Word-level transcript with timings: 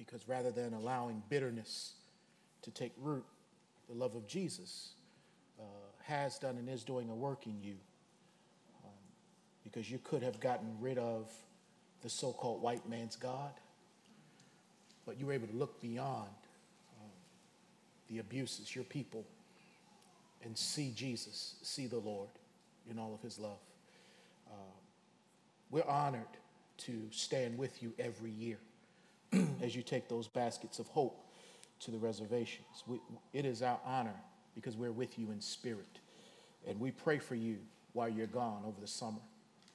Because 0.00 0.26
rather 0.26 0.50
than 0.50 0.72
allowing 0.72 1.22
bitterness 1.28 1.92
to 2.62 2.70
take 2.70 2.92
root, 2.98 3.24
the 3.86 3.94
love 3.94 4.14
of 4.14 4.26
Jesus 4.26 4.92
uh, 5.60 5.62
has 6.04 6.38
done 6.38 6.56
and 6.56 6.70
is 6.70 6.84
doing 6.84 7.10
a 7.10 7.14
work 7.14 7.46
in 7.46 7.62
you. 7.62 7.76
Um, 8.82 8.90
because 9.62 9.90
you 9.90 9.98
could 10.02 10.22
have 10.22 10.40
gotten 10.40 10.74
rid 10.80 10.96
of 10.96 11.30
the 12.00 12.08
so 12.08 12.32
called 12.32 12.62
white 12.62 12.88
man's 12.88 13.14
God, 13.14 13.52
but 15.04 15.20
you 15.20 15.26
were 15.26 15.34
able 15.34 15.48
to 15.48 15.56
look 15.56 15.78
beyond 15.82 16.30
um, 17.02 17.10
the 18.08 18.20
abuses, 18.20 18.74
your 18.74 18.84
people, 18.84 19.26
and 20.42 20.56
see 20.56 20.94
Jesus, 20.96 21.56
see 21.60 21.86
the 21.86 21.98
Lord 21.98 22.30
in 22.90 22.98
all 22.98 23.12
of 23.12 23.20
his 23.20 23.38
love. 23.38 23.60
Uh, 24.50 24.54
we're 25.70 25.86
honored 25.86 26.22
to 26.78 27.02
stand 27.10 27.58
with 27.58 27.82
you 27.82 27.92
every 27.98 28.30
year 28.30 28.56
as 29.62 29.74
you 29.74 29.82
take 29.82 30.08
those 30.08 30.28
baskets 30.28 30.78
of 30.78 30.86
hope 30.88 31.24
to 31.80 31.90
the 31.90 31.98
reservations. 31.98 32.84
We, 32.86 33.00
it 33.32 33.44
is 33.44 33.62
our 33.62 33.78
honor 33.84 34.14
because 34.54 34.76
we're 34.76 34.92
with 34.92 35.18
you 35.18 35.30
in 35.30 35.40
spirit. 35.40 36.00
And 36.66 36.78
we 36.78 36.90
pray 36.90 37.18
for 37.18 37.34
you 37.34 37.58
while 37.92 38.08
you're 38.08 38.26
gone 38.26 38.62
over 38.66 38.80
the 38.80 38.86
summer. 38.86 39.20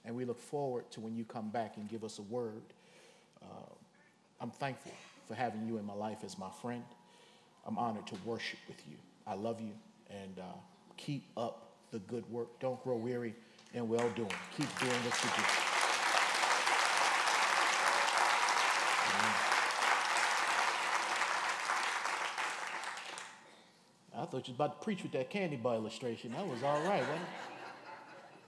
And 0.04 0.16
we 0.16 0.26
look 0.26 0.40
forward 0.40 0.90
to 0.92 1.02
when 1.02 1.16
you 1.16 1.24
come 1.24 1.50
back 1.50 1.78
and 1.78 1.90
give 1.90 2.04
us 2.04 2.20
a 2.20 2.22
word. 2.22 2.62
Uh, 3.42 3.74
I'm 4.40 4.52
thankful 4.52 4.92
for 5.28 5.34
having 5.34 5.66
you 5.68 5.78
in 5.78 5.86
my 5.86 5.94
life 5.94 6.20
as 6.24 6.38
my 6.38 6.50
friend. 6.62 6.84
I'm 7.66 7.78
honored 7.80 8.06
to 8.08 8.16
worship 8.24 8.60
with 8.68 8.78
you. 8.88 8.98
I 9.26 9.34
love 9.34 9.60
you. 9.60 9.72
And 10.12 10.38
uh, 10.38 10.44
keep 10.98 11.26
up 11.36 11.72
the 11.92 12.00
good 12.00 12.30
work. 12.30 12.60
Don't 12.60 12.82
grow 12.84 12.98
weary 12.98 13.34
in 13.74 13.88
well 13.88 14.10
doing. 14.16 14.30
Keep 14.56 14.80
doing 14.80 14.92
what 14.92 15.24
you 15.24 15.30
do. 15.36 15.44
I 19.18 19.45
thought 24.36 24.50
you 24.50 24.54
was 24.54 24.58
about 24.58 24.82
to 24.82 24.84
preach 24.84 25.02
with 25.02 25.14
that 25.14 25.30
candy 25.30 25.56
bar 25.56 25.76
illustration. 25.76 26.34
That 26.34 26.46
was 26.46 26.62
all 26.62 26.82
right. 26.82 27.06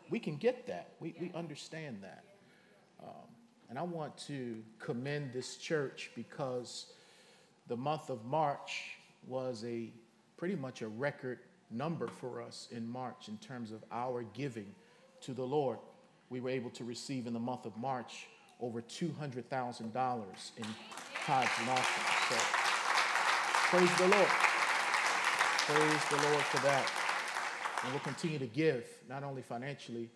We 0.09 0.19
can 0.19 0.35
get 0.35 0.67
that. 0.67 0.89
We, 0.99 1.15
we 1.17 1.31
understand 1.33 1.99
that. 2.01 2.25
Um, 3.01 3.27
and 3.69 3.79
I 3.79 3.83
want 3.83 4.17
to 4.27 4.61
commend 4.79 5.31
this 5.31 5.55
church 5.55 6.11
because 6.13 6.87
the 7.67 7.77
month 7.77 8.09
of 8.09 8.25
March 8.25 8.97
was 9.25 9.63
a 9.63 9.93
pretty 10.35 10.55
much 10.57 10.81
a 10.81 10.89
record 10.89 11.39
number 11.71 12.07
for 12.07 12.41
us 12.41 12.67
in 12.71 12.85
March 12.85 13.29
in 13.29 13.37
terms 13.37 13.71
of 13.71 13.81
our 13.89 14.23
giving 14.33 14.75
to 15.21 15.33
the 15.33 15.43
Lord. 15.43 15.79
We 16.29 16.41
were 16.41 16.49
able 16.49 16.71
to 16.71 16.83
receive 16.83 17.27
in 17.27 17.33
the 17.33 17.39
month 17.39 17.65
of 17.65 17.77
March 17.77 18.27
over 18.59 18.81
$200,000 18.81 19.81
in 20.57 20.65
tithes 21.25 21.49
and 21.59 21.69
offerings. 21.69 22.27
So 22.27 22.35
praise 23.69 23.97
the 23.97 24.07
Lord. 24.09 24.46
Praise 25.67 26.05
the 26.09 26.29
Lord 26.29 26.43
for 26.43 26.65
that. 26.65 26.89
And 27.83 27.91
we'll 27.91 27.99
continue 27.99 28.39
to 28.39 28.45
give, 28.45 28.85
not 29.09 29.25
only 29.25 29.41
financially, 29.41 30.09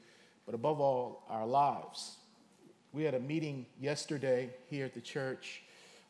but 0.45 0.55
above 0.55 0.79
all, 0.79 1.25
our 1.27 1.45
lives. 1.45 2.15
We 2.93 3.03
had 3.03 3.15
a 3.15 3.19
meeting 3.19 3.65
yesterday 3.77 4.51
here 4.69 4.85
at 4.85 4.93
the 4.93 5.01
church, 5.01 5.63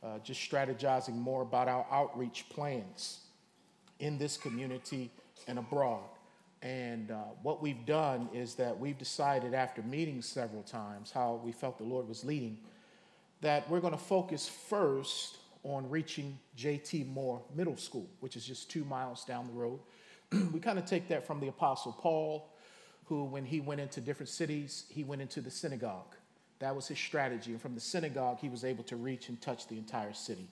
uh, 0.03 0.19
just 0.23 0.39
strategizing 0.47 1.15
more 1.15 1.41
about 1.41 1.67
our 1.67 1.87
outreach 1.89 2.49
plans 2.49 3.21
in 3.99 4.19
this 4.19 4.37
community 4.37 5.09
and 5.47 5.57
abroad. 5.57 6.03
And 6.61 7.09
uh, 7.09 7.15
what 7.41 7.63
we've 7.63 7.83
done 7.87 8.29
is 8.35 8.53
that 8.55 8.79
we've 8.79 8.99
decided, 8.99 9.55
after 9.55 9.81
meeting 9.81 10.21
several 10.21 10.61
times, 10.61 11.09
how 11.09 11.41
we 11.43 11.51
felt 11.51 11.79
the 11.79 11.83
Lord 11.83 12.07
was 12.07 12.23
leading, 12.23 12.59
that 13.41 13.67
we're 13.71 13.79
going 13.79 13.93
to 13.93 13.99
focus 13.99 14.47
first 14.47 15.37
on 15.63 15.89
reaching 15.89 16.37
JT 16.57 17.07
Moore 17.07 17.41
Middle 17.55 17.77
School, 17.77 18.09
which 18.19 18.35
is 18.35 18.45
just 18.45 18.69
two 18.69 18.83
miles 18.85 19.23
down 19.25 19.47
the 19.47 19.53
road. 19.53 19.79
we 20.51 20.59
kind 20.59 20.79
of 20.79 20.85
take 20.85 21.07
that 21.09 21.25
from 21.25 21.39
the 21.39 21.47
Apostle 21.47 21.91
Paul, 21.93 22.49
who, 23.05 23.25
when 23.25 23.45
he 23.45 23.59
went 23.59 23.81
into 23.81 24.01
different 24.01 24.29
cities, 24.29 24.85
he 24.89 25.03
went 25.03 25.21
into 25.21 25.41
the 25.41 25.51
synagogue. 25.51 26.15
That 26.59 26.75
was 26.75 26.87
his 26.87 26.97
strategy. 26.97 27.51
And 27.51 27.61
from 27.61 27.75
the 27.75 27.81
synagogue, 27.81 28.39
he 28.39 28.49
was 28.49 28.63
able 28.63 28.83
to 28.85 28.95
reach 28.95 29.29
and 29.29 29.39
touch 29.41 29.67
the 29.67 29.77
entire 29.77 30.13
city. 30.13 30.47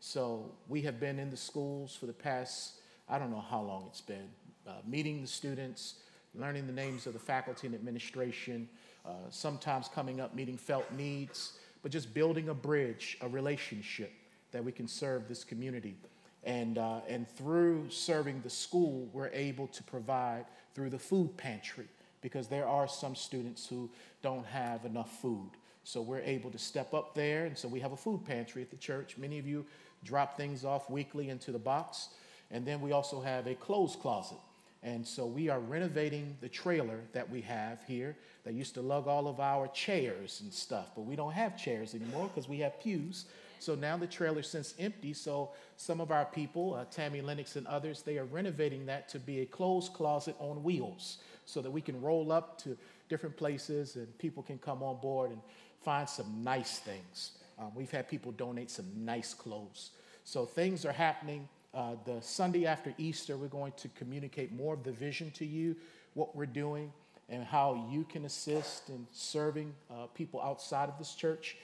So 0.00 0.52
we 0.68 0.82
have 0.82 1.00
been 1.00 1.18
in 1.18 1.30
the 1.30 1.36
schools 1.36 1.96
for 1.96 2.06
the 2.06 2.12
past, 2.12 2.74
I 3.08 3.18
don't 3.18 3.30
know 3.30 3.44
how 3.50 3.62
long 3.62 3.86
it's 3.88 4.00
been, 4.00 4.28
uh, 4.66 4.72
meeting 4.86 5.22
the 5.22 5.26
students, 5.26 5.94
learning 6.34 6.66
the 6.66 6.72
names 6.72 7.06
of 7.06 7.14
the 7.14 7.18
faculty 7.18 7.66
and 7.66 7.74
administration, 7.74 8.68
uh, 9.06 9.12
sometimes 9.30 9.88
coming 9.88 10.20
up, 10.20 10.34
meeting 10.34 10.58
felt 10.58 10.90
needs, 10.92 11.58
but 11.82 11.90
just 11.90 12.12
building 12.12 12.50
a 12.50 12.54
bridge, 12.54 13.16
a 13.22 13.28
relationship 13.28 14.12
that 14.52 14.64
we 14.64 14.72
can 14.72 14.88
serve 14.88 15.28
this 15.28 15.44
community. 15.44 15.96
And, 16.44 16.78
uh, 16.78 17.00
and 17.08 17.28
through 17.28 17.90
serving 17.90 18.40
the 18.42 18.50
school, 18.50 19.08
we're 19.12 19.30
able 19.32 19.66
to 19.68 19.82
provide 19.82 20.44
through 20.74 20.90
the 20.90 20.98
food 20.98 21.36
pantry 21.36 21.88
because 22.20 22.46
there 22.48 22.66
are 22.66 22.88
some 22.88 23.14
students 23.14 23.66
who 23.66 23.90
don't 24.22 24.46
have 24.46 24.84
enough 24.84 25.20
food. 25.20 25.50
So 25.84 26.02
we're 26.02 26.20
able 26.20 26.50
to 26.50 26.58
step 26.58 26.94
up 26.94 27.14
there. 27.14 27.46
And 27.46 27.56
so 27.56 27.68
we 27.68 27.80
have 27.80 27.92
a 27.92 27.96
food 27.96 28.24
pantry 28.24 28.62
at 28.62 28.70
the 28.70 28.76
church. 28.76 29.16
Many 29.18 29.38
of 29.38 29.46
you 29.46 29.64
drop 30.04 30.36
things 30.36 30.64
off 30.64 30.90
weekly 30.90 31.30
into 31.30 31.52
the 31.52 31.58
box. 31.58 32.08
And 32.50 32.64
then 32.64 32.80
we 32.80 32.92
also 32.92 33.20
have 33.20 33.46
a 33.46 33.54
clothes 33.54 33.96
closet. 33.96 34.38
And 34.82 35.06
so 35.06 35.26
we 35.26 35.48
are 35.48 35.58
renovating 35.58 36.36
the 36.40 36.48
trailer 36.48 37.00
that 37.12 37.28
we 37.28 37.40
have 37.42 37.82
here 37.86 38.16
that 38.44 38.54
used 38.54 38.74
to 38.74 38.82
lug 38.82 39.08
all 39.08 39.26
of 39.26 39.40
our 39.40 39.66
chairs 39.68 40.40
and 40.42 40.52
stuff. 40.52 40.90
But 40.94 41.02
we 41.02 41.16
don't 41.16 41.32
have 41.32 41.56
chairs 41.56 41.94
anymore 41.94 42.30
because 42.32 42.48
we 42.48 42.58
have 42.58 42.80
pews. 42.80 43.24
So 43.58 43.74
now 43.74 43.96
the 43.96 44.06
trailer's 44.06 44.48
since 44.48 44.74
empty. 44.78 45.12
So 45.12 45.50
some 45.76 46.00
of 46.00 46.10
our 46.10 46.24
people, 46.24 46.74
uh, 46.74 46.84
Tammy 46.90 47.20
Lennox 47.20 47.56
and 47.56 47.66
others, 47.66 48.02
they 48.02 48.18
are 48.18 48.24
renovating 48.24 48.86
that 48.86 49.08
to 49.10 49.18
be 49.18 49.40
a 49.40 49.46
clothes 49.46 49.88
closet 49.88 50.36
on 50.38 50.62
wheels 50.62 51.18
so 51.44 51.62
that 51.62 51.70
we 51.70 51.80
can 51.80 52.00
roll 52.00 52.32
up 52.32 52.58
to 52.62 52.76
different 53.08 53.36
places 53.36 53.96
and 53.96 54.18
people 54.18 54.42
can 54.42 54.58
come 54.58 54.82
on 54.82 55.00
board 55.00 55.30
and 55.30 55.40
find 55.82 56.08
some 56.08 56.42
nice 56.42 56.78
things. 56.78 57.32
Um, 57.58 57.72
we've 57.74 57.90
had 57.90 58.08
people 58.08 58.32
donate 58.32 58.70
some 58.70 58.86
nice 58.96 59.32
clothes. 59.32 59.90
So 60.24 60.44
things 60.44 60.84
are 60.84 60.92
happening. 60.92 61.48
Uh, 61.72 61.94
the 62.04 62.20
Sunday 62.20 62.66
after 62.66 62.92
Easter, 62.98 63.36
we're 63.36 63.48
going 63.48 63.72
to 63.76 63.88
communicate 63.90 64.52
more 64.52 64.74
of 64.74 64.82
the 64.82 64.92
vision 64.92 65.30
to 65.32 65.46
you, 65.46 65.76
what 66.14 66.34
we're 66.34 66.46
doing, 66.46 66.92
and 67.28 67.44
how 67.44 67.88
you 67.90 68.04
can 68.04 68.24
assist 68.24 68.88
in 68.88 69.06
serving 69.12 69.74
uh, 69.90 70.06
people 70.14 70.40
outside 70.40 70.88
of 70.88 70.98
this 70.98 71.14
church 71.14 71.56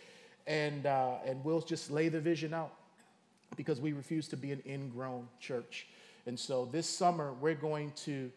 and, 0.47 0.87
uh, 0.87 1.17
and 1.25 1.45
we'll 1.45 1.61
just 1.61 1.91
lay 1.91 2.09
the 2.09 2.21
vision 2.21 2.55
out 2.55 2.73
because 3.57 3.81
we 3.81 3.93
refuse 3.93 4.29
to 4.29 4.37
be 4.37 4.53
an 4.53 4.63
ingrown 4.67 5.29
church. 5.41 5.87
And 6.27 6.39
so 6.39 6.69
this 6.71 6.89
summer, 6.89 7.33
we're 7.41 7.55
going 7.55 7.93
to 8.05 8.31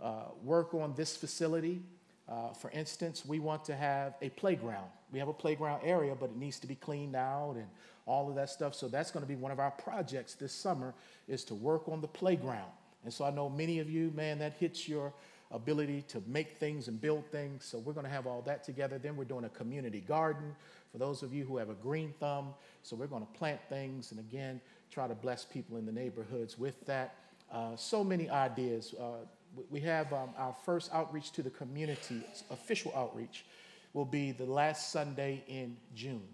uh, 0.00 0.24
work 0.42 0.74
on 0.74 0.94
this 0.94 1.16
facility. 1.16 1.82
Uh, 2.28 2.52
for 2.52 2.70
instance, 2.70 3.24
we 3.26 3.38
want 3.38 3.64
to 3.64 3.74
have 3.74 4.14
a 4.22 4.30
playground. 4.30 4.88
We 5.12 5.18
have 5.18 5.28
a 5.28 5.34
playground 5.34 5.82
area, 5.84 6.14
but 6.18 6.30
it 6.30 6.36
needs 6.36 6.58
to 6.60 6.66
be 6.66 6.74
cleaned 6.74 7.16
out 7.16 7.54
and 7.56 7.66
all 8.06 8.28
of 8.28 8.34
that 8.36 8.50
stuff. 8.50 8.74
So 8.74 8.88
that's 8.88 9.10
going 9.10 9.24
to 9.24 9.28
be 9.28 9.36
one 9.36 9.52
of 9.52 9.60
our 9.60 9.70
projects 9.70 10.34
this 10.34 10.52
summer 10.52 10.94
is 11.28 11.44
to 11.44 11.54
work 11.54 11.88
on 11.88 12.00
the 12.00 12.08
playground. 12.08 12.70
And 13.04 13.12
so 13.12 13.24
I 13.24 13.30
know 13.30 13.48
many 13.48 13.80
of 13.80 13.90
you, 13.90 14.12
man, 14.14 14.38
that 14.38 14.54
hits 14.54 14.88
your 14.88 15.12
ability 15.52 16.02
to 16.08 16.22
make 16.26 16.58
things 16.58 16.88
and 16.88 17.00
build 17.00 17.26
things. 17.26 17.64
So 17.64 17.78
we're 17.78 17.92
going 17.92 18.06
to 18.06 18.12
have 18.12 18.26
all 18.26 18.42
that 18.42 18.64
together. 18.64 18.98
Then 18.98 19.16
we're 19.16 19.24
doing 19.24 19.44
a 19.44 19.50
community 19.50 20.00
garden 20.00 20.56
for 20.90 20.98
those 20.98 21.22
of 21.22 21.32
you 21.32 21.44
who 21.44 21.56
have 21.58 21.70
a 21.70 21.74
green 21.74 22.14
thumb. 22.18 22.54
So 22.82 22.96
we're 22.96 23.06
going 23.06 23.26
to 23.26 23.38
plant 23.38 23.60
things 23.68 24.10
and 24.10 24.20
again, 24.20 24.60
try 24.90 25.06
to 25.06 25.14
bless 25.14 25.44
people 25.44 25.76
in 25.76 25.86
the 25.86 25.92
neighborhoods 25.92 26.58
with 26.58 26.84
that. 26.86 27.14
Uh, 27.52 27.76
so 27.76 28.02
many 28.02 28.30
ideas. 28.30 28.94
Uh, 28.98 29.24
we 29.70 29.80
have 29.80 30.12
um, 30.12 30.30
our 30.38 30.54
first 30.64 30.90
outreach 30.94 31.32
to 31.32 31.42
the 31.42 31.50
community, 31.50 32.22
official 32.50 32.92
outreach, 32.96 33.44
will 33.92 34.06
be 34.06 34.32
the 34.32 34.46
last 34.46 34.90
Sunday 34.90 35.44
in 35.46 35.76
June. 35.94 36.26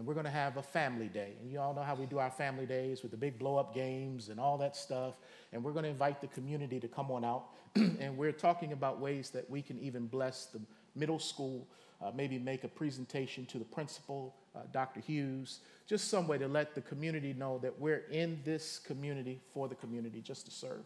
And 0.00 0.06
we're 0.06 0.14
going 0.14 0.24
to 0.24 0.32
have 0.32 0.56
a 0.56 0.62
family 0.62 1.08
day. 1.08 1.34
And 1.42 1.52
you 1.52 1.60
all 1.60 1.74
know 1.74 1.82
how 1.82 1.94
we 1.94 2.06
do 2.06 2.18
our 2.18 2.30
family 2.30 2.64
days 2.64 3.02
with 3.02 3.10
the 3.10 3.18
big 3.18 3.38
blow 3.38 3.58
up 3.58 3.74
games 3.74 4.30
and 4.30 4.40
all 4.40 4.56
that 4.56 4.74
stuff. 4.74 5.14
And 5.52 5.62
we're 5.62 5.72
going 5.72 5.84
to 5.84 5.90
invite 5.90 6.22
the 6.22 6.26
community 6.28 6.80
to 6.80 6.88
come 6.88 7.10
on 7.10 7.22
out. 7.22 7.50
and 7.76 8.16
we're 8.16 8.32
talking 8.32 8.72
about 8.72 8.98
ways 8.98 9.28
that 9.30 9.48
we 9.50 9.60
can 9.60 9.78
even 9.78 10.06
bless 10.06 10.46
the 10.46 10.60
middle 10.96 11.18
school 11.18 11.66
uh, 12.02 12.10
maybe 12.14 12.38
make 12.38 12.64
a 12.64 12.68
presentation 12.68 13.44
to 13.46 13.58
the 13.58 13.64
principal, 13.64 14.34
uh, 14.56 14.60
Dr. 14.72 15.00
Hughes, 15.00 15.60
just 15.86 16.08
some 16.08 16.26
way 16.26 16.38
to 16.38 16.48
let 16.48 16.74
the 16.74 16.80
community 16.80 17.34
know 17.34 17.58
that 17.58 17.78
we're 17.78 18.04
in 18.10 18.40
this 18.44 18.78
community 18.78 19.40
for 19.52 19.68
the 19.68 19.74
community 19.74 20.22
just 20.22 20.46
to 20.46 20.50
serve. 20.50 20.80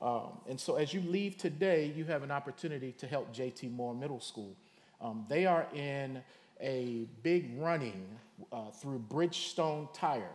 Um, 0.00 0.38
and 0.48 0.58
so 0.58 0.76
as 0.76 0.92
you 0.92 1.00
leave 1.02 1.36
today, 1.36 1.92
you 1.94 2.04
have 2.06 2.22
an 2.22 2.30
opportunity 2.30 2.92
to 2.98 3.06
help 3.06 3.34
JT 3.34 3.72
Moore 3.72 3.94
Middle 3.94 4.20
School. 4.20 4.56
Um, 5.00 5.26
they 5.28 5.46
are 5.46 5.66
in 5.74 6.22
a 6.60 7.06
big 7.22 7.58
running 7.58 8.06
uh, 8.52 8.70
through 8.70 9.04
Bridgestone 9.08 9.92
Tire. 9.92 10.30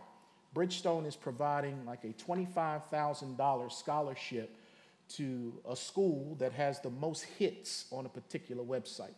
Bridgestone 0.54 1.06
is 1.06 1.16
providing 1.16 1.84
like 1.84 2.04
a 2.04 2.12
$25,000 2.12 3.72
scholarship 3.72 4.56
to 5.08 5.52
a 5.68 5.76
school 5.76 6.36
that 6.36 6.52
has 6.52 6.80
the 6.80 6.90
most 6.90 7.22
hits 7.22 7.86
on 7.90 8.06
a 8.06 8.08
particular 8.08 8.62
website. 8.62 9.14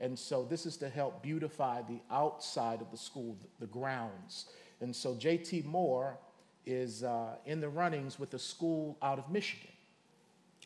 And 0.00 0.18
so 0.18 0.44
this 0.44 0.66
is 0.66 0.76
to 0.78 0.88
help 0.88 1.22
beautify 1.22 1.82
the 1.82 2.00
outside 2.10 2.80
of 2.80 2.90
the 2.90 2.96
school, 2.96 3.36
the 3.58 3.66
grounds. 3.66 4.46
And 4.80 4.94
so 4.94 5.14
JT 5.14 5.64
Moore 5.64 6.18
is 6.66 7.02
uh, 7.02 7.36
in 7.46 7.60
the 7.60 7.68
runnings 7.68 8.18
with 8.18 8.34
a 8.34 8.38
school 8.38 8.96
out 9.02 9.18
of 9.18 9.30
Michigan. 9.30 9.70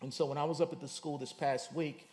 And 0.03 0.12
so 0.12 0.27
when 0.27 0.37
I 0.37 0.44
was 0.44 0.61
up 0.61 0.73
at 0.73 0.81
the 0.81 0.89
school 0.89 1.17
this 1.17 1.33
past 1.33 1.73
week, 1.73 2.09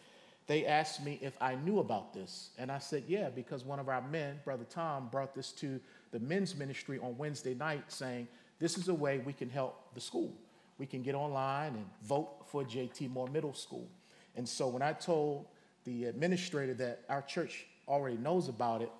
they 0.49 0.65
asked 0.65 1.05
me 1.05 1.19
if 1.21 1.37
I 1.39 1.53
knew 1.53 1.77
about 1.77 2.11
this. 2.11 2.49
And 2.57 2.71
I 2.71 2.79
said, 2.79 3.03
yeah, 3.07 3.29
because 3.29 3.63
one 3.63 3.77
of 3.77 3.87
our 3.87 4.01
men, 4.01 4.39
Brother 4.43 4.65
Tom, 4.67 5.07
brought 5.11 5.35
this 5.35 5.51
to 5.51 5.79
the 6.11 6.19
men's 6.19 6.55
ministry 6.55 6.97
on 6.97 7.15
Wednesday 7.19 7.53
night 7.53 7.83
saying, 7.87 8.27
this 8.57 8.75
is 8.75 8.87
a 8.87 8.93
way 8.93 9.19
we 9.19 9.31
can 9.31 9.47
help 9.47 9.93
the 9.93 10.01
school. 10.01 10.33
We 10.79 10.87
can 10.87 11.03
get 11.03 11.13
online 11.13 11.75
and 11.75 11.85
vote 12.01 12.47
for 12.47 12.63
JT 12.63 13.11
Moore 13.11 13.27
Middle 13.27 13.53
School. 13.53 13.87
And 14.35 14.49
so 14.49 14.67
when 14.67 14.81
I 14.81 14.93
told 14.93 15.45
the 15.83 16.05
administrator 16.05 16.73
that 16.73 17.03
our 17.09 17.21
church 17.21 17.67
already 17.87 18.17
knows 18.17 18.49
about 18.49 18.81
it, 18.81 18.91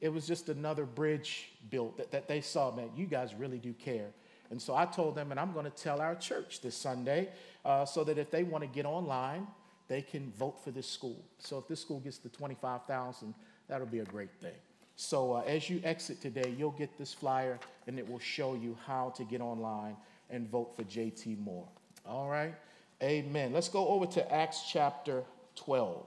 it 0.00 0.08
was 0.08 0.26
just 0.26 0.48
another 0.48 0.86
bridge 0.86 1.50
built 1.68 1.98
that, 1.98 2.10
that 2.10 2.26
they 2.26 2.40
saw, 2.40 2.74
man, 2.74 2.88
you 2.96 3.04
guys 3.04 3.34
really 3.34 3.58
do 3.58 3.74
care. 3.74 4.08
And 4.50 4.62
so 4.62 4.74
I 4.74 4.86
told 4.86 5.14
them, 5.14 5.30
and 5.30 5.38
I'm 5.38 5.52
going 5.52 5.66
to 5.66 5.70
tell 5.70 6.00
our 6.00 6.14
church 6.14 6.62
this 6.62 6.74
Sunday 6.74 7.28
uh, 7.66 7.84
so 7.84 8.02
that 8.04 8.16
if 8.16 8.30
they 8.30 8.44
want 8.44 8.62
to 8.62 8.68
get 8.68 8.86
online, 8.86 9.46
they 9.88 10.02
can 10.02 10.32
vote 10.38 10.62
for 10.62 10.70
this 10.70 10.88
school. 10.88 11.24
So 11.38 11.58
if 11.58 11.68
this 11.68 11.80
school 11.80 12.00
gets 12.00 12.18
the 12.18 12.28
25,000, 12.28 13.34
that'll 13.68 13.86
be 13.86 14.00
a 14.00 14.04
great 14.04 14.32
thing. 14.40 14.54
So 14.96 15.34
uh, 15.34 15.42
as 15.46 15.68
you 15.68 15.80
exit 15.84 16.20
today, 16.20 16.54
you'll 16.56 16.70
get 16.70 16.96
this 16.98 17.12
flyer 17.12 17.58
and 17.86 17.98
it 17.98 18.10
will 18.10 18.18
show 18.18 18.54
you 18.54 18.76
how 18.86 19.10
to 19.16 19.24
get 19.24 19.40
online 19.40 19.96
and 20.30 20.48
vote 20.48 20.74
for 20.74 20.82
JT 20.84 21.38
Moore. 21.38 21.68
All 22.06 22.28
right? 22.28 22.54
Amen. 23.02 23.52
Let's 23.52 23.68
go 23.68 23.88
over 23.88 24.06
to 24.06 24.32
Acts 24.32 24.62
chapter 24.70 25.22
12. 25.56 26.06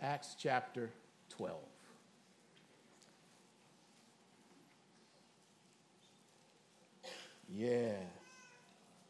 Acts 0.00 0.34
chapter 0.38 0.90
12. 1.36 1.56
Yeah. 7.54 7.92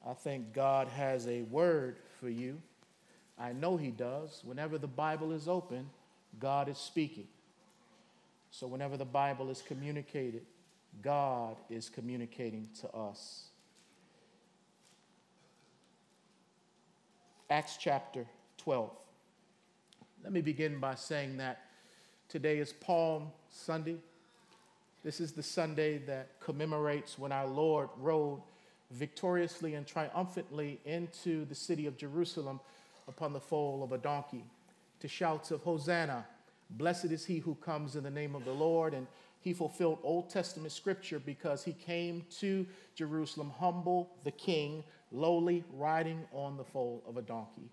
I 0.09 0.15
think 0.15 0.53
God 0.53 0.87
has 0.89 1.27
a 1.27 1.43
word 1.43 1.97
for 2.21 2.29
you. 2.29 2.61
I 3.39 3.53
know 3.53 3.77
He 3.77 3.91
does. 3.91 4.41
Whenever 4.45 4.79
the 4.79 4.87
Bible 4.87 5.33
is 5.33 5.49
open, 5.49 5.91
God 6.39 6.69
is 6.69 6.79
speaking. 6.79 7.27
So, 8.51 8.67
whenever 8.67 8.97
the 8.97 9.05
Bible 9.05 9.51
is 9.51 9.63
communicated, 9.67 10.43
God 11.03 11.57
is 11.69 11.89
communicating 11.89 12.69
to 12.81 12.91
us. 12.95 13.49
Acts 17.51 17.77
chapter 17.79 18.27
12. 18.59 18.91
Let 20.23 20.33
me 20.33 20.41
begin 20.41 20.79
by 20.79 20.95
saying 20.95 21.37
that 21.37 21.63
today 22.29 22.59
is 22.59 22.73
Palm 22.73 23.31
Sunday. 23.49 23.97
This 25.05 25.21
is 25.21 25.33
the 25.33 25.43
Sunday 25.43 25.99
that 25.99 26.41
commemorates 26.41 27.19
when 27.19 27.31
our 27.31 27.47
Lord 27.47 27.89
rode 27.99 28.41
victoriously 28.91 29.75
and 29.75 29.87
triumphantly 29.87 30.81
into 30.85 31.45
the 31.47 31.55
city 31.55 31.87
of 31.87 31.97
Jerusalem 31.97 32.61
upon 33.09 33.33
the 33.33 33.41
foal 33.41 33.83
of 33.83 33.93
a 33.93 33.99
donkey 33.99 34.45
to 35.01 35.09
shouts 35.09 35.51
of 35.51 35.63
Hosanna. 35.63 36.27
Blessed 36.71 37.07
is 37.07 37.25
he 37.25 37.39
who 37.39 37.55
comes 37.57 37.97
in 37.97 38.03
the 38.03 38.11
name 38.11 38.35
of 38.35 38.45
the 38.45 38.53
Lord. 38.53 38.95
And 38.95 39.07
he 39.41 39.53
fulfilled 39.53 39.99
Old 40.03 40.29
Testament 40.29 40.73
scripture 40.73 41.21
because 41.21 41.63
he 41.63 41.73
came 41.73 42.25
to 42.41 42.67
Jerusalem 42.95 43.53
humble, 43.59 44.11
the 44.25 44.33
king, 44.33 44.83
lowly, 45.13 45.65
riding 45.73 46.25
on 46.33 46.57
the 46.57 46.65
foal 46.65 47.03
of 47.09 47.17
a 47.17 47.23
donkey. 47.23 47.71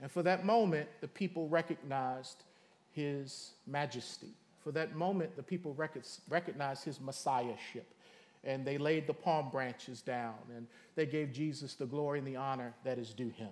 And 0.00 0.10
for 0.10 0.22
that 0.24 0.44
moment, 0.44 0.88
the 1.00 1.08
people 1.08 1.48
recognized 1.48 2.44
his 2.92 3.52
majesty. 3.66 4.34
For 4.62 4.72
that 4.72 4.94
moment, 4.94 5.36
the 5.36 5.42
people 5.42 5.74
recognized 6.28 6.84
his 6.84 7.00
messiahship. 7.00 7.86
And 8.46 8.64
they 8.64 8.78
laid 8.78 9.06
the 9.06 9.12
palm 9.12 9.50
branches 9.50 10.00
down 10.00 10.36
and 10.56 10.66
they 10.94 11.04
gave 11.04 11.32
Jesus 11.32 11.74
the 11.74 11.84
glory 11.84 12.20
and 12.20 12.26
the 12.26 12.36
honor 12.36 12.72
that 12.84 12.96
is 12.96 13.12
due 13.12 13.28
him. 13.28 13.50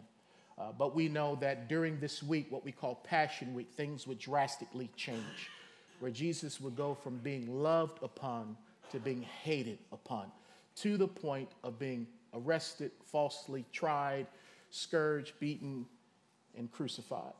Uh, 0.56 0.70
but 0.78 0.94
we 0.94 1.08
know 1.08 1.36
that 1.40 1.68
during 1.68 1.98
this 1.98 2.22
week, 2.22 2.46
what 2.50 2.64
we 2.64 2.70
call 2.70 2.94
Passion 2.94 3.54
Week, 3.54 3.70
things 3.72 4.06
would 4.06 4.20
drastically 4.20 4.88
change, 4.96 5.50
where 5.98 6.12
Jesus 6.12 6.60
would 6.60 6.76
go 6.76 6.94
from 6.94 7.16
being 7.18 7.62
loved 7.62 8.02
upon 8.02 8.56
to 8.92 9.00
being 9.00 9.22
hated 9.22 9.78
upon, 9.92 10.30
to 10.76 10.96
the 10.96 11.08
point 11.08 11.48
of 11.64 11.78
being 11.78 12.06
arrested, 12.32 12.92
falsely 13.04 13.64
tried, 13.72 14.28
scourged, 14.70 15.32
beaten, 15.40 15.84
and 16.56 16.70
crucified. 16.70 17.32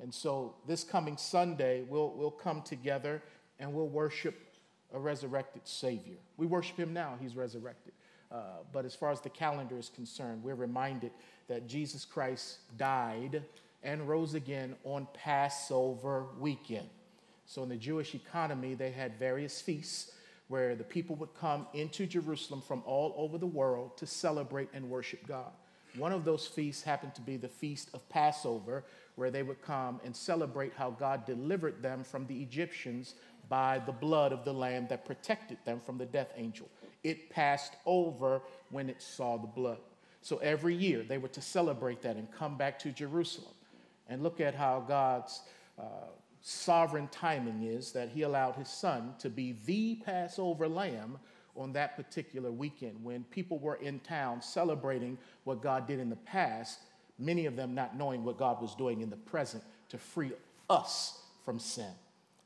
And 0.00 0.12
so 0.12 0.54
this 0.66 0.82
coming 0.82 1.16
Sunday, 1.16 1.84
we'll, 1.88 2.10
we'll 2.16 2.30
come 2.30 2.62
together 2.62 3.22
and 3.60 3.72
we'll 3.72 3.88
worship 3.88 4.34
a 4.92 4.98
resurrected 4.98 5.62
Savior. 5.64 6.16
We 6.36 6.46
worship 6.46 6.78
Him 6.78 6.92
now, 6.92 7.14
He's 7.20 7.36
resurrected. 7.36 7.92
Uh, 8.30 8.42
but 8.72 8.84
as 8.84 8.94
far 8.94 9.10
as 9.10 9.20
the 9.20 9.30
calendar 9.30 9.78
is 9.78 9.88
concerned, 9.88 10.42
we're 10.42 10.54
reminded 10.54 11.12
that 11.48 11.66
Jesus 11.66 12.04
Christ 12.04 12.58
died 12.76 13.42
and 13.82 14.08
rose 14.08 14.34
again 14.34 14.74
on 14.84 15.06
Passover 15.14 16.26
weekend. 16.38 16.88
So, 17.46 17.62
in 17.62 17.70
the 17.70 17.76
Jewish 17.76 18.14
economy, 18.14 18.74
they 18.74 18.90
had 18.90 19.18
various 19.18 19.60
feasts 19.60 20.12
where 20.48 20.74
the 20.74 20.84
people 20.84 21.16
would 21.16 21.34
come 21.34 21.66
into 21.72 22.06
Jerusalem 22.06 22.60
from 22.60 22.82
all 22.86 23.14
over 23.16 23.38
the 23.38 23.46
world 23.46 23.96
to 23.98 24.06
celebrate 24.06 24.68
and 24.74 24.90
worship 24.90 25.26
God. 25.26 25.52
One 25.96 26.12
of 26.12 26.24
those 26.24 26.46
feasts 26.46 26.82
happened 26.82 27.14
to 27.14 27.20
be 27.20 27.36
the 27.36 27.48
Feast 27.48 27.88
of 27.94 28.06
Passover, 28.08 28.84
where 29.16 29.30
they 29.30 29.42
would 29.42 29.62
come 29.62 30.00
and 30.04 30.14
celebrate 30.14 30.72
how 30.74 30.90
God 30.90 31.24
delivered 31.26 31.82
them 31.82 32.04
from 32.04 32.26
the 32.26 32.40
Egyptians 32.40 33.14
by 33.48 33.80
the 33.84 33.92
blood 33.92 34.32
of 34.32 34.44
the 34.44 34.52
Lamb 34.52 34.86
that 34.88 35.04
protected 35.04 35.58
them 35.64 35.80
from 35.84 35.98
the 35.98 36.06
death 36.06 36.32
angel. 36.36 36.68
It 37.04 37.30
passed 37.30 37.74
over 37.86 38.42
when 38.70 38.88
it 38.88 39.00
saw 39.00 39.36
the 39.36 39.46
blood. 39.46 39.78
So 40.20 40.38
every 40.38 40.74
year 40.74 41.02
they 41.02 41.18
were 41.18 41.28
to 41.28 41.40
celebrate 41.40 42.02
that 42.02 42.16
and 42.16 42.30
come 42.30 42.56
back 42.56 42.78
to 42.80 42.90
Jerusalem. 42.90 43.54
And 44.08 44.22
look 44.22 44.40
at 44.40 44.54
how 44.54 44.84
God's 44.86 45.42
uh, 45.78 46.08
sovereign 46.40 47.08
timing 47.08 47.62
is 47.62 47.92
that 47.92 48.08
He 48.08 48.22
allowed 48.22 48.56
His 48.56 48.68
Son 48.68 49.14
to 49.18 49.30
be 49.30 49.56
the 49.66 49.96
Passover 49.96 50.68
lamb 50.68 51.18
on 51.56 51.72
that 51.72 51.96
particular 51.96 52.50
weekend 52.50 53.02
when 53.02 53.24
people 53.24 53.58
were 53.58 53.76
in 53.76 53.98
town 54.00 54.40
celebrating 54.40 55.18
what 55.44 55.60
God 55.60 55.86
did 55.86 55.98
in 55.98 56.08
the 56.08 56.16
past, 56.16 56.80
many 57.18 57.46
of 57.46 57.56
them 57.56 57.74
not 57.74 57.96
knowing 57.96 58.24
what 58.24 58.38
God 58.38 58.62
was 58.62 58.74
doing 58.74 59.00
in 59.00 59.10
the 59.10 59.16
present 59.16 59.62
to 59.88 59.98
free 59.98 60.32
us 60.70 61.20
from 61.44 61.58
sin. 61.58 61.90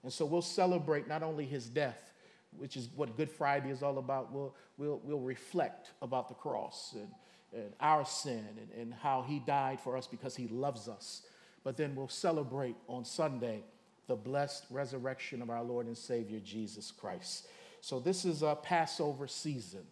And 0.03 0.13
so 0.13 0.25
we'll 0.25 0.43
celebrate 0.43 1.07
not 1.09 1.23
only 1.23 1.45
His 1.45 1.67
death, 1.67 2.13
which 2.57 2.77
is 2.77 2.89
what 2.95 3.17
Good 3.17 3.31
Friday 3.31 3.71
is 3.71 3.83
all 3.83 3.99
about. 3.99 4.33
We'll, 4.33 4.55
we'll, 4.77 5.01
we'll 5.03 5.21
reflect 5.21 5.91
about 6.01 6.29
the 6.29 6.35
cross 6.35 6.95
and, 6.95 7.09
and 7.53 7.73
our 7.81 8.05
sin 8.05 8.45
and, 8.61 8.81
and 8.81 8.95
how 8.95 9.23
he 9.23 9.39
died 9.41 9.81
for 9.81 9.97
us 9.97 10.07
because 10.07 10.37
he 10.37 10.49
loves 10.49 10.89
us. 10.89 11.23
But 11.65 11.77
then 11.77 11.95
we'll 11.95 12.09
celebrate 12.09 12.77
on 12.89 13.05
Sunday 13.05 13.63
the 14.07 14.17
blessed 14.17 14.67
resurrection 14.71 15.43
of 15.43 15.51
our 15.51 15.63
Lord 15.63 15.87
and 15.87 15.97
Savior 15.97 16.41
Jesus 16.41 16.91
Christ. 16.91 17.47
So 17.81 17.99
this 17.99 18.25
is 18.25 18.43
a 18.43 18.55
Passover 18.55 19.27
season. 19.27 19.83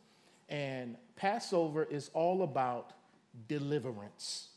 And 0.49 0.97
Passover 1.17 1.85
is 1.85 2.11
all 2.13 2.43
about 2.43 2.93
deliverance. 3.49 4.50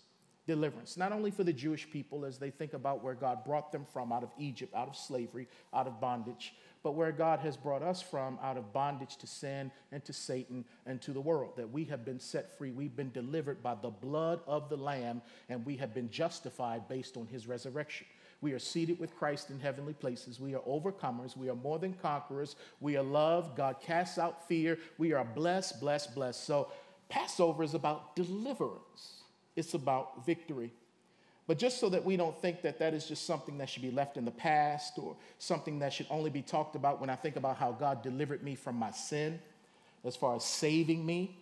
Deliverance, 0.45 0.97
not 0.97 1.13
only 1.13 1.31
for 1.31 1.43
the 1.45 1.53
Jewish 1.53 1.89
people 1.89 2.25
as 2.25 2.37
they 2.37 2.49
think 2.49 2.73
about 2.73 3.01
where 3.01 3.13
God 3.13 3.45
brought 3.45 3.71
them 3.71 3.85
from 3.93 4.11
out 4.11 4.23
of 4.23 4.31
Egypt, 4.37 4.73
out 4.75 4.89
of 4.89 4.95
slavery, 4.97 5.47
out 5.73 5.87
of 5.87 6.01
bondage, 6.01 6.53
but 6.83 6.95
where 6.95 7.13
God 7.13 7.39
has 7.39 7.55
brought 7.55 7.81
us 7.81 8.01
from 8.01 8.37
out 8.43 8.57
of 8.57 8.73
bondage 8.73 9.15
to 9.17 9.27
sin 9.27 9.71
and 9.93 10.03
to 10.03 10.11
Satan 10.11 10.65
and 10.85 11.01
to 11.01 11.13
the 11.13 11.21
world. 11.21 11.55
That 11.55 11.71
we 11.71 11.85
have 11.85 12.03
been 12.03 12.19
set 12.19 12.57
free. 12.57 12.71
We've 12.71 12.95
been 12.95 13.11
delivered 13.11 13.63
by 13.63 13.75
the 13.75 13.89
blood 13.89 14.41
of 14.45 14.67
the 14.69 14.75
Lamb, 14.75 15.21
and 15.47 15.65
we 15.65 15.77
have 15.77 15.93
been 15.93 16.09
justified 16.09 16.89
based 16.89 17.15
on 17.15 17.25
his 17.27 17.47
resurrection. 17.47 18.07
We 18.41 18.51
are 18.51 18.59
seated 18.59 18.99
with 18.99 19.15
Christ 19.15 19.49
in 19.49 19.61
heavenly 19.61 19.93
places. 19.93 20.41
We 20.41 20.53
are 20.53 20.59
overcomers. 20.59 21.37
We 21.37 21.49
are 21.49 21.55
more 21.55 21.79
than 21.79 21.93
conquerors. 21.93 22.57
We 22.81 22.97
are 22.97 23.03
loved. 23.03 23.55
God 23.55 23.77
casts 23.79 24.17
out 24.17 24.45
fear. 24.49 24.77
We 24.97 25.13
are 25.13 25.23
blessed, 25.23 25.79
blessed, 25.79 26.13
blessed. 26.13 26.43
So, 26.43 26.67
Passover 27.07 27.63
is 27.63 27.73
about 27.73 28.17
deliverance, 28.17 29.22
it's 29.55 29.73
about 29.73 30.25
victory. 30.25 30.71
But 31.45 31.57
just 31.57 31.79
so 31.79 31.89
that 31.89 32.05
we 32.05 32.15
don't 32.15 32.39
think 32.41 32.61
that 32.61 32.79
that 32.79 32.93
is 32.93 33.05
just 33.05 33.25
something 33.25 33.57
that 33.57 33.69
should 33.69 33.81
be 33.81 33.91
left 33.91 34.15
in 34.15 34.23
the 34.23 34.31
past 34.31 34.97
or 34.97 35.15
something 35.39 35.79
that 35.79 35.91
should 35.91 36.07
only 36.09 36.29
be 36.29 36.41
talked 36.41 36.75
about 36.75 37.01
when 37.01 37.09
I 37.09 37.15
think 37.15 37.35
about 37.35 37.57
how 37.57 37.73
God 37.73 38.01
delivered 38.01 38.43
me 38.43 38.55
from 38.55 38.75
my 38.77 38.91
sin, 38.91 39.39
as 40.05 40.15
far 40.15 40.35
as 40.35 40.45
saving 40.45 41.05
me, 41.05 41.37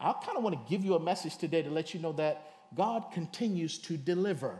I 0.00 0.12
kind 0.12 0.36
of 0.36 0.42
want 0.42 0.56
to 0.56 0.70
give 0.70 0.84
you 0.84 0.94
a 0.94 1.00
message 1.00 1.36
today 1.36 1.62
to 1.62 1.70
let 1.70 1.94
you 1.94 2.00
know 2.00 2.12
that 2.12 2.50
God 2.74 3.06
continues 3.12 3.78
to 3.78 3.96
deliver, 3.96 4.58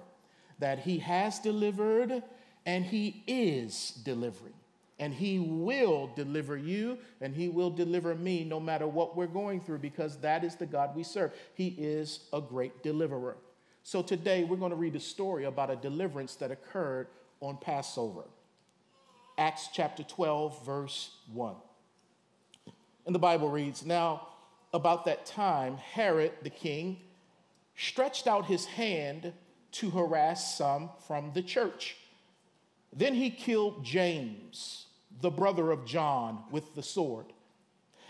that 0.59 0.79
He 0.79 0.99
has 0.99 1.39
delivered 1.39 2.23
and 2.65 2.85
He 2.85 3.23
is 3.27 3.91
delivering. 4.05 4.55
And 4.99 5.13
He 5.13 5.39
will 5.39 6.11
deliver 6.15 6.57
you 6.57 6.99
and 7.21 7.35
He 7.35 7.49
will 7.49 7.71
deliver 7.71 8.15
me 8.15 8.45
no 8.45 8.59
matter 8.59 8.87
what 8.87 9.17
we're 9.17 9.27
going 9.27 9.61
through 9.61 9.79
because 9.79 10.19
that 10.19 10.45
is 10.45 10.57
the 10.57 10.67
God 10.67 10.97
we 10.97 11.03
serve. 11.03 11.33
He 11.55 11.69
is 11.79 12.21
a 12.33 12.41
great 12.41 12.83
deliverer. 12.83 13.37
So 13.83 14.03
today 14.03 14.45
we're 14.45 14.57
going 14.57 14.71
to 14.71 14.77
read 14.77 14.97
a 14.97 15.01
story 15.01 15.45
about 15.45 15.71
a 15.71 15.77
deliverance 15.77 16.35
that 16.37 16.51
occurred 16.51 17.09
on 17.41 17.59
Passover. 17.59 18.25
Acts 19.39 19.69
chapter 19.73 20.03
12, 20.03 20.65
verse 20.65 21.11
1. 21.33 21.55
And 23.05 23.15
the 23.15 23.21
Bible 23.21 23.51
reads 23.51 23.85
Now, 23.85 24.29
about 24.73 25.05
that 25.05 25.27
time, 25.27 25.77
Herod 25.77 26.33
the 26.43 26.51
king 26.51 26.99
stretched 27.77 28.27
out 28.27 28.47
his 28.47 28.65
hand 28.65 29.33
to 29.73 29.91
harass 29.91 30.57
some 30.57 30.91
from 31.07 31.33
the 31.35 31.43
church. 31.43 31.97
Then 32.93 33.15
he 33.15 33.31
killed 33.31 33.85
James, 33.85 34.86
the 35.21 35.31
brother 35.31 35.71
of 35.71 35.87
John, 35.87 36.45
with 36.51 36.75
the 36.75 36.83
sword. 36.83 37.27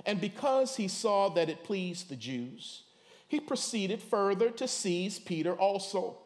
And 0.05 0.21
because 0.21 0.77
he 0.77 0.89
saw 0.89 1.29
that 1.31 1.49
it 1.49 1.65
pleased 1.65 2.09
the 2.09 2.17
Jews, 2.17 2.83
he 3.29 3.41
proceeded 3.41 4.03
further 4.03 4.51
to 4.51 4.69
seize 4.69 5.19
Peter 5.19 5.55
also. 5.55 6.19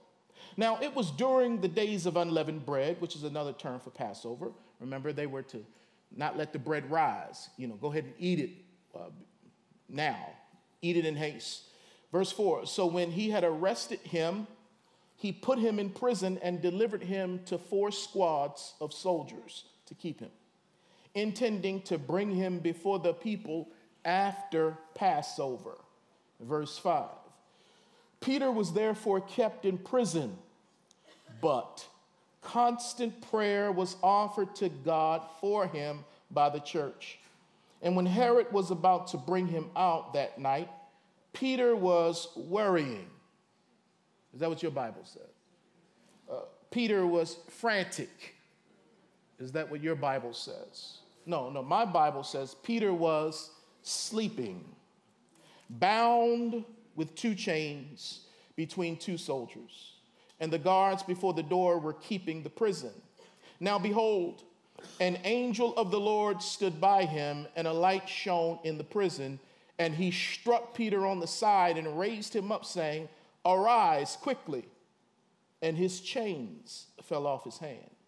Now, 0.56 0.78
it 0.82 0.94
was 0.94 1.10
during 1.10 1.60
the 1.60 1.68
days 1.68 2.06
of 2.06 2.16
unleavened 2.16 2.66
bread, 2.66 3.00
which 3.00 3.16
is 3.16 3.24
another 3.24 3.52
term 3.52 3.80
for 3.80 3.90
Passover. 3.90 4.52
Remember, 4.80 5.12
they 5.12 5.26
were 5.26 5.42
to 5.42 5.64
not 6.14 6.36
let 6.36 6.52
the 6.52 6.58
bread 6.58 6.90
rise. 6.90 7.48
You 7.56 7.68
know, 7.68 7.76
go 7.76 7.90
ahead 7.90 8.04
and 8.04 8.14
eat 8.18 8.40
it 8.40 8.50
uh, 8.94 9.10
now, 9.88 10.30
eat 10.82 10.96
it 10.96 11.04
in 11.04 11.16
haste. 11.16 11.64
Verse 12.12 12.32
4 12.32 12.66
So 12.66 12.86
when 12.86 13.10
he 13.10 13.30
had 13.30 13.44
arrested 13.44 14.00
him, 14.00 14.46
he 15.16 15.32
put 15.32 15.58
him 15.58 15.78
in 15.78 15.90
prison 15.90 16.38
and 16.42 16.62
delivered 16.62 17.02
him 17.02 17.40
to 17.46 17.58
four 17.58 17.90
squads 17.90 18.74
of 18.80 18.92
soldiers 18.92 19.64
to 19.86 19.94
keep 19.94 20.20
him, 20.20 20.30
intending 21.14 21.82
to 21.82 21.98
bring 21.98 22.30
him 22.30 22.58
before 22.58 22.98
the 22.98 23.12
people 23.12 23.68
after 24.04 24.76
Passover. 24.94 25.76
Verse 26.40 26.78
5 26.78 27.08
Peter 28.20 28.50
was 28.50 28.72
therefore 28.72 29.20
kept 29.20 29.64
in 29.64 29.78
prison, 29.78 30.36
but 31.40 31.86
constant 32.42 33.20
prayer 33.30 33.72
was 33.72 33.96
offered 34.02 34.54
to 34.56 34.68
God 34.68 35.22
for 35.40 35.66
him 35.66 36.04
by 36.30 36.50
the 36.50 36.60
church. 36.60 37.18
And 37.82 37.96
when 37.96 38.06
Herod 38.06 38.52
was 38.52 38.70
about 38.70 39.08
to 39.08 39.16
bring 39.16 39.46
him 39.46 39.70
out 39.74 40.12
that 40.12 40.38
night, 40.38 40.68
Peter 41.32 41.74
was 41.74 42.28
worrying. 42.36 43.08
Is 44.34 44.40
that 44.40 44.48
what 44.48 44.62
your 44.62 44.72
Bible 44.72 45.02
said? 45.04 45.22
Uh, 46.30 46.40
Peter 46.70 47.06
was 47.06 47.38
frantic. 47.48 48.34
Is 49.40 49.52
that 49.52 49.70
what 49.70 49.82
your 49.82 49.94
Bible 49.94 50.34
says? 50.34 50.98
No, 51.26 51.50
no, 51.50 51.62
my 51.62 51.84
Bible 51.84 52.22
says 52.22 52.54
Peter 52.62 52.92
was 52.92 53.50
sleeping, 53.82 54.64
bound 55.68 56.64
with 56.94 57.14
two 57.14 57.34
chains 57.34 58.26
between 58.56 58.96
two 58.96 59.16
soldiers, 59.16 59.94
and 60.40 60.52
the 60.52 60.58
guards 60.58 61.02
before 61.02 61.32
the 61.32 61.42
door 61.42 61.78
were 61.78 61.94
keeping 61.94 62.42
the 62.42 62.50
prison. 62.50 62.92
Now, 63.58 63.78
behold, 63.78 64.42
an 64.98 65.18
angel 65.24 65.74
of 65.76 65.90
the 65.90 66.00
Lord 66.00 66.42
stood 66.42 66.80
by 66.80 67.04
him, 67.04 67.46
and 67.56 67.66
a 67.66 67.72
light 67.72 68.08
shone 68.08 68.58
in 68.64 68.78
the 68.78 68.84
prison. 68.84 69.38
And 69.78 69.94
he 69.94 70.10
struck 70.10 70.74
Peter 70.74 71.06
on 71.06 71.20
the 71.20 71.26
side 71.26 71.78
and 71.78 71.98
raised 71.98 72.34
him 72.34 72.52
up, 72.52 72.64
saying, 72.64 73.08
Arise 73.44 74.16
quickly. 74.16 74.66
And 75.62 75.76
his 75.76 76.00
chains 76.00 76.86
fell 77.02 77.26
off 77.26 77.44
his 77.44 77.58
hands. 77.58 77.99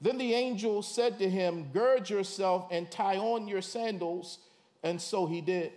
Then 0.00 0.16
the 0.16 0.32
angel 0.34 0.82
said 0.82 1.18
to 1.18 1.28
him, 1.28 1.70
Gird 1.72 2.08
yourself 2.08 2.68
and 2.70 2.90
tie 2.90 3.18
on 3.18 3.48
your 3.48 3.62
sandals. 3.62 4.38
And 4.82 5.00
so 5.00 5.26
he 5.26 5.40
did. 5.40 5.72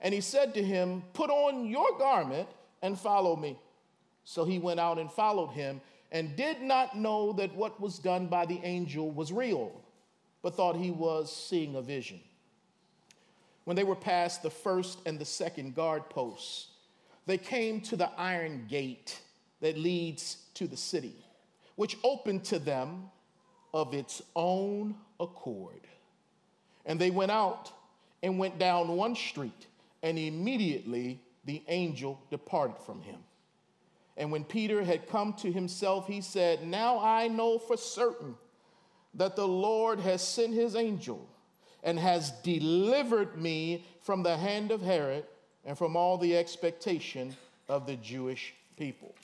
And 0.00 0.14
he 0.14 0.20
said 0.20 0.54
to 0.54 0.62
him, 0.62 1.02
Put 1.12 1.30
on 1.30 1.66
your 1.66 1.98
garment 1.98 2.48
and 2.82 2.98
follow 2.98 3.34
me. 3.34 3.58
So 4.24 4.44
he 4.44 4.58
went 4.58 4.78
out 4.78 4.98
and 4.98 5.10
followed 5.10 5.50
him 5.50 5.80
and 6.12 6.36
did 6.36 6.62
not 6.62 6.96
know 6.96 7.32
that 7.32 7.54
what 7.54 7.80
was 7.80 7.98
done 7.98 8.26
by 8.26 8.46
the 8.46 8.60
angel 8.62 9.10
was 9.10 9.32
real, 9.32 9.72
but 10.42 10.54
thought 10.54 10.76
he 10.76 10.90
was 10.90 11.34
seeing 11.34 11.74
a 11.74 11.82
vision. 11.82 12.20
When 13.64 13.76
they 13.76 13.84
were 13.84 13.96
past 13.96 14.42
the 14.42 14.50
first 14.50 15.00
and 15.04 15.18
the 15.18 15.24
second 15.24 15.74
guard 15.74 16.08
posts, 16.08 16.68
they 17.26 17.36
came 17.36 17.80
to 17.82 17.96
the 17.96 18.10
iron 18.16 18.66
gate 18.68 19.20
that 19.60 19.76
leads 19.76 20.44
to 20.54 20.66
the 20.66 20.76
city, 20.76 21.16
which 21.74 21.98
opened 22.02 22.44
to 22.44 22.58
them 22.58 23.10
of 23.72 23.94
its 23.94 24.22
own 24.34 24.94
accord. 25.20 25.80
And 26.86 27.00
they 27.00 27.10
went 27.10 27.30
out 27.30 27.72
and 28.22 28.38
went 28.38 28.58
down 28.58 28.88
one 28.88 29.14
street, 29.14 29.66
and 30.02 30.18
immediately 30.18 31.20
the 31.44 31.62
angel 31.68 32.20
departed 32.30 32.76
from 32.84 33.02
him. 33.02 33.18
And 34.16 34.32
when 34.32 34.44
Peter 34.44 34.82
had 34.82 35.08
come 35.08 35.32
to 35.34 35.52
himself, 35.52 36.06
he 36.08 36.20
said, 36.20 36.66
Now 36.66 36.98
I 36.98 37.28
know 37.28 37.58
for 37.58 37.76
certain 37.76 38.34
that 39.14 39.36
the 39.36 39.46
Lord 39.46 40.00
has 40.00 40.26
sent 40.26 40.54
his 40.54 40.74
angel 40.74 41.26
and 41.82 41.98
has 41.98 42.32
delivered 42.42 43.40
me 43.40 43.86
from 44.02 44.22
the 44.22 44.36
hand 44.36 44.72
of 44.72 44.82
Herod 44.82 45.24
and 45.64 45.78
from 45.78 45.96
all 45.96 46.18
the 46.18 46.36
expectation 46.36 47.36
of 47.68 47.86
the 47.86 47.96
Jewish 47.96 48.54
people. 48.76 49.14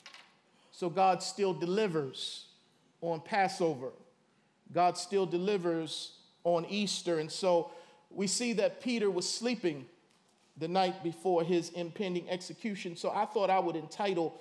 So 0.70 0.88
God 0.88 1.22
still 1.22 1.52
delivers 1.52 2.46
on 3.00 3.20
Passover. 3.20 3.90
God 4.72 4.98
still 4.98 5.26
delivers 5.26 6.12
on 6.44 6.66
Easter. 6.66 7.18
And 7.18 7.30
so 7.30 7.70
we 8.10 8.26
see 8.26 8.52
that 8.54 8.80
Peter 8.80 9.10
was 9.10 9.28
sleeping 9.28 9.86
the 10.56 10.68
night 10.68 11.02
before 11.02 11.42
his 11.42 11.70
impending 11.70 12.28
execution. 12.30 12.96
So 12.96 13.10
I 13.10 13.24
thought 13.24 13.50
I 13.50 13.58
would 13.58 13.76
entitle 13.76 14.40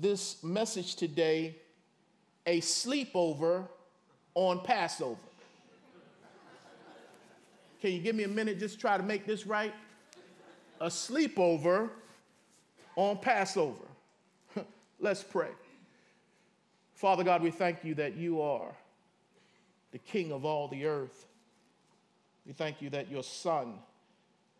this 0.00 0.42
message 0.42 0.96
today 0.96 1.56
a 2.46 2.60
sleepover 2.60 3.66
on 4.34 4.60
Passover. 4.60 5.18
Can 7.80 7.92
you 7.92 8.00
give 8.00 8.14
me 8.14 8.24
a 8.24 8.28
minute 8.28 8.58
just 8.58 8.80
try 8.80 8.96
to 8.96 9.02
make 9.02 9.26
this 9.26 9.46
right? 9.46 9.74
A 10.80 10.86
sleepover 10.86 11.90
on 12.96 13.18
Passover. 13.18 13.84
Let's 15.00 15.22
pray. 15.22 15.50
Father 16.94 17.24
God, 17.24 17.42
we 17.42 17.50
thank 17.50 17.84
you 17.84 17.94
that 17.96 18.16
you 18.16 18.40
are 18.40 18.72
the 19.92 19.98
King 19.98 20.32
of 20.32 20.44
all 20.44 20.68
the 20.68 20.86
earth. 20.86 21.26
We 22.46 22.52
thank 22.52 22.82
you 22.82 22.90
that 22.90 23.10
your 23.10 23.22
Son 23.22 23.74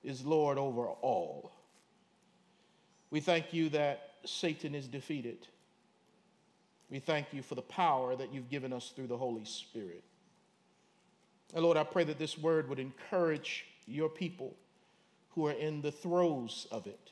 is 0.05 0.25
Lord 0.25 0.59
over 0.59 0.87
all. 0.87 1.53
We 3.11 3.21
thank 3.21 3.53
you 3.53 3.69
that 3.71 4.11
Satan 4.25 4.75
is 4.75 4.87
defeated. 4.87 5.47
We 6.91 6.99
thank 6.99 7.33
you 7.33 7.43
for 7.43 7.55
the 7.55 7.63
power 7.63 8.15
that 8.17 8.33
you've 8.33 8.51
given 8.51 8.73
us 8.73 8.93
through 8.95 9.07
the 9.07 9.17
Holy 9.17 9.45
Spirit. 9.45 10.05
And 11.55 11.65
Lord, 11.65 11.77
I 11.77 11.85
pray 11.85 12.05
that 12.05 12.19
this 12.19 12.39
word 12.39 12.69
would 12.69 12.79
encourage 12.79 13.67
your 13.87 14.09
people 14.09 14.55
who 15.31 15.47
are 15.47 15.53
in 15.53 15.83
the 15.83 15.93
throes 15.93 16.67
of 16.71 16.87
it. 16.87 17.11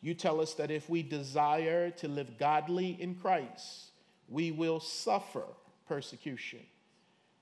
You 0.00 0.14
tell 0.14 0.40
us 0.40 0.54
that 0.54 0.70
if 0.70 0.88
we 0.90 1.02
desire 1.02 1.90
to 1.92 2.08
live 2.08 2.38
godly 2.38 2.90
in 3.00 3.14
Christ, 3.14 3.86
we 4.28 4.50
will 4.50 4.80
suffer 4.80 5.44
persecution. 5.88 6.60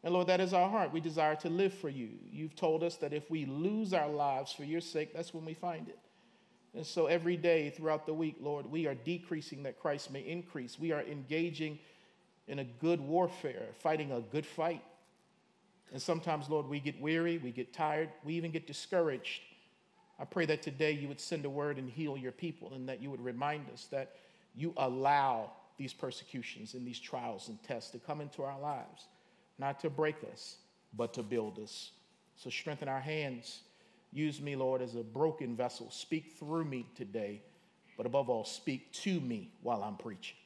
And 0.05 0.13
Lord, 0.15 0.27
that 0.27 0.41
is 0.41 0.53
our 0.53 0.69
heart. 0.69 0.93
We 0.93 1.01
desire 1.01 1.37
to 1.37 1.49
live 1.49 1.73
for 1.73 1.89
you. 1.89 2.11
You've 2.31 2.57
told 2.57 2.83
us 2.83 2.97
that 2.97 3.13
if 3.13 3.31
we 3.31 3.45
lose 3.45 3.93
our 3.93 4.09
lives 4.09 4.53
for 4.53 4.65
your 4.65 4.81
sake, 4.81 5.15
that's 5.15 5.33
when 5.33 5.45
we 5.45 5.55
find 5.55 5.89
it. 5.89 5.99
And 6.75 6.85
so 6.87 7.07
every 7.07 7.37
day 7.37 7.71
throughout 7.71 8.07
the 8.07 8.15
week, 8.15 8.37
Lord, 8.41 8.67
we 8.67 8.87
are 8.87 8.95
decreasing 8.95 9.63
that 9.65 9.79
Christ 9.79 10.11
may 10.11 10.21
increase. 10.21 10.79
We 10.79 10.91
are 10.93 11.03
engaging 11.03 11.79
in 12.49 12.59
a 12.59 12.65
good 12.65 13.01
warfare, 13.01 13.69
fighting 13.79 14.11
a 14.11 14.21
good 14.21 14.47
fight. 14.47 14.83
And 15.93 16.01
sometimes, 16.01 16.49
Lord, 16.49 16.67
we 16.67 16.81
get 16.81 17.01
weary, 17.01 17.39
we 17.39 17.53
get 17.53 17.73
tired, 17.73 18.09
we 18.25 18.35
even 18.35 18.51
get 18.51 18.67
discouraged. 18.67 19.43
I 20.19 20.25
pray 20.25 20.47
that 20.47 20.63
today 20.63 20.93
you 20.93 21.09
would 21.09 21.21
send 21.21 21.45
a 21.45 21.51
word 21.51 21.79
and 21.79 21.91
heal 21.91 22.17
your 22.17 22.33
people, 22.33 22.73
and 22.75 22.89
that 22.89 23.03
you 23.03 23.11
would 23.11 23.23
remind 23.23 23.69
us 23.71 23.87
that 23.91 24.17
you 24.55 24.73
allow 24.79 25.51
these 25.77 25.93
persecutions 25.93 26.75
and 26.75 26.87
these 26.87 26.99
trials 26.99 27.49
and 27.49 27.63
tests 27.63 27.91
to 27.91 27.99
come 27.99 28.21
into 28.21 28.43
our 28.43 28.59
lives, 28.59 29.07
not 29.63 29.81
to 29.81 29.89
break 29.89 30.17
us, 30.31 30.57
but 30.95 31.15
to 31.15 31.23
build 31.23 31.59
us. 31.59 31.93
So 32.37 32.51
strengthen 32.51 32.89
our 32.89 33.01
hands 33.01 33.61
Use 34.13 34.41
me, 34.43 34.57
Lord, 34.57 34.83
as 34.83 34.95
a 34.95 35.03
broken 35.03 35.57
vessel. 35.57 35.91
Speak 35.91 36.35
through 36.39 36.65
me 36.65 36.87
today, 36.95 37.41
but 37.97 38.05
above 38.05 38.29
all, 38.29 38.45
speak 38.45 38.93
to 38.93 39.21
me 39.21 39.51
while 39.63 39.83
I'm 39.83 39.97
preaching. 39.97 40.37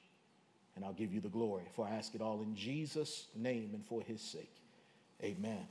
And 0.77 0.85
I'll 0.85 0.93
give 0.93 1.13
you 1.13 1.21
the 1.21 1.29
glory, 1.29 1.65
for 1.75 1.87
I 1.87 1.91
ask 1.91 2.15
it 2.15 2.21
all 2.21 2.43
in 2.43 2.55
Jesus' 2.55 3.27
name 3.35 3.71
and 3.73 3.85
for 3.85 4.03
his 4.03 4.21
sake. 4.21 4.55
Amen. 5.23 5.67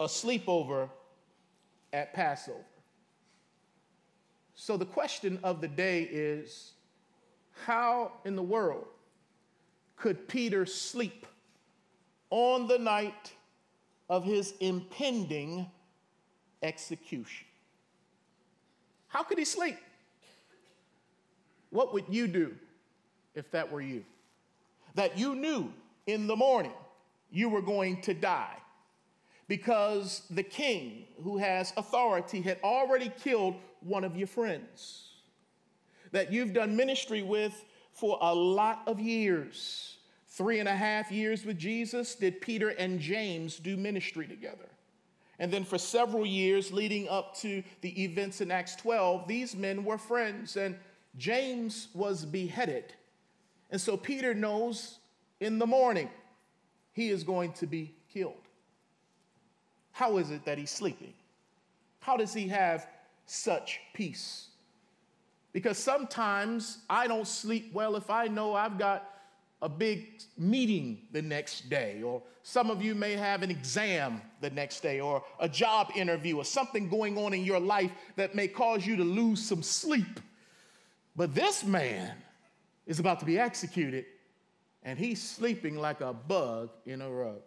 A 0.00 0.04
sleepover 0.04 0.88
at 1.92 2.14
Passover. 2.14 2.58
So 4.54 4.76
the 4.76 4.86
question 4.86 5.38
of 5.42 5.60
the 5.60 5.68
day 5.68 6.02
is 6.04 6.72
how 7.66 8.12
in 8.24 8.34
the 8.34 8.42
world 8.42 8.86
could 9.96 10.26
Peter 10.28 10.64
sleep 10.64 11.26
on 12.30 12.66
the 12.66 12.78
night 12.78 13.32
of 14.08 14.24
his 14.24 14.54
impending 14.60 15.66
execution. 16.62 17.46
How 19.08 19.22
could 19.22 19.38
he 19.38 19.44
sleep? 19.44 19.78
What 21.70 21.92
would 21.92 22.04
you 22.08 22.26
do 22.26 22.54
if 23.34 23.50
that 23.50 23.70
were 23.70 23.80
you? 23.80 24.04
That 24.94 25.18
you 25.18 25.34
knew 25.34 25.72
in 26.06 26.26
the 26.26 26.36
morning 26.36 26.72
you 27.30 27.48
were 27.48 27.62
going 27.62 28.00
to 28.02 28.14
die 28.14 28.56
because 29.46 30.22
the 30.30 30.42
king 30.42 31.04
who 31.22 31.38
has 31.38 31.72
authority 31.76 32.40
had 32.40 32.58
already 32.62 33.10
killed 33.22 33.56
one 33.80 34.04
of 34.04 34.16
your 34.16 34.26
friends 34.26 35.08
that 36.12 36.32
you've 36.32 36.52
done 36.52 36.76
ministry 36.76 37.22
with 37.22 37.64
for 37.92 38.18
a 38.20 38.34
lot 38.34 38.82
of 38.86 39.00
years. 39.00 39.97
Three 40.38 40.60
and 40.60 40.68
a 40.68 40.76
half 40.76 41.10
years 41.10 41.44
with 41.44 41.58
Jesus 41.58 42.14
did 42.14 42.40
Peter 42.40 42.68
and 42.68 43.00
James 43.00 43.56
do 43.56 43.76
ministry 43.76 44.24
together. 44.24 44.68
And 45.40 45.52
then 45.52 45.64
for 45.64 45.78
several 45.78 46.24
years 46.24 46.70
leading 46.70 47.08
up 47.08 47.36
to 47.38 47.64
the 47.80 48.04
events 48.04 48.40
in 48.40 48.52
Acts 48.52 48.76
12, 48.76 49.26
these 49.26 49.56
men 49.56 49.84
were 49.84 49.98
friends, 49.98 50.56
and 50.56 50.76
James 51.16 51.88
was 51.92 52.24
beheaded. 52.24 52.94
And 53.72 53.80
so 53.80 53.96
Peter 53.96 54.32
knows 54.32 55.00
in 55.40 55.58
the 55.58 55.66
morning 55.66 56.08
he 56.92 57.08
is 57.08 57.24
going 57.24 57.52
to 57.54 57.66
be 57.66 57.92
killed. 58.08 58.46
How 59.90 60.18
is 60.18 60.30
it 60.30 60.44
that 60.44 60.56
he's 60.56 60.70
sleeping? 60.70 61.14
How 61.98 62.16
does 62.16 62.32
he 62.32 62.46
have 62.46 62.86
such 63.26 63.80
peace? 63.92 64.50
Because 65.52 65.78
sometimes 65.78 66.78
I 66.88 67.08
don't 67.08 67.26
sleep 67.26 67.72
well 67.74 67.96
if 67.96 68.08
I 68.08 68.28
know 68.28 68.54
I've 68.54 68.78
got 68.78 69.17
a 69.60 69.68
big 69.68 70.22
meeting 70.36 71.02
the 71.12 71.22
next 71.22 71.68
day, 71.68 72.02
or 72.02 72.22
some 72.42 72.70
of 72.70 72.82
you 72.82 72.94
may 72.94 73.12
have 73.14 73.42
an 73.42 73.50
exam 73.50 74.22
the 74.40 74.50
next 74.50 74.80
day, 74.80 75.00
or 75.00 75.22
a 75.40 75.48
job 75.48 75.90
interview, 75.96 76.36
or 76.36 76.44
something 76.44 76.88
going 76.88 77.18
on 77.18 77.34
in 77.34 77.44
your 77.44 77.58
life 77.58 77.90
that 78.16 78.34
may 78.34 78.46
cause 78.46 78.86
you 78.86 78.96
to 78.96 79.04
lose 79.04 79.44
some 79.44 79.62
sleep. 79.62 80.20
But 81.16 81.34
this 81.34 81.64
man 81.64 82.14
is 82.86 83.00
about 83.00 83.18
to 83.20 83.26
be 83.26 83.38
executed, 83.38 84.06
and 84.84 84.98
he's 84.98 85.20
sleeping 85.20 85.76
like 85.76 86.00
a 86.00 86.12
bug 86.12 86.70
in 86.86 87.02
a 87.02 87.10
rug. 87.10 87.40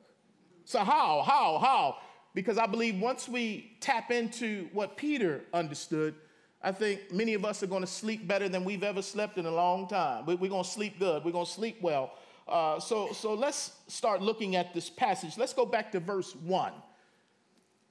So, 0.65 0.79
how, 0.79 1.21
how, 1.25 1.57
how? 1.59 1.97
Because 2.33 2.57
I 2.57 2.65
believe 2.65 2.99
once 2.99 3.27
we 3.27 3.77
tap 3.79 4.11
into 4.11 4.69
what 4.73 4.97
Peter 4.97 5.41
understood, 5.53 6.15
I 6.63 6.71
think 6.71 7.11
many 7.11 7.33
of 7.33 7.43
us 7.43 7.63
are 7.63 7.67
going 7.67 7.81
to 7.81 7.87
sleep 7.87 8.27
better 8.27 8.47
than 8.47 8.63
we've 8.63 8.83
ever 8.83 9.01
slept 9.01 9.37
in 9.37 9.45
a 9.45 9.51
long 9.51 9.87
time. 9.87 10.25
We're 10.25 10.37
going 10.37 10.63
to 10.63 10.69
sleep 10.69 10.99
good. 10.99 11.23
We're 11.23 11.31
going 11.31 11.45
to 11.45 11.51
sleep 11.51 11.81
well. 11.81 12.13
Uh, 12.47 12.79
so, 12.79 13.11
so 13.13 13.33
let's 13.33 13.71
start 13.87 14.21
looking 14.21 14.55
at 14.55 14.73
this 14.73 14.89
passage. 14.89 15.37
Let's 15.37 15.53
go 15.53 15.65
back 15.65 15.91
to 15.93 15.99
verse 15.99 16.35
1. 16.35 16.71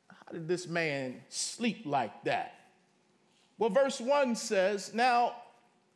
How 0.08 0.32
did 0.32 0.46
this 0.46 0.68
man 0.68 1.20
sleep 1.28 1.82
like 1.84 2.24
that? 2.24 2.54
Well, 3.58 3.70
verse 3.70 4.00
1 4.00 4.36
says, 4.36 4.94
Now 4.94 5.34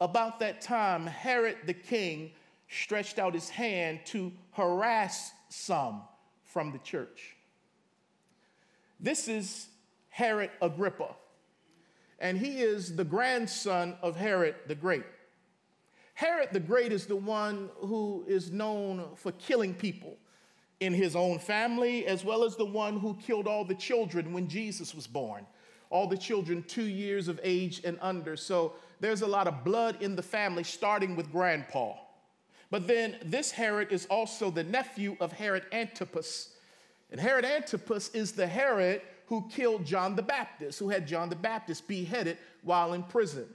about 0.01 0.41
that 0.41 0.61
time, 0.61 1.07
Herod 1.07 1.59
the 1.67 1.75
king 1.75 2.33
stretched 2.69 3.21
out 3.21 3.35
his 3.35 3.49
hand 3.49 4.01
to 4.07 4.33
harass 4.53 5.33
some 5.49 6.03
from 6.43 6.73
the 6.73 6.79
church. 6.79 7.37
This 8.99 9.29
is 9.29 9.69
Herod 10.09 10.51
Agrippa 10.61 11.15
and 12.19 12.39
he 12.39 12.61
is 12.61 12.97
the 12.97 13.05
grandson 13.05 13.97
of 14.03 14.17
Herod 14.17 14.55
the 14.67 14.75
Great. 14.75 15.05
Herod 16.15 16.49
the 16.53 16.61
Great 16.61 16.93
is 16.93 17.07
the 17.07 17.17
one 17.17 17.71
who 17.79 18.25
is 18.27 18.51
known 18.51 19.09
for 19.17 19.33
killing 19.33 19.75
people 19.75 20.17
in 20.81 20.93
his 20.93 21.17
own 21.17 21.39
family, 21.39 22.07
as 22.07 22.25
well 22.25 22.45
as 22.45 22.57
the 22.57 22.65
one 22.65 22.99
who 22.99 23.15
killed 23.15 23.47
all 23.47 23.65
the 23.65 23.75
children 23.75 24.33
when 24.33 24.49
Jesus 24.49 24.95
was 24.95 25.07
born, 25.07 25.47
all 25.91 26.07
the 26.07 26.17
children 26.17 26.63
two 26.67 26.85
years 26.85 27.29
of 27.29 27.41
age 27.43 27.83
and 27.85 27.99
under. 28.01 28.37
So 28.37 28.75
there's 29.01 29.23
a 29.23 29.27
lot 29.27 29.49
of 29.49 29.65
blood 29.65 30.03
in 30.03 30.17
the 30.17 30.23
family, 30.23 30.65
starting 30.65 31.17
with 31.17 31.33
grandpa. 31.33 31.95
But 32.71 32.87
then 32.87 33.17
this 33.25 33.51
Herod 33.51 33.93
is 33.93 34.07
also 34.07 34.51
the 34.51 34.65
nephew 34.65 35.17
of 35.21 35.33
Herod 35.33 35.65
Antipas. 35.73 36.51
And 37.11 37.21
Herod 37.21 37.45
Antipas 37.45 38.11
is 38.11 38.33
the 38.33 38.47
Herod 38.47 39.03
who 39.27 39.49
killed 39.49 39.85
John 39.85 40.17
the 40.17 40.23
Baptist, 40.23 40.79
who 40.79 40.89
had 40.89 41.07
John 41.07 41.29
the 41.29 41.37
Baptist 41.37 41.89
beheaded 41.89 42.39
while 42.63 42.93
in 42.93 43.03
prison. 43.03 43.47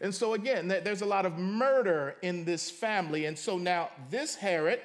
And 0.00 0.14
so, 0.14 0.34
again, 0.34 0.68
there's 0.68 1.02
a 1.02 1.06
lot 1.06 1.26
of 1.26 1.38
murder 1.38 2.16
in 2.22 2.44
this 2.44 2.70
family. 2.70 3.26
And 3.26 3.38
so 3.38 3.56
now, 3.56 3.90
this 4.10 4.34
Herod, 4.34 4.80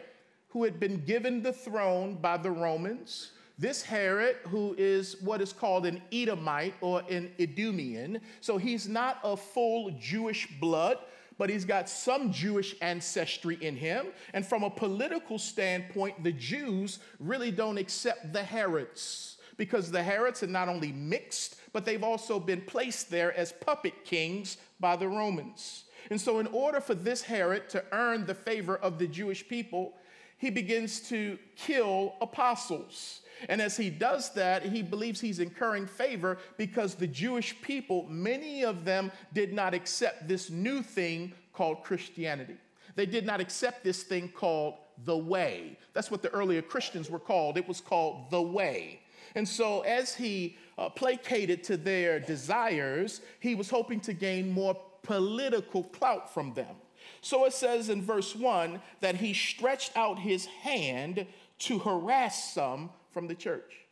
who 0.49 0.63
had 0.63 0.79
been 0.79 1.03
given 1.05 1.41
the 1.41 1.53
throne 1.53 2.15
by 2.15 2.37
the 2.37 2.51
Romans, 2.51 3.31
this 3.57 3.81
Herod, 3.81 4.35
who 4.43 4.75
is 4.77 5.19
what 5.21 5.41
is 5.41 5.51
called 5.51 5.87
an 5.87 6.01
Edomite 6.11 6.75
or 6.81 7.01
an 7.09 7.31
Idumean, 7.39 8.21
so 8.41 8.57
he's 8.57 8.87
not 8.87 9.19
of 9.23 9.41
full 9.41 9.89
Jewish 9.99 10.47
blood, 10.59 10.99
but 11.39 11.49
he's 11.49 11.65
got 11.65 11.89
some 11.89 12.31
Jewish 12.31 12.75
ancestry 12.81 13.57
in 13.61 13.75
him. 13.75 14.07
And 14.33 14.45
from 14.45 14.63
a 14.63 14.69
political 14.69 15.39
standpoint, 15.39 16.23
the 16.23 16.31
Jews 16.31 16.99
really 17.19 17.49
don't 17.49 17.77
accept 17.77 18.33
the 18.33 18.43
Herods 18.43 19.36
because 19.57 19.91
the 19.91 20.03
Herods 20.03 20.43
are 20.43 20.47
not 20.47 20.69
only 20.69 20.91
mixed, 20.91 21.57
but 21.73 21.85
they've 21.85 22.03
also 22.03 22.39
been 22.39 22.61
placed 22.61 23.09
there 23.09 23.35
as 23.37 23.51
puppet 23.51 24.05
kings 24.05 24.57
by 24.79 24.95
the 24.95 25.07
Romans. 25.07 25.85
And 26.09 26.21
so, 26.21 26.39
in 26.39 26.47
order 26.47 26.79
for 26.79 26.95
this 26.95 27.21
Herod 27.21 27.69
to 27.69 27.83
earn 27.91 28.25
the 28.25 28.35
favor 28.35 28.77
of 28.77 28.97
the 28.97 29.07
Jewish 29.07 29.47
people, 29.47 29.93
he 30.37 30.49
begins 30.49 31.01
to 31.09 31.37
kill 31.55 32.13
apostles. 32.21 33.21
And 33.49 33.61
as 33.61 33.77
he 33.77 33.89
does 33.89 34.33
that, 34.33 34.63
he 34.63 34.81
believes 34.81 35.19
he's 35.19 35.39
incurring 35.39 35.85
favor 35.85 36.37
because 36.57 36.95
the 36.95 37.07
Jewish 37.07 37.59
people, 37.61 38.05
many 38.09 38.63
of 38.63 38.85
them 38.85 39.11
did 39.33 39.53
not 39.53 39.73
accept 39.73 40.27
this 40.27 40.49
new 40.49 40.81
thing 40.81 41.33
called 41.53 41.83
Christianity. 41.83 42.57
They 42.95 43.05
did 43.05 43.25
not 43.25 43.39
accept 43.39 43.83
this 43.83 44.03
thing 44.03 44.29
called 44.29 44.75
the 45.05 45.17
way. 45.17 45.77
That's 45.93 46.09
what 46.09 46.23
the 46.23 46.29
earlier 46.29 46.61
Christians 46.61 47.09
were 47.09 47.19
called. 47.19 47.57
It 47.57 47.67
was 47.67 47.81
called 47.81 48.31
the 48.31 48.41
way. 48.41 49.01
And 49.37 49.47
so, 49.47 49.81
as 49.81 50.15
he 50.15 50.57
uh, 50.79 50.89
placated 50.89 51.63
to 51.65 51.77
their 51.77 52.19
desires, 52.19 53.21
he 53.39 53.53
was 53.53 53.69
hoping 53.69 53.99
to 53.99 54.13
gain 54.13 54.49
more 54.49 54.75
political 55.03 55.83
clout 55.83 56.33
from 56.33 56.55
them. 56.55 56.75
So 57.21 57.45
it 57.45 57.53
says 57.53 57.89
in 57.89 58.01
verse 58.01 58.35
1 58.35 58.81
that 59.01 59.17
he 59.17 59.35
stretched 59.35 59.95
out 59.95 60.17
his 60.17 60.47
hand 60.47 61.27
to 61.59 61.77
harass 61.77 62.51
some 62.51 62.89
from 63.11 63.27
the 63.27 63.35
church. 63.35 63.85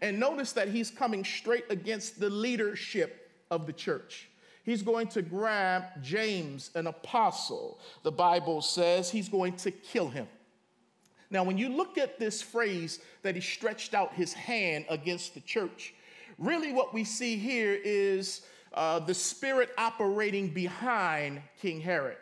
And 0.00 0.20
notice 0.20 0.52
that 0.52 0.68
he's 0.68 0.88
coming 0.88 1.24
straight 1.24 1.64
against 1.68 2.20
the 2.20 2.30
leadership 2.30 3.28
of 3.50 3.66
the 3.66 3.72
church. 3.72 4.28
He's 4.62 4.82
going 4.82 5.08
to 5.08 5.22
grab 5.22 5.82
James, 6.00 6.70
an 6.76 6.86
apostle. 6.86 7.80
The 8.04 8.12
Bible 8.12 8.62
says 8.62 9.10
he's 9.10 9.28
going 9.28 9.56
to 9.56 9.72
kill 9.72 10.10
him. 10.10 10.28
Now, 11.32 11.42
when 11.44 11.56
you 11.56 11.70
look 11.70 11.96
at 11.96 12.18
this 12.18 12.42
phrase 12.42 13.00
that 13.22 13.34
he 13.34 13.40
stretched 13.40 13.94
out 13.94 14.12
his 14.12 14.34
hand 14.34 14.84
against 14.90 15.32
the 15.32 15.40
church, 15.40 15.94
really 16.38 16.72
what 16.72 16.92
we 16.92 17.04
see 17.04 17.38
here 17.38 17.78
is 17.82 18.42
uh, 18.74 18.98
the 18.98 19.14
spirit 19.14 19.70
operating 19.78 20.48
behind 20.48 21.40
King 21.60 21.80
Herod. 21.80 22.18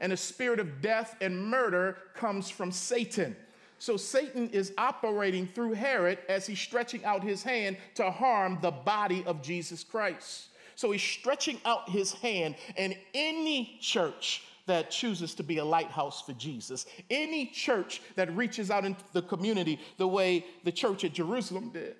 And 0.00 0.12
the 0.12 0.16
spirit 0.16 0.60
of 0.60 0.82
death 0.82 1.16
and 1.22 1.42
murder 1.42 1.96
comes 2.14 2.50
from 2.50 2.70
Satan. 2.70 3.34
So 3.78 3.96
Satan 3.96 4.50
is 4.50 4.74
operating 4.76 5.46
through 5.46 5.72
Herod 5.72 6.18
as 6.28 6.46
he's 6.46 6.60
stretching 6.60 7.02
out 7.02 7.24
his 7.24 7.42
hand 7.42 7.78
to 7.94 8.10
harm 8.10 8.58
the 8.60 8.70
body 8.70 9.24
of 9.24 9.40
Jesus 9.40 9.82
Christ. 9.82 10.48
So 10.76 10.90
he's 10.92 11.02
stretching 11.02 11.58
out 11.64 11.88
his 11.88 12.12
hand, 12.12 12.56
and 12.76 12.96
any 13.14 13.78
church 13.80 14.42
that 14.70 14.90
chooses 14.90 15.34
to 15.34 15.42
be 15.42 15.58
a 15.58 15.64
lighthouse 15.64 16.22
for 16.22 16.32
Jesus. 16.34 16.86
Any 17.10 17.46
church 17.46 18.00
that 18.14 18.34
reaches 18.36 18.70
out 18.70 18.84
into 18.84 19.02
the 19.12 19.22
community 19.22 19.80
the 19.98 20.06
way 20.06 20.46
the 20.64 20.72
church 20.72 21.04
at 21.04 21.12
Jerusalem 21.12 21.70
did. 21.70 21.96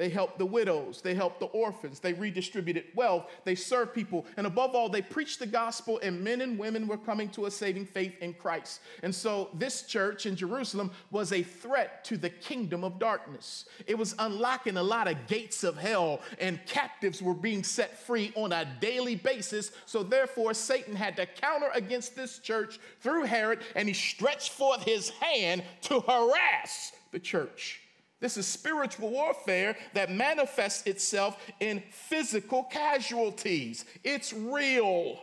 They 0.00 0.08
helped 0.08 0.38
the 0.38 0.46
widows, 0.46 1.02
they 1.02 1.14
helped 1.14 1.40
the 1.40 1.46
orphans, 1.48 2.00
they 2.00 2.14
redistributed 2.14 2.84
wealth, 2.94 3.26
they 3.44 3.54
served 3.54 3.92
people, 3.92 4.24
and 4.38 4.46
above 4.46 4.74
all, 4.74 4.88
they 4.88 5.02
preached 5.02 5.40
the 5.40 5.46
gospel, 5.46 6.00
and 6.02 6.24
men 6.24 6.40
and 6.40 6.58
women 6.58 6.86
were 6.86 6.96
coming 6.96 7.28
to 7.32 7.44
a 7.44 7.50
saving 7.50 7.84
faith 7.84 8.14
in 8.22 8.32
Christ. 8.32 8.80
And 9.02 9.14
so, 9.14 9.50
this 9.52 9.82
church 9.82 10.24
in 10.24 10.36
Jerusalem 10.36 10.90
was 11.10 11.34
a 11.34 11.42
threat 11.42 12.02
to 12.06 12.16
the 12.16 12.30
kingdom 12.30 12.82
of 12.82 12.98
darkness. 12.98 13.66
It 13.86 13.98
was 13.98 14.14
unlocking 14.18 14.78
a 14.78 14.82
lot 14.82 15.06
of 15.06 15.26
gates 15.26 15.64
of 15.64 15.76
hell, 15.76 16.22
and 16.38 16.64
captives 16.64 17.20
were 17.20 17.34
being 17.34 17.62
set 17.62 17.98
free 17.98 18.32
on 18.36 18.52
a 18.52 18.66
daily 18.80 19.16
basis. 19.16 19.70
So, 19.84 20.02
therefore, 20.02 20.54
Satan 20.54 20.96
had 20.96 21.14
to 21.16 21.26
counter 21.26 21.68
against 21.74 22.16
this 22.16 22.38
church 22.38 22.80
through 23.02 23.24
Herod, 23.24 23.58
and 23.76 23.86
he 23.86 23.92
stretched 23.92 24.52
forth 24.52 24.82
his 24.82 25.10
hand 25.10 25.62
to 25.82 26.00
harass 26.00 26.92
the 27.12 27.18
church. 27.18 27.82
This 28.20 28.36
is 28.36 28.46
spiritual 28.46 29.10
warfare 29.10 29.76
that 29.94 30.10
manifests 30.10 30.86
itself 30.86 31.38
in 31.58 31.82
physical 31.90 32.64
casualties. 32.64 33.84
It's 34.04 34.32
real. 34.32 35.22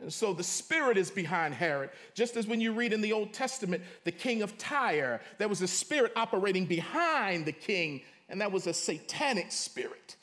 And 0.00 0.12
so 0.12 0.32
the 0.32 0.44
spirit 0.44 0.96
is 0.96 1.10
behind 1.10 1.54
Herod. 1.54 1.90
Just 2.14 2.36
as 2.36 2.46
when 2.46 2.60
you 2.60 2.72
read 2.72 2.92
in 2.92 3.00
the 3.00 3.12
Old 3.12 3.32
Testament, 3.32 3.82
the 4.04 4.12
king 4.12 4.42
of 4.42 4.58
Tyre, 4.58 5.20
there 5.38 5.48
was 5.48 5.62
a 5.62 5.68
spirit 5.68 6.12
operating 6.16 6.66
behind 6.66 7.46
the 7.46 7.52
king, 7.52 8.02
and 8.28 8.40
that 8.40 8.52
was 8.52 8.66
a 8.66 8.74
satanic 8.74 9.50
spirit. 9.50 10.16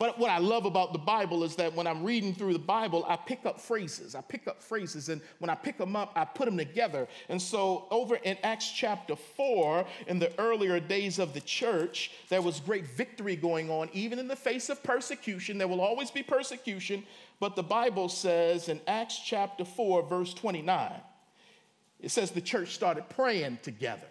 But 0.00 0.18
what 0.18 0.30
I 0.30 0.38
love 0.38 0.64
about 0.64 0.94
the 0.94 0.98
Bible 0.98 1.44
is 1.44 1.56
that 1.56 1.74
when 1.74 1.86
I'm 1.86 2.02
reading 2.02 2.34
through 2.34 2.54
the 2.54 2.58
Bible, 2.58 3.04
I 3.06 3.16
pick 3.16 3.44
up 3.44 3.60
phrases. 3.60 4.14
I 4.14 4.22
pick 4.22 4.48
up 4.48 4.62
phrases, 4.62 5.10
and 5.10 5.20
when 5.40 5.50
I 5.50 5.54
pick 5.54 5.76
them 5.76 5.94
up, 5.94 6.12
I 6.16 6.24
put 6.24 6.46
them 6.46 6.56
together. 6.56 7.06
And 7.28 7.40
so, 7.40 7.86
over 7.90 8.14
in 8.16 8.38
Acts 8.42 8.70
chapter 8.70 9.14
4, 9.14 9.84
in 10.06 10.18
the 10.18 10.32
earlier 10.40 10.80
days 10.80 11.18
of 11.18 11.34
the 11.34 11.42
church, 11.42 12.12
there 12.30 12.40
was 12.40 12.60
great 12.60 12.86
victory 12.86 13.36
going 13.36 13.68
on, 13.68 13.90
even 13.92 14.18
in 14.18 14.26
the 14.26 14.36
face 14.36 14.70
of 14.70 14.82
persecution. 14.82 15.58
There 15.58 15.68
will 15.68 15.82
always 15.82 16.10
be 16.10 16.22
persecution, 16.22 17.04
but 17.38 17.54
the 17.54 17.62
Bible 17.62 18.08
says 18.08 18.70
in 18.70 18.80
Acts 18.86 19.20
chapter 19.22 19.66
4, 19.66 20.04
verse 20.04 20.32
29, 20.32 20.92
it 22.00 22.10
says 22.10 22.30
the 22.30 22.40
church 22.40 22.74
started 22.74 23.06
praying 23.10 23.58
together. 23.60 24.08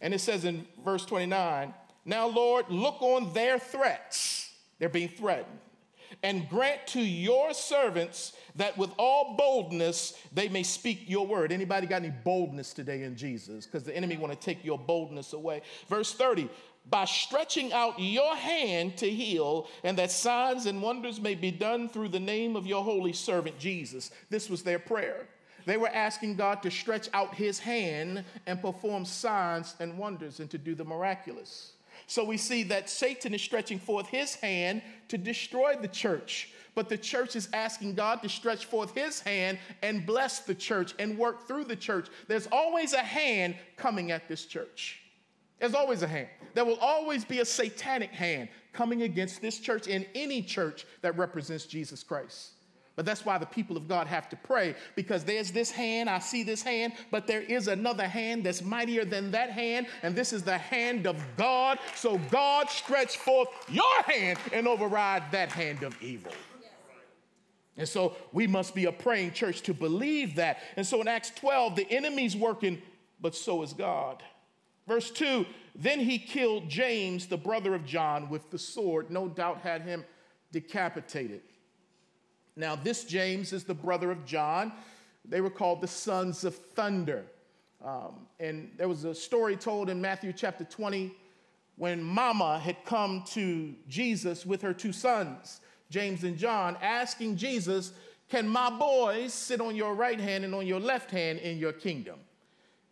And 0.00 0.12
it 0.12 0.18
says 0.18 0.44
in 0.44 0.66
verse 0.84 1.06
29, 1.06 1.72
Now, 2.04 2.26
Lord, 2.26 2.68
look 2.68 3.00
on 3.00 3.32
their 3.32 3.60
threats 3.60 4.47
they're 4.78 4.88
being 4.88 5.08
threatened. 5.08 5.58
And 6.22 6.48
grant 6.48 6.86
to 6.88 7.00
your 7.00 7.52
servants 7.52 8.32
that 8.56 8.78
with 8.78 8.90
all 8.98 9.36
boldness 9.36 10.18
they 10.32 10.48
may 10.48 10.62
speak 10.62 11.04
your 11.06 11.26
word. 11.26 11.52
Anybody 11.52 11.86
got 11.86 12.02
any 12.02 12.12
boldness 12.24 12.72
today 12.72 13.02
in 13.02 13.14
Jesus? 13.16 13.66
Because 13.66 13.84
the 13.84 13.94
enemy 13.96 14.16
want 14.16 14.32
to 14.32 14.38
take 14.38 14.64
your 14.64 14.78
boldness 14.78 15.32
away. 15.34 15.62
Verse 15.88 16.14
30, 16.14 16.48
by 16.90 17.04
stretching 17.04 17.72
out 17.72 17.98
your 17.98 18.34
hand 18.34 18.96
to 18.98 19.10
heal, 19.10 19.68
and 19.84 19.98
that 19.98 20.10
signs 20.10 20.66
and 20.66 20.80
wonders 20.80 21.20
may 21.20 21.34
be 21.34 21.50
done 21.50 21.88
through 21.88 22.08
the 22.08 22.20
name 22.20 22.56
of 22.56 22.66
your 22.66 22.82
holy 22.82 23.12
servant 23.12 23.58
Jesus. 23.58 24.10
This 24.30 24.48
was 24.48 24.62
their 24.62 24.78
prayer. 24.78 25.26
They 25.66 25.76
were 25.76 25.88
asking 25.88 26.36
God 26.36 26.62
to 26.62 26.70
stretch 26.70 27.10
out 27.12 27.34
his 27.34 27.58
hand 27.58 28.24
and 28.46 28.62
perform 28.62 29.04
signs 29.04 29.74
and 29.80 29.98
wonders 29.98 30.40
and 30.40 30.48
to 30.50 30.56
do 30.56 30.74
the 30.74 30.84
miraculous. 30.84 31.72
So 32.08 32.24
we 32.24 32.38
see 32.38 32.62
that 32.64 32.88
Satan 32.88 33.34
is 33.34 33.42
stretching 33.42 33.78
forth 33.78 34.08
his 34.08 34.34
hand 34.34 34.80
to 35.08 35.18
destroy 35.18 35.76
the 35.76 35.88
church. 35.88 36.50
But 36.74 36.88
the 36.88 36.96
church 36.96 37.36
is 37.36 37.50
asking 37.52 37.96
God 37.96 38.22
to 38.22 38.30
stretch 38.30 38.64
forth 38.64 38.94
his 38.94 39.20
hand 39.20 39.58
and 39.82 40.06
bless 40.06 40.40
the 40.40 40.54
church 40.54 40.94
and 40.98 41.18
work 41.18 41.46
through 41.46 41.64
the 41.64 41.76
church. 41.76 42.08
There's 42.26 42.48
always 42.50 42.94
a 42.94 43.02
hand 43.02 43.56
coming 43.76 44.10
at 44.10 44.26
this 44.26 44.46
church. 44.46 45.02
There's 45.60 45.74
always 45.74 46.02
a 46.02 46.08
hand. 46.08 46.28
There 46.54 46.64
will 46.64 46.78
always 46.80 47.26
be 47.26 47.40
a 47.40 47.44
satanic 47.44 48.10
hand 48.10 48.48
coming 48.72 49.02
against 49.02 49.42
this 49.42 49.58
church 49.58 49.86
in 49.86 50.06
any 50.14 50.40
church 50.40 50.86
that 51.02 51.18
represents 51.18 51.66
Jesus 51.66 52.02
Christ. 52.02 52.52
But 52.98 53.06
that's 53.06 53.24
why 53.24 53.38
the 53.38 53.46
people 53.46 53.76
of 53.76 53.86
God 53.86 54.08
have 54.08 54.28
to 54.30 54.34
pray 54.34 54.74
because 54.96 55.22
there's 55.22 55.52
this 55.52 55.70
hand, 55.70 56.10
I 56.10 56.18
see 56.18 56.42
this 56.42 56.64
hand, 56.64 56.94
but 57.12 57.28
there 57.28 57.42
is 57.42 57.68
another 57.68 58.08
hand 58.08 58.42
that's 58.42 58.60
mightier 58.60 59.04
than 59.04 59.30
that 59.30 59.50
hand, 59.50 59.86
and 60.02 60.16
this 60.16 60.32
is 60.32 60.42
the 60.42 60.58
hand 60.58 61.06
of 61.06 61.16
God. 61.36 61.78
So 61.94 62.18
God 62.28 62.68
stretch 62.68 63.18
forth 63.18 63.50
your 63.68 64.02
hand 64.02 64.40
and 64.52 64.66
override 64.66 65.30
that 65.30 65.52
hand 65.52 65.84
of 65.84 65.96
evil. 66.02 66.32
And 67.76 67.88
so 67.88 68.16
we 68.32 68.48
must 68.48 68.74
be 68.74 68.86
a 68.86 68.92
praying 68.92 69.30
church 69.30 69.62
to 69.62 69.74
believe 69.74 70.34
that. 70.34 70.58
And 70.74 70.84
so 70.84 71.00
in 71.00 71.06
Acts 71.06 71.30
12, 71.36 71.76
the 71.76 71.88
enemy's 71.92 72.34
working, 72.34 72.82
but 73.20 73.36
so 73.36 73.62
is 73.62 73.74
God. 73.74 74.24
Verse 74.88 75.12
2 75.12 75.46
Then 75.76 76.00
he 76.00 76.18
killed 76.18 76.68
James, 76.68 77.28
the 77.28 77.36
brother 77.36 77.76
of 77.76 77.86
John, 77.86 78.28
with 78.28 78.50
the 78.50 78.58
sword, 78.58 79.08
no 79.08 79.28
doubt 79.28 79.60
had 79.60 79.82
him 79.82 80.04
decapitated. 80.50 81.42
Now, 82.58 82.74
this 82.74 83.04
James 83.04 83.52
is 83.52 83.62
the 83.62 83.72
brother 83.72 84.10
of 84.10 84.24
John. 84.26 84.72
They 85.24 85.40
were 85.40 85.48
called 85.48 85.80
the 85.80 85.86
sons 85.86 86.42
of 86.42 86.56
thunder. 86.56 87.24
Um, 87.84 88.26
and 88.40 88.72
there 88.76 88.88
was 88.88 89.04
a 89.04 89.14
story 89.14 89.56
told 89.56 89.88
in 89.88 90.00
Matthew 90.00 90.32
chapter 90.32 90.64
20 90.64 91.14
when 91.76 92.02
Mama 92.02 92.58
had 92.58 92.84
come 92.84 93.22
to 93.28 93.72
Jesus 93.88 94.44
with 94.44 94.60
her 94.62 94.74
two 94.74 94.92
sons, 94.92 95.60
James 95.88 96.24
and 96.24 96.36
John, 96.36 96.76
asking 96.82 97.36
Jesus, 97.36 97.92
Can 98.28 98.48
my 98.48 98.68
boys 98.70 99.32
sit 99.32 99.60
on 99.60 99.76
your 99.76 99.94
right 99.94 100.18
hand 100.18 100.44
and 100.44 100.52
on 100.52 100.66
your 100.66 100.80
left 100.80 101.12
hand 101.12 101.38
in 101.38 101.58
your 101.58 101.72
kingdom? 101.72 102.18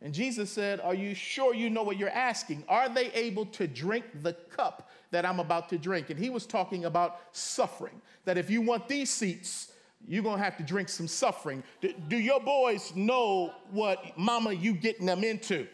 And 0.01 0.15
Jesus 0.15 0.49
said, 0.49 0.79
Are 0.79 0.95
you 0.95 1.13
sure 1.13 1.53
you 1.53 1.71
know 1.71 1.83
what 1.83 1.97
you're 1.97 2.09
asking? 2.11 2.63
Are 2.69 2.89
they 2.89 3.11
able 3.15 3.47
to 3.47 3.67
drink 3.67 4.05
the 4.23 4.35
cup 4.35 4.89
that 5.17 5.25
I'm 5.25 5.41
about 5.41 5.71
to 5.71 5.79
drink? 5.79 6.11
And 6.11 6.21
he 6.21 6.29
was 6.29 6.45
talking 6.45 6.85
about 6.85 7.21
suffering, 7.33 8.03
that 8.27 8.37
if 8.37 8.51
you 8.51 8.61
want 8.61 8.87
these 8.87 9.09
seats, 9.09 9.73
you're 10.07 10.23
gonna 10.23 10.43
have 10.43 10.59
to 10.59 10.63
drink 10.63 10.91
some 10.91 11.09
suffering. 11.09 11.63
Do, 11.81 11.95
do 12.07 12.19
your 12.19 12.39
boys 12.39 12.95
know 12.95 13.55
what 13.71 14.19
mama 14.19 14.53
you 14.53 14.75
getting 14.75 15.07
them 15.07 15.25
into? 15.25 15.67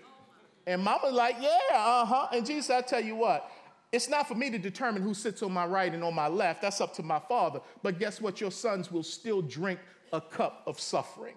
And 0.64 0.80
mama 0.80 1.08
like, 1.08 1.34
yeah, 1.40 1.58
uh-huh. 1.72 2.28
And 2.32 2.46
Jesus, 2.46 2.70
I 2.70 2.82
tell 2.82 3.02
you 3.02 3.16
what, 3.16 3.50
it's 3.90 4.08
not 4.08 4.28
for 4.28 4.36
me 4.36 4.48
to 4.48 4.58
determine 4.58 5.02
who 5.02 5.12
sits 5.12 5.42
on 5.42 5.50
my 5.50 5.66
right 5.66 5.92
and 5.92 6.04
on 6.04 6.14
my 6.14 6.28
left. 6.28 6.62
That's 6.62 6.80
up 6.80 6.94
to 6.94 7.02
my 7.02 7.18
father. 7.18 7.58
But 7.82 7.98
guess 7.98 8.20
what? 8.20 8.40
Your 8.40 8.52
sons 8.52 8.92
will 8.92 9.02
still 9.02 9.42
drink 9.42 9.80
a 10.12 10.20
cup 10.20 10.62
of 10.68 10.78
suffering. 10.78 11.34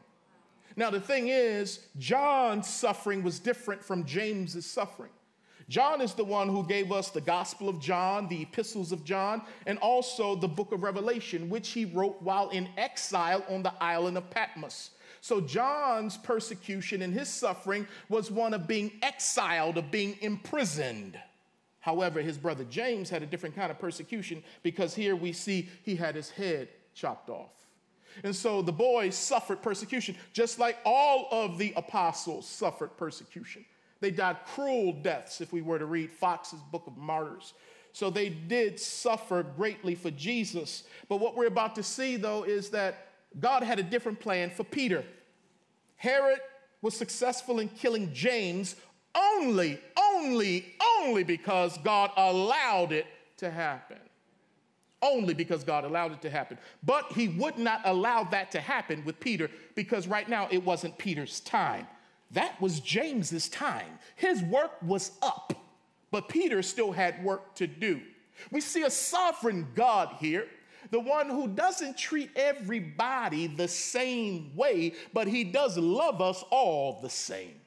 Now, 0.76 0.92
the 0.92 1.00
thing 1.02 1.30
is, 1.30 1.80
John's 1.98 2.70
suffering 2.70 3.24
was 3.24 3.40
different 3.40 3.84
from 3.84 4.06
James's 4.06 4.68
suffering. 4.68 5.10
John 5.68 6.00
is 6.00 6.14
the 6.14 6.24
one 6.24 6.48
who 6.48 6.64
gave 6.64 6.92
us 6.92 7.10
the 7.10 7.22
Gospel 7.22 7.70
of 7.70 7.80
John, 7.80 8.28
the 8.28 8.44
epistles 8.44 8.92
of 8.92 9.04
John, 9.04 9.42
and 9.66 9.80
also 9.80 10.36
the 10.36 10.48
book 10.48 10.72
of 10.72 10.84
Revelation, 10.84 11.50
which 11.50 11.70
he 11.70 11.86
wrote 11.86 12.22
while 12.22 12.50
in 12.50 12.70
exile 12.78 13.44
on 13.50 13.64
the 13.64 13.74
island 13.82 14.18
of 14.18 14.30
Patmos. 14.30 14.92
So, 15.22 15.42
John's 15.42 16.18
persecution 16.18 17.02
and 17.02 17.12
his 17.12 17.30
suffering 17.30 17.88
was 18.10 18.30
one 18.30 18.54
of 18.54 18.68
being 18.68 18.92
exiled, 19.02 19.80
of 19.80 19.90
being 19.90 20.18
imprisoned. 20.22 21.20
However, 21.80 22.22
his 22.22 22.38
brother 22.38 22.64
James 22.64 23.10
had 23.10 23.24
a 23.24 23.28
different 23.28 23.56
kind 23.56 23.72
of 23.72 23.80
persecution 23.80 24.44
because 24.62 24.94
here 24.94 25.16
we 25.16 25.32
see 25.32 25.70
he 25.84 25.96
had 25.96 26.14
his 26.14 26.30
head 26.30 26.68
chopped 26.94 27.30
off. 27.30 27.52
And 28.24 28.36
so 28.36 28.62
the 28.62 28.72
boys 28.72 29.16
suffered 29.16 29.62
persecution, 29.62 30.16
just 30.32 30.60
like 30.60 30.78
all 30.86 31.28
of 31.32 31.58
the 31.58 31.74
apostles 31.76 32.48
suffered 32.48 32.96
persecution. 32.98 33.66
They 34.06 34.12
died 34.12 34.38
cruel 34.54 34.94
deaths, 34.94 35.42
if 35.42 35.52
we 35.52 35.64
were 35.64 35.80
to 35.80 35.88
read 35.88 36.12
Foxe's 36.12 36.60
Book 36.72 36.84
of 36.86 36.96
Martyrs. 36.96 37.56
So 37.92 38.12
they 38.12 38.30
did 38.30 38.80
suffer 38.80 39.42
greatly 39.42 39.96
for 39.96 40.12
Jesus. 40.12 40.84
But 41.10 41.16
what 41.16 41.36
we're 41.36 41.48
about 41.48 41.74
to 41.74 41.82
see, 41.82 42.16
though, 42.16 42.44
is 42.44 42.70
that 42.70 43.08
God 43.40 43.64
had 43.64 43.80
a 43.80 43.84
different 43.84 44.20
plan 44.20 44.52
for 44.52 44.64
Peter. 44.64 45.04
Herod 45.96 46.38
was 46.84 46.96
successful 46.96 47.60
in 47.60 47.68
killing 47.68 48.14
James 48.14 48.76
only, 49.16 49.80
only, 49.98 50.76
only 51.00 51.24
because 51.24 51.76
God 51.80 52.12
allowed 52.16 52.92
it 52.92 53.08
to 53.38 53.50
happen 53.50 53.98
only 55.02 55.36
because 55.36 55.64
God 55.64 55.84
allowed 55.84 56.14
it 56.14 56.22
to 56.24 56.32
happen. 56.32 56.58
But 56.82 57.12
he 57.12 57.28
would 57.28 57.60
not 57.60 57.82
allow 57.86 58.24
that 58.24 58.50
to 58.52 58.60
happen 58.60 59.06
with 59.06 59.20
Peter 59.20 59.52
because 59.76 60.08
right 60.08 60.28
now 60.28 60.48
it 60.50 60.64
wasn't 60.64 60.98
Peter's 60.98 61.42
time. 61.42 61.86
That 62.32 62.60
was 62.60 62.80
James's 62.80 63.48
time. 63.50 64.00
His 64.16 64.42
work 64.44 64.82
was 64.82 65.12
up, 65.22 65.54
but 66.12 66.30
Peter 66.30 66.62
still 66.62 66.92
had 66.92 67.24
work 67.24 67.56
to 67.56 67.68
do. 67.68 68.02
We 68.52 68.62
see 68.62 68.84
a 68.84 68.90
sovereign 68.90 69.68
God 69.76 70.16
here, 70.20 70.48
the 70.92 71.00
one 71.00 71.30
who 71.30 71.48
doesn't 71.48 71.98
treat 71.98 72.30
everybody 72.36 73.48
the 73.48 73.68
same 73.68 74.56
way, 74.56 74.94
but 75.14 75.28
he 75.28 75.44
does 75.44 75.78
love 75.78 76.22
us 76.22 76.44
all 76.50 77.00
the 77.02 77.10
same. 77.10 77.62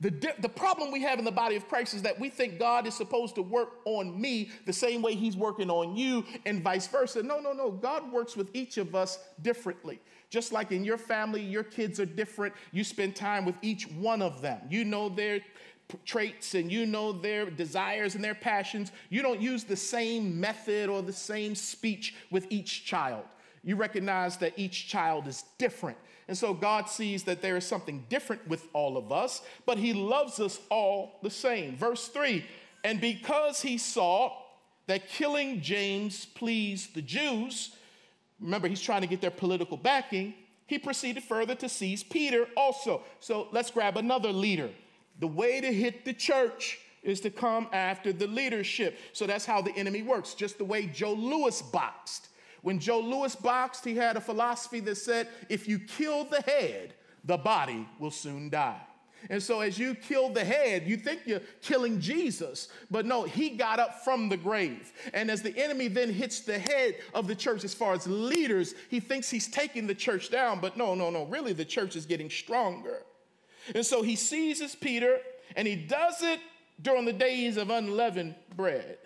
The, 0.00 0.34
the 0.38 0.48
problem 0.48 0.90
we 0.92 1.02
have 1.02 1.18
in 1.18 1.26
the 1.26 1.30
body 1.30 1.56
of 1.56 1.68
Christ 1.68 1.92
is 1.92 2.00
that 2.02 2.18
we 2.18 2.30
think 2.30 2.58
God 2.58 2.86
is 2.86 2.94
supposed 2.94 3.34
to 3.34 3.42
work 3.42 3.80
on 3.84 4.18
me 4.18 4.50
the 4.64 4.72
same 4.72 5.02
way 5.02 5.14
he's 5.14 5.36
working 5.36 5.68
on 5.68 5.94
you 5.94 6.24
and 6.46 6.62
vice 6.62 6.86
versa. 6.86 7.22
No, 7.22 7.38
no, 7.38 7.52
no. 7.52 7.70
God 7.70 8.10
works 8.10 8.34
with 8.34 8.48
each 8.54 8.78
of 8.78 8.94
us 8.94 9.18
differently. 9.42 10.00
Just 10.30 10.52
like 10.52 10.70
in 10.70 10.84
your 10.84 10.96
family, 10.96 11.42
your 11.42 11.64
kids 11.64 11.98
are 11.98 12.06
different. 12.06 12.54
You 12.72 12.84
spend 12.84 13.16
time 13.16 13.44
with 13.44 13.56
each 13.62 13.90
one 13.90 14.22
of 14.22 14.40
them. 14.40 14.60
You 14.70 14.84
know 14.84 15.08
their 15.08 15.40
traits 16.04 16.54
and 16.54 16.70
you 16.70 16.86
know 16.86 17.12
their 17.12 17.50
desires 17.50 18.14
and 18.14 18.22
their 18.22 18.34
passions. 18.34 18.92
You 19.08 19.22
don't 19.22 19.40
use 19.40 19.64
the 19.64 19.76
same 19.76 20.40
method 20.40 20.88
or 20.88 21.02
the 21.02 21.12
same 21.12 21.56
speech 21.56 22.14
with 22.30 22.46
each 22.48 22.84
child. 22.84 23.24
You 23.64 23.76
recognize 23.76 24.36
that 24.38 24.54
each 24.56 24.88
child 24.88 25.26
is 25.26 25.44
different. 25.58 25.98
And 26.28 26.38
so 26.38 26.54
God 26.54 26.88
sees 26.88 27.24
that 27.24 27.42
there 27.42 27.56
is 27.56 27.66
something 27.66 28.06
different 28.08 28.46
with 28.46 28.68
all 28.72 28.96
of 28.96 29.10
us, 29.10 29.42
but 29.66 29.78
He 29.78 29.92
loves 29.92 30.38
us 30.38 30.60
all 30.70 31.18
the 31.22 31.30
same. 31.30 31.76
Verse 31.76 32.06
3 32.06 32.44
And 32.84 33.00
because 33.00 33.62
He 33.62 33.78
saw 33.78 34.32
that 34.86 35.08
killing 35.08 35.60
James 35.60 36.26
pleased 36.26 36.94
the 36.94 37.02
Jews, 37.02 37.74
remember, 38.40 38.68
He's 38.68 38.80
trying 38.80 39.02
to 39.02 39.06
get 39.06 39.20
their 39.20 39.30
political 39.30 39.76
backing, 39.76 40.34
He 40.66 40.78
proceeded 40.78 41.22
further 41.22 41.54
to 41.56 41.68
seize 41.68 42.02
Peter 42.02 42.46
also. 42.56 43.02
So 43.20 43.48
let's 43.52 43.70
grab 43.70 43.96
another 43.96 44.32
leader. 44.32 44.70
The 45.18 45.26
way 45.26 45.60
to 45.60 45.72
hit 45.72 46.04
the 46.04 46.14
church 46.14 46.78
is 47.02 47.20
to 47.20 47.30
come 47.30 47.68
after 47.72 48.12
the 48.12 48.26
leadership. 48.26 48.98
So 49.12 49.26
that's 49.26 49.46
how 49.46 49.62
the 49.62 49.72
enemy 49.72 50.02
works, 50.02 50.34
just 50.34 50.58
the 50.58 50.64
way 50.64 50.86
Joe 50.86 51.12
Louis 51.12 51.60
boxed. 51.62 52.28
When 52.62 52.78
Joe 52.78 53.00
Louis 53.00 53.34
boxed, 53.36 53.84
he 53.84 53.96
had 53.96 54.16
a 54.16 54.20
philosophy 54.20 54.80
that 54.80 54.96
said 54.96 55.28
if 55.48 55.66
you 55.66 55.78
kill 55.78 56.24
the 56.24 56.42
head, 56.42 56.94
the 57.24 57.38
body 57.38 57.88
will 57.98 58.10
soon 58.10 58.50
die. 58.50 58.80
And 59.28 59.42
so, 59.42 59.60
as 59.60 59.78
you 59.78 59.94
kill 59.94 60.30
the 60.30 60.44
head, 60.44 60.86
you 60.86 60.96
think 60.96 61.20
you're 61.26 61.42
killing 61.60 62.00
Jesus. 62.00 62.68
But 62.90 63.04
no, 63.04 63.24
he 63.24 63.50
got 63.50 63.78
up 63.78 64.02
from 64.02 64.28
the 64.28 64.36
grave. 64.36 64.92
And 65.12 65.30
as 65.30 65.42
the 65.42 65.56
enemy 65.56 65.88
then 65.88 66.12
hits 66.12 66.40
the 66.40 66.58
head 66.58 66.96
of 67.14 67.26
the 67.26 67.34
church, 67.34 67.64
as 67.64 67.74
far 67.74 67.92
as 67.92 68.06
leaders, 68.06 68.74
he 68.88 68.98
thinks 68.98 69.28
he's 69.28 69.48
taking 69.48 69.86
the 69.86 69.94
church 69.94 70.30
down. 70.30 70.60
But 70.60 70.76
no, 70.76 70.94
no, 70.94 71.10
no. 71.10 71.24
Really, 71.26 71.52
the 71.52 71.64
church 71.64 71.96
is 71.96 72.06
getting 72.06 72.30
stronger. 72.30 73.02
And 73.74 73.84
so, 73.84 74.02
he 74.02 74.16
seizes 74.16 74.74
Peter, 74.74 75.18
and 75.54 75.68
he 75.68 75.76
does 75.76 76.22
it 76.22 76.40
during 76.80 77.04
the 77.04 77.12
days 77.12 77.56
of 77.56 77.68
unleavened 77.68 78.34
bread. 78.56 78.98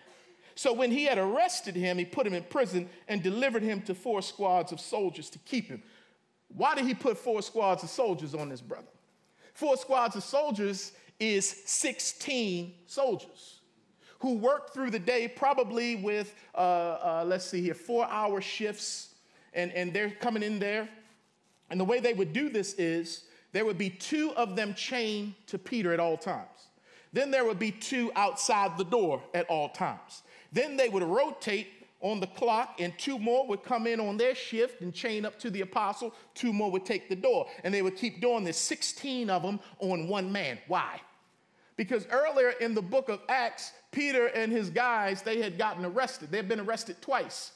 So, 0.54 0.72
when 0.72 0.92
he 0.92 1.04
had 1.04 1.18
arrested 1.18 1.74
him, 1.74 1.98
he 1.98 2.04
put 2.04 2.26
him 2.26 2.34
in 2.34 2.44
prison 2.44 2.88
and 3.08 3.22
delivered 3.22 3.62
him 3.62 3.82
to 3.82 3.94
four 3.94 4.22
squads 4.22 4.70
of 4.70 4.80
soldiers 4.80 5.28
to 5.30 5.38
keep 5.40 5.68
him. 5.68 5.82
Why 6.48 6.74
did 6.74 6.86
he 6.86 6.94
put 6.94 7.18
four 7.18 7.42
squads 7.42 7.82
of 7.82 7.90
soldiers 7.90 8.34
on 8.34 8.48
this 8.48 8.60
brother? 8.60 8.86
Four 9.54 9.76
squads 9.76 10.16
of 10.16 10.24
soldiers 10.24 10.92
is 11.18 11.48
16 11.66 12.74
soldiers 12.86 13.60
who 14.18 14.34
work 14.34 14.72
through 14.72 14.90
the 14.90 14.98
day, 14.98 15.28
probably 15.28 15.96
with, 15.96 16.34
uh, 16.54 16.58
uh, 16.58 17.24
let's 17.26 17.44
see 17.44 17.62
here, 17.62 17.74
four 17.74 18.06
hour 18.06 18.40
shifts, 18.40 19.14
and, 19.52 19.70
and 19.72 19.92
they're 19.92 20.10
coming 20.10 20.42
in 20.42 20.58
there. 20.58 20.88
And 21.70 21.78
the 21.78 21.84
way 21.84 22.00
they 22.00 22.14
would 22.14 22.32
do 22.32 22.48
this 22.48 22.74
is 22.74 23.24
there 23.52 23.64
would 23.64 23.78
be 23.78 23.90
two 23.90 24.32
of 24.36 24.56
them 24.56 24.74
chained 24.74 25.34
to 25.46 25.58
Peter 25.58 25.92
at 25.92 26.00
all 26.00 26.16
times. 26.16 26.48
Then 27.12 27.30
there 27.30 27.44
would 27.44 27.60
be 27.60 27.70
two 27.70 28.10
outside 28.16 28.76
the 28.76 28.84
door 28.84 29.22
at 29.34 29.46
all 29.48 29.68
times. 29.68 30.22
Then 30.52 30.76
they 30.76 30.88
would 30.88 31.04
rotate 31.04 31.68
on 32.04 32.20
the 32.20 32.26
clock, 32.26 32.76
and 32.78 32.96
two 32.98 33.18
more 33.18 33.46
would 33.48 33.64
come 33.64 33.86
in 33.86 33.98
on 33.98 34.18
their 34.18 34.34
shift 34.34 34.82
and 34.82 34.92
chain 34.92 35.24
up 35.24 35.38
to 35.38 35.50
the 35.50 35.62
apostle. 35.62 36.14
Two 36.34 36.52
more 36.52 36.70
would 36.70 36.84
take 36.84 37.08
the 37.08 37.16
door. 37.16 37.46
And 37.64 37.72
they 37.72 37.80
would 37.80 37.96
keep 37.96 38.20
doing 38.20 38.44
this 38.44 38.58
16 38.58 39.30
of 39.30 39.42
them 39.42 39.58
on 39.78 40.06
one 40.06 40.30
man. 40.30 40.58
Why? 40.68 41.00
Because 41.76 42.06
earlier 42.10 42.50
in 42.60 42.74
the 42.74 42.82
book 42.82 43.08
of 43.08 43.20
Acts, 43.30 43.72
Peter 43.90 44.26
and 44.26 44.52
his 44.52 44.68
guys, 44.68 45.22
they 45.22 45.40
had 45.40 45.56
gotten 45.56 45.82
arrested. 45.84 46.30
They 46.30 46.36
had 46.36 46.48
been 46.48 46.60
arrested 46.60 47.00
twice. 47.00 47.52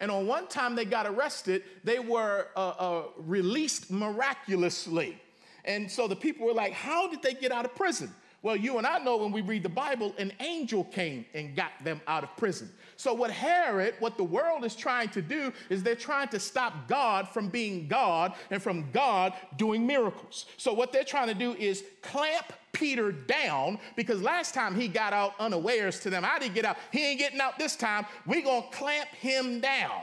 And 0.00 0.10
on 0.10 0.26
one 0.26 0.46
time 0.46 0.74
they 0.74 0.86
got 0.86 1.06
arrested, 1.06 1.62
they 1.84 1.98
were 1.98 2.46
uh, 2.56 2.68
uh, 2.70 3.02
released 3.18 3.90
miraculously. 3.90 5.20
And 5.66 5.90
so 5.90 6.08
the 6.08 6.16
people 6.16 6.46
were 6.46 6.54
like, 6.54 6.72
How 6.72 7.10
did 7.10 7.22
they 7.22 7.34
get 7.34 7.52
out 7.52 7.66
of 7.66 7.74
prison? 7.74 8.14
Well, 8.42 8.56
you 8.56 8.78
and 8.78 8.86
I 8.86 8.98
know 8.98 9.18
when 9.18 9.32
we 9.32 9.42
read 9.42 9.62
the 9.62 9.68
Bible, 9.68 10.14
an 10.16 10.32
angel 10.40 10.84
came 10.84 11.26
and 11.34 11.54
got 11.54 11.72
them 11.84 12.00
out 12.06 12.24
of 12.24 12.34
prison. 12.38 12.70
So, 13.00 13.14
what 13.14 13.30
Herod, 13.30 13.94
what 13.98 14.18
the 14.18 14.24
world 14.24 14.62
is 14.62 14.76
trying 14.76 15.08
to 15.08 15.22
do, 15.22 15.54
is 15.70 15.82
they're 15.82 15.94
trying 15.94 16.28
to 16.28 16.38
stop 16.38 16.86
God 16.86 17.30
from 17.30 17.48
being 17.48 17.88
God 17.88 18.34
and 18.50 18.62
from 18.62 18.90
God 18.90 19.32
doing 19.56 19.86
miracles. 19.86 20.44
So, 20.58 20.74
what 20.74 20.92
they're 20.92 21.02
trying 21.02 21.28
to 21.28 21.34
do 21.34 21.54
is 21.54 21.82
clamp 22.02 22.52
Peter 22.72 23.10
down 23.10 23.78
because 23.96 24.20
last 24.20 24.52
time 24.52 24.78
he 24.78 24.86
got 24.86 25.14
out 25.14 25.32
unawares 25.40 25.98
to 26.00 26.10
them. 26.10 26.26
I 26.26 26.38
didn't 26.38 26.54
get 26.54 26.66
out. 26.66 26.76
He 26.92 27.06
ain't 27.06 27.18
getting 27.18 27.40
out 27.40 27.58
this 27.58 27.74
time. 27.74 28.04
We're 28.26 28.42
going 28.42 28.64
to 28.70 28.76
clamp 28.76 29.08
him 29.08 29.60
down. 29.60 30.02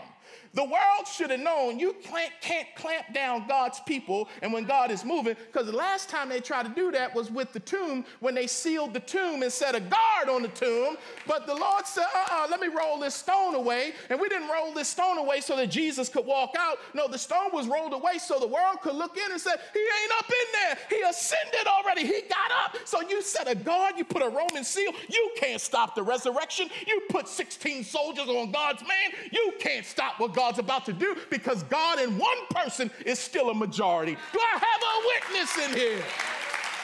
The 0.58 0.63
world 0.63 1.06
should 1.06 1.30
have 1.30 1.39
known 1.39 1.78
you 1.78 1.96
can't 2.02 2.65
clamp 2.76 3.13
down 3.13 3.48
God's 3.48 3.80
people 3.82 4.28
and 4.41 4.52
when 4.52 4.65
God 4.65 4.89
is 4.89 5.06
moving, 5.06 5.36
because 5.46 5.67
the 5.67 5.78
last 5.78 6.10
time 6.10 6.30
they 6.30 6.39
tried 6.39 6.63
to 6.63 6.70
do 6.70 6.89
that 6.93 7.13
was 7.13 7.30
with 7.30 7.54
the 7.54 7.60
tomb 7.60 8.04
when 8.22 8.34
they 8.34 8.48
sealed 8.48 8.96
the 8.96 9.00
tomb 9.00 9.43
and 9.43 9.52
set 9.52 9.76
a 9.76 9.80
guard 9.80 10.30
on 10.30 10.41
the 10.41 10.48
tomb. 10.48 10.98
But 11.28 11.46
the 11.46 11.54
Lord 11.54 11.86
said, 11.86 12.08
uh 12.12 12.17
uh-uh, 12.17 12.46
uh 12.46 12.48
let 12.50 12.60
me 12.60 12.70
roll 12.70 13.00
this 13.00 13.13
stone 13.13 13.54
away. 13.54 13.93
And 14.10 14.20
we 14.20 14.30
didn't 14.30 14.50
roll 14.50 14.74
this 14.74 14.88
stone 14.88 15.20
away 15.20 15.41
so 15.41 15.56
that 15.58 15.67
Jesus 15.67 16.10
could 16.10 16.26
walk 16.26 16.56
out. 16.58 16.80
No, 16.96 17.08
the 17.08 17.20
stone 17.20 17.52
was 17.54 17.67
rolled 17.67 17.93
away 17.93 18.17
so 18.17 18.39
the 18.39 18.48
world 18.48 18.82
could 18.82 18.96
look 18.96 19.15
in 19.15 19.32
and 19.32 19.39
say, 19.39 19.54
He 19.74 19.80
ain't 19.80 20.12
up 20.17 20.26
in 20.26 20.48
there. 20.54 20.78
He 20.89 21.02
ascended 21.08 21.67
already. 21.67 22.02
He 22.02 22.22
got 22.22 22.52
up. 22.65 22.78
So 22.86 23.02
you 23.08 23.22
set 23.22 23.48
a 23.48 23.54
guard, 23.54 23.93
you 23.96 24.06
put 24.06 24.24
a 24.24 24.30
Roman 24.30 24.63
seal. 24.63 24.91
You 25.08 25.32
can't 25.38 25.62
stop 25.62 25.93
the 25.93 26.02
resurrection. 26.02 26.67
You 26.88 27.04
put 27.10 27.28
16 27.28 27.84
soldiers 27.84 28.28
on 28.28 28.52
God's 28.52 28.82
man. 28.82 29.12
You 29.32 29.54
can't 29.60 29.86
stop 29.86 30.20
what 30.20 30.34
God's 30.48 30.60
about 30.60 30.86
to 30.86 30.94
do 30.94 31.18
because 31.30 31.64
God 31.64 32.00
in 32.00 32.18
one 32.18 32.38
person 32.52 32.90
is 33.06 33.20
still 33.20 33.50
a 33.50 33.54
majority. 33.54 34.16
Do 34.32 34.40
I 34.40 34.58
have 34.58 34.82
a 34.82 35.36
witness 35.36 35.58
in 35.58 35.78
here? 35.78 36.04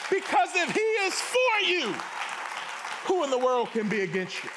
Because 0.10 0.50
if 0.54 0.70
He 0.72 0.82
is 0.82 1.14
for 1.14 1.66
you, 1.66 1.94
who 3.06 3.24
in 3.24 3.30
the 3.30 3.38
world 3.38 3.72
can 3.72 3.88
be 3.88 4.02
against 4.02 4.44
you? 4.44 4.50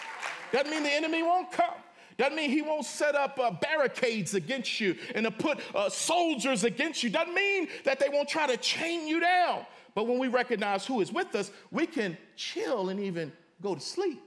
Doesn't 0.51 0.73
mean 0.73 0.83
the 0.83 0.92
enemy 0.92 1.23
won't 1.23 1.53
come. 1.53 1.75
Doesn't 2.19 2.35
mean 2.35 2.51
he 2.51 2.62
won't 2.62 2.85
set 2.85 3.14
up 3.14 3.38
uh, 3.38 3.53
barricades 3.53 4.35
against 4.35 4.81
you 4.81 4.97
and 5.14 5.25
to 5.25 5.31
put 5.31 5.61
uh, 5.75 5.88
soldiers 5.88 6.64
against 6.64 7.05
you. 7.05 7.11
Doesn't 7.11 7.35
mean 7.35 7.69
that 7.85 8.01
they 8.01 8.09
won't 8.09 8.29
try 8.29 8.49
to 8.49 8.57
chain 8.57 9.07
you 9.07 9.21
down. 9.21 9.66
But 9.95 10.09
when 10.09 10.19
we 10.19 10.27
recognize 10.27 10.85
who 10.85 11.01
is 11.01 11.12
with 11.12 11.33
us, 11.37 11.53
we 11.71 11.87
can 11.87 12.16
chill 12.35 12.88
and 12.88 12.99
even 12.99 13.33
go 13.62 13.75
to 13.77 13.81
sleep. 13.81 14.21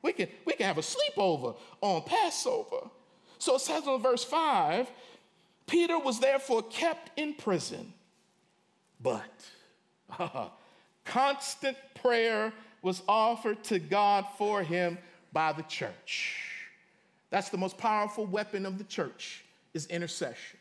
We 0.00 0.12
can, 0.12 0.28
we 0.44 0.54
can 0.54 0.66
have 0.66 0.78
a 0.78 0.80
sleepover 0.80 1.54
on 1.82 2.02
Passover. 2.02 2.88
So 3.42 3.56
it 3.56 3.60
says 3.60 3.88
in 3.88 4.00
verse 4.00 4.22
5 4.22 4.88
Peter 5.66 5.98
was 5.98 6.20
therefore 6.20 6.62
kept 6.62 7.18
in 7.18 7.34
prison, 7.34 7.92
but 9.00 9.34
constant 11.04 11.76
prayer 12.00 12.52
was 12.82 13.02
offered 13.08 13.64
to 13.64 13.80
God 13.80 14.26
for 14.38 14.62
him 14.62 14.96
by 15.32 15.52
the 15.52 15.64
church. 15.64 16.36
That's 17.30 17.48
the 17.48 17.58
most 17.58 17.78
powerful 17.78 18.26
weapon 18.26 18.64
of 18.64 18.78
the 18.78 18.84
church 18.84 19.42
is 19.74 19.86
intercession. 19.86 20.60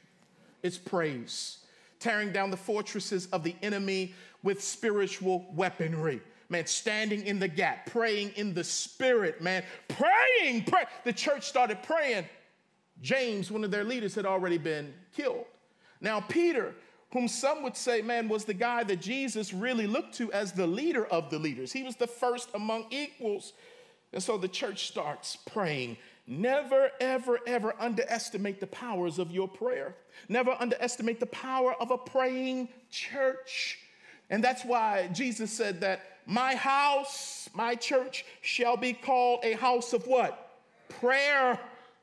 It's 0.63 0.79
praise. 0.79 1.59
Tearing 1.99 2.31
down 2.31 2.49
the 2.49 2.57
fortresses 2.57 3.27
of 3.27 3.43
the 3.43 3.55
enemy 3.61 4.15
with 4.41 4.63
spiritual 4.63 5.45
weaponry. 5.53 6.19
Man, 6.49 6.65
standing 6.65 7.27
in 7.27 7.37
the 7.37 7.47
gap, 7.47 7.85
praying 7.91 8.31
in 8.37 8.55
the 8.55 8.63
spirit, 8.63 9.39
man. 9.39 9.63
Praying, 9.87 10.63
pray. 10.63 10.85
The 11.03 11.13
church 11.13 11.47
started 11.47 11.83
praying 11.83 12.25
James, 13.01 13.51
one 13.51 13.63
of 13.63 13.71
their 13.71 13.83
leaders, 13.83 14.15
had 14.15 14.25
already 14.25 14.57
been 14.57 14.93
killed. 15.15 15.45
Now, 15.99 16.19
Peter, 16.19 16.73
whom 17.11 17.27
some 17.27 17.63
would 17.63 17.75
say, 17.75 18.01
man, 18.01 18.29
was 18.29 18.45
the 18.45 18.53
guy 18.53 18.83
that 18.83 19.01
Jesus 19.01 19.53
really 19.53 19.87
looked 19.87 20.15
to 20.15 20.31
as 20.31 20.51
the 20.51 20.67
leader 20.67 21.05
of 21.05 21.29
the 21.29 21.39
leaders. 21.39 21.71
He 21.71 21.83
was 21.83 21.95
the 21.95 22.07
first 22.07 22.49
among 22.53 22.85
equals. 22.89 23.53
And 24.13 24.21
so 24.21 24.37
the 24.37 24.47
church 24.47 24.87
starts 24.87 25.35
praying. 25.35 25.97
Never, 26.27 26.91
ever, 26.99 27.39
ever 27.47 27.75
underestimate 27.79 28.59
the 28.59 28.67
powers 28.67 29.19
of 29.19 29.31
your 29.31 29.47
prayer. 29.47 29.95
Never 30.29 30.55
underestimate 30.59 31.19
the 31.19 31.25
power 31.27 31.73
of 31.81 31.91
a 31.91 31.97
praying 31.97 32.69
church. 32.89 33.79
And 34.29 34.43
that's 34.43 34.63
why 34.63 35.09
Jesus 35.11 35.51
said 35.51 35.81
that 35.81 36.01
my 36.25 36.55
house, 36.55 37.49
my 37.53 37.75
church, 37.75 38.25
shall 38.41 38.77
be 38.77 38.93
called 38.93 39.41
a 39.43 39.53
house 39.53 39.91
of 39.91 40.07
what? 40.07 40.59
Prayer 40.87 41.59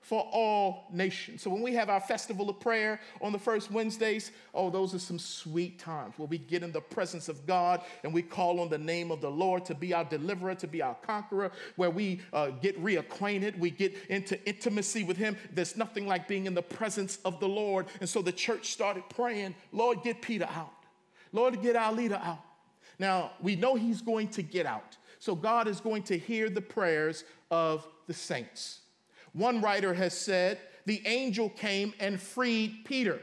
for 0.09 0.27
all 0.33 0.87
nations. 0.90 1.42
So 1.42 1.51
when 1.51 1.61
we 1.61 1.75
have 1.75 1.90
our 1.90 2.01
festival 2.01 2.49
of 2.49 2.59
prayer 2.59 2.99
on 3.21 3.31
the 3.31 3.38
first 3.38 3.71
Wednesdays, 3.71 4.31
oh, 4.55 4.71
those 4.71 4.94
are 4.94 4.99
some 4.99 5.18
sweet 5.18 5.79
times 5.79 6.14
where 6.16 6.27
we 6.27 6.38
get 6.38 6.62
in 6.62 6.73
the 6.73 6.81
presence 6.81 7.29
of 7.29 7.47
God 7.47 7.83
and 8.03 8.14
we 8.14 8.23
call 8.23 8.61
on 8.61 8.71
the 8.71 8.79
name 8.79 9.11
of 9.11 9.21
the 9.21 9.31
Lord 9.31 9.66
to 9.66 9.75
be 9.75 9.92
our 9.92 10.07
deliverer, 10.07 10.55
to 10.55 10.66
be 10.66 10.81
our 10.81 10.94
conqueror, 10.94 11.53
where 11.77 11.90
we 11.90 12.23
uh, 12.33 12.49
get 12.62 12.83
reacquainted, 12.83 13.59
we 13.59 13.71
get 13.71 13.94
into 14.09 14.42
intimacy 14.49 15.05
with 15.05 15.18
Him. 15.18 15.37
There's 15.53 15.77
nothing 15.77 16.07
like 16.07 16.27
being 16.27 16.47
in 16.47 16.55
the 16.55 16.62
presence 16.62 17.18
of 17.27 17.38
the 17.38 17.49
Lord. 17.49 17.85
And 18.01 18.09
so 18.09 18.23
the 18.23 18.33
church 18.33 18.71
started 18.73 19.03
praying, 19.11 19.55
Lord, 19.73 20.03
get 20.03 20.23
Peter 20.23 20.49
out. 20.51 20.73
Lord, 21.33 21.61
get 21.61 21.77
our 21.77 21.92
leader 21.92 22.18
out. 22.25 22.42
Now, 22.99 23.33
we 23.42 23.57
know 23.57 23.75
he's 23.75 24.01
going 24.01 24.29
to 24.29 24.42
get 24.42 24.64
out. 24.64 24.97
So 25.18 25.35
God 25.35 25.68
is 25.68 25.81
going 25.81 26.05
to 26.05 26.16
hear 26.16 26.49
the 26.49 26.62
prayers 26.62 27.25
of 27.51 27.87
the 28.07 28.14
saints. 28.14 28.81
One 29.32 29.60
writer 29.60 29.94
has 29.94 30.16
said, 30.16 30.58
the 30.86 31.02
angel 31.06 31.50
came 31.50 31.92
and 32.00 32.20
freed 32.20 32.84
Peter. 32.84 33.20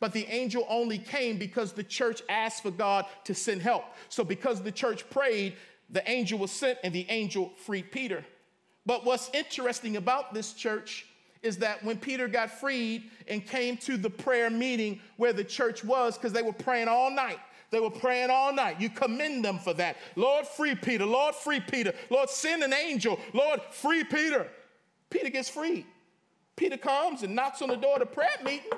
But 0.00 0.12
the 0.12 0.26
angel 0.26 0.64
only 0.68 0.98
came 0.98 1.38
because 1.38 1.72
the 1.72 1.82
church 1.82 2.22
asked 2.28 2.62
for 2.62 2.70
God 2.70 3.06
to 3.24 3.34
send 3.34 3.62
help. 3.62 3.84
So, 4.08 4.22
because 4.22 4.62
the 4.62 4.70
church 4.70 5.08
prayed, 5.10 5.56
the 5.90 6.08
angel 6.08 6.38
was 6.38 6.52
sent 6.52 6.78
and 6.84 6.94
the 6.94 7.06
angel 7.08 7.52
freed 7.56 7.90
Peter. 7.90 8.24
But 8.86 9.04
what's 9.04 9.30
interesting 9.34 9.96
about 9.96 10.32
this 10.32 10.52
church 10.52 11.06
is 11.42 11.56
that 11.58 11.82
when 11.84 11.98
Peter 11.98 12.28
got 12.28 12.50
freed 12.50 13.10
and 13.26 13.44
came 13.44 13.76
to 13.78 13.96
the 13.96 14.10
prayer 14.10 14.50
meeting 14.50 15.00
where 15.16 15.32
the 15.32 15.44
church 15.44 15.84
was, 15.84 16.16
because 16.16 16.32
they 16.32 16.42
were 16.42 16.52
praying 16.52 16.88
all 16.88 17.10
night, 17.10 17.38
they 17.70 17.80
were 17.80 17.90
praying 17.90 18.30
all 18.30 18.52
night. 18.52 18.80
You 18.80 18.88
commend 18.88 19.44
them 19.44 19.58
for 19.58 19.74
that. 19.74 19.96
Lord, 20.16 20.46
free 20.46 20.74
Peter. 20.74 21.04
Lord, 21.04 21.34
free 21.34 21.60
Peter. 21.60 21.92
Lord, 22.08 22.30
send 22.30 22.62
an 22.62 22.72
angel. 22.72 23.18
Lord, 23.34 23.60
free 23.70 24.04
Peter. 24.04 24.48
Peter 25.10 25.30
gets 25.30 25.48
freed. 25.48 25.86
Peter 26.56 26.76
comes 26.76 27.22
and 27.22 27.34
knocks 27.34 27.62
on 27.62 27.68
the 27.68 27.76
door 27.76 27.94
of 27.94 28.00
the 28.00 28.06
prayer 28.06 28.28
meeting, 28.44 28.70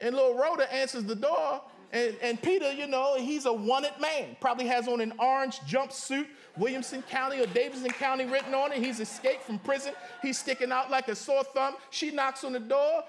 and 0.00 0.14
little 0.14 0.36
Rhoda 0.36 0.72
answers 0.72 1.04
the 1.04 1.16
door. 1.16 1.62
And, 1.90 2.14
and 2.20 2.40
Peter, 2.42 2.70
you 2.70 2.86
know, 2.86 3.16
he's 3.16 3.46
a 3.46 3.52
wanted 3.52 3.94
man. 3.98 4.36
Probably 4.42 4.66
has 4.66 4.86
on 4.88 5.00
an 5.00 5.14
orange 5.18 5.58
jumpsuit, 5.60 6.26
Williamson 6.58 7.02
County 7.02 7.40
or 7.40 7.46
Davidson 7.46 7.90
County 7.92 8.26
written 8.26 8.52
on 8.52 8.72
it. 8.72 8.78
He's 8.78 9.00
escaped 9.00 9.44
from 9.44 9.58
prison. 9.58 9.94
He's 10.20 10.38
sticking 10.38 10.70
out 10.70 10.90
like 10.90 11.08
a 11.08 11.14
sore 11.14 11.44
thumb. 11.44 11.76
She 11.88 12.10
knocks 12.10 12.44
on 12.44 12.52
the 12.52 12.60
door. 12.60 13.04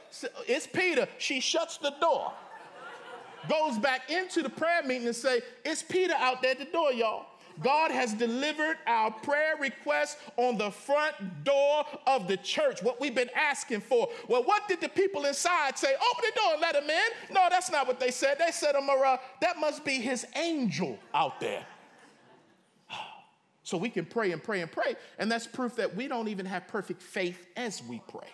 It's 0.48 0.66
Peter. 0.66 1.10
She 1.18 1.42
shuts 1.42 1.78
the 1.78 1.94
door. 2.00 2.32
goes 3.50 3.78
back 3.78 4.10
into 4.10 4.42
the 4.42 4.50
prayer 4.50 4.82
meeting 4.84 5.08
and 5.08 5.16
say, 5.16 5.42
it's 5.66 5.84
Peter 5.84 6.14
out 6.18 6.42
there 6.42 6.52
at 6.52 6.60
the 6.60 6.66
door, 6.66 6.94
y'all. 6.94 7.26
God 7.62 7.92
has 7.92 8.14
delivered 8.14 8.78
our 8.88 9.12
prayer 9.12 9.56
request 9.60 10.18
on 10.38 10.58
the 10.58 10.72
front 10.72 11.44
door 11.44 11.86
of 12.08 12.28
the 12.28 12.38
church, 12.38 12.82
what 12.82 13.00
we've 13.02 13.16
been 13.16 13.30
asking 13.36 13.82
for. 13.82 14.10
Well, 14.28 14.44
what 14.44 14.68
did 14.68 14.82
the 14.82 14.90
people 14.90 15.26
inside 15.26 15.78
say? 15.78 15.94
Open 15.94 16.30
the 16.34 16.40
door 16.40 16.54
and 16.54 16.62
let 16.62 16.76
him 16.76 16.90
in. 16.90 17.34
No, 17.34 17.48
that's 17.50 17.72
not 17.72 17.88
what 17.88 18.00
they 18.00 18.12
said. 18.12 18.38
They 18.40 18.52
said, 18.52 18.76
Amara, 18.76 19.20
that 19.42 19.58
must 19.58 19.84
be 19.84 19.94
his 19.94 20.26
angel 20.36 20.98
out 21.14 21.40
there. 21.40 21.66
So 23.64 23.78
we 23.78 23.90
can 23.90 24.06
pray 24.06 24.32
and 24.32 24.42
pray 24.42 24.62
and 24.62 24.72
pray. 24.72 24.96
And 25.20 25.32
that's 25.32 25.46
proof 25.46 25.76
that 25.76 25.96
we 25.96 26.08
don't 26.08 26.28
even 26.28 26.46
have 26.48 26.68
perfect 26.68 27.04
faith 27.04 27.46
as 27.56 27.84
we 27.84 28.02
pray. 28.08 28.28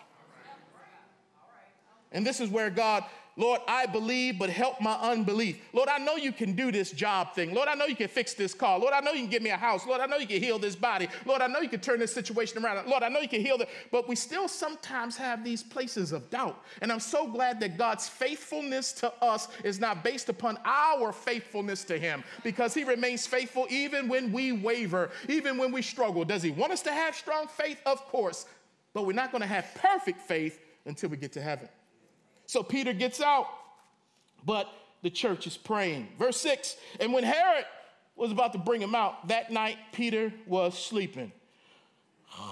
And 2.12 2.26
this 2.26 2.40
is 2.40 2.48
where 2.48 2.70
God 2.70 3.04
Lord, 3.38 3.60
I 3.68 3.84
believe, 3.84 4.38
but 4.38 4.48
help 4.48 4.80
my 4.80 4.94
unbelief. 4.94 5.60
Lord, 5.74 5.90
I 5.90 5.98
know 5.98 6.16
you 6.16 6.32
can 6.32 6.54
do 6.54 6.72
this 6.72 6.90
job 6.90 7.34
thing. 7.34 7.52
Lord, 7.52 7.68
I 7.68 7.74
know 7.74 7.84
you 7.84 7.94
can 7.94 8.08
fix 8.08 8.32
this 8.32 8.54
car. 8.54 8.78
Lord, 8.78 8.94
I 8.94 9.00
know 9.00 9.12
you 9.12 9.20
can 9.20 9.30
give 9.30 9.42
me 9.42 9.50
a 9.50 9.58
house. 9.58 9.86
Lord, 9.86 10.00
I 10.00 10.06
know 10.06 10.16
you 10.16 10.26
can 10.26 10.42
heal 10.42 10.58
this 10.58 10.74
body. 10.74 11.06
Lord, 11.26 11.42
I 11.42 11.46
know 11.46 11.60
you 11.60 11.68
can 11.68 11.80
turn 11.80 11.98
this 11.98 12.14
situation 12.14 12.64
around. 12.64 12.88
Lord, 12.88 13.02
I 13.02 13.10
know 13.10 13.20
you 13.20 13.28
can 13.28 13.42
heal 13.42 13.58
that. 13.58 13.68
But 13.92 14.08
we 14.08 14.16
still 14.16 14.48
sometimes 14.48 15.18
have 15.18 15.44
these 15.44 15.62
places 15.62 16.12
of 16.12 16.30
doubt. 16.30 16.58
And 16.80 16.90
I'm 16.90 17.00
so 17.00 17.28
glad 17.28 17.60
that 17.60 17.76
God's 17.76 18.08
faithfulness 18.08 18.92
to 18.92 19.12
us 19.22 19.48
is 19.64 19.78
not 19.78 20.02
based 20.02 20.30
upon 20.30 20.58
our 20.64 21.12
faithfulness 21.12 21.84
to 21.84 21.98
Him 21.98 22.24
because 22.42 22.72
He 22.72 22.84
remains 22.84 23.26
faithful 23.26 23.66
even 23.68 24.08
when 24.08 24.32
we 24.32 24.52
waver, 24.52 25.10
even 25.28 25.58
when 25.58 25.72
we 25.72 25.82
struggle. 25.82 26.24
Does 26.24 26.42
He 26.42 26.52
want 26.52 26.72
us 26.72 26.80
to 26.82 26.92
have 26.92 27.14
strong 27.14 27.48
faith? 27.48 27.82
Of 27.84 27.98
course. 28.06 28.46
But 28.94 29.04
we're 29.04 29.12
not 29.12 29.30
going 29.30 29.42
to 29.42 29.46
have 29.46 29.66
perfect 29.74 30.22
faith 30.22 30.58
until 30.86 31.10
we 31.10 31.18
get 31.18 31.32
to 31.32 31.42
heaven. 31.42 31.68
So 32.46 32.62
Peter 32.62 32.92
gets 32.92 33.20
out, 33.20 33.48
but 34.44 34.68
the 35.02 35.10
church 35.10 35.46
is 35.46 35.56
praying. 35.56 36.08
Verse 36.18 36.40
6 36.40 36.76
And 37.00 37.12
when 37.12 37.24
Herod 37.24 37.64
was 38.14 38.32
about 38.32 38.52
to 38.52 38.58
bring 38.58 38.80
him 38.80 38.94
out, 38.94 39.28
that 39.28 39.52
night 39.52 39.76
Peter 39.92 40.32
was 40.46 40.78
sleeping. 40.78 41.32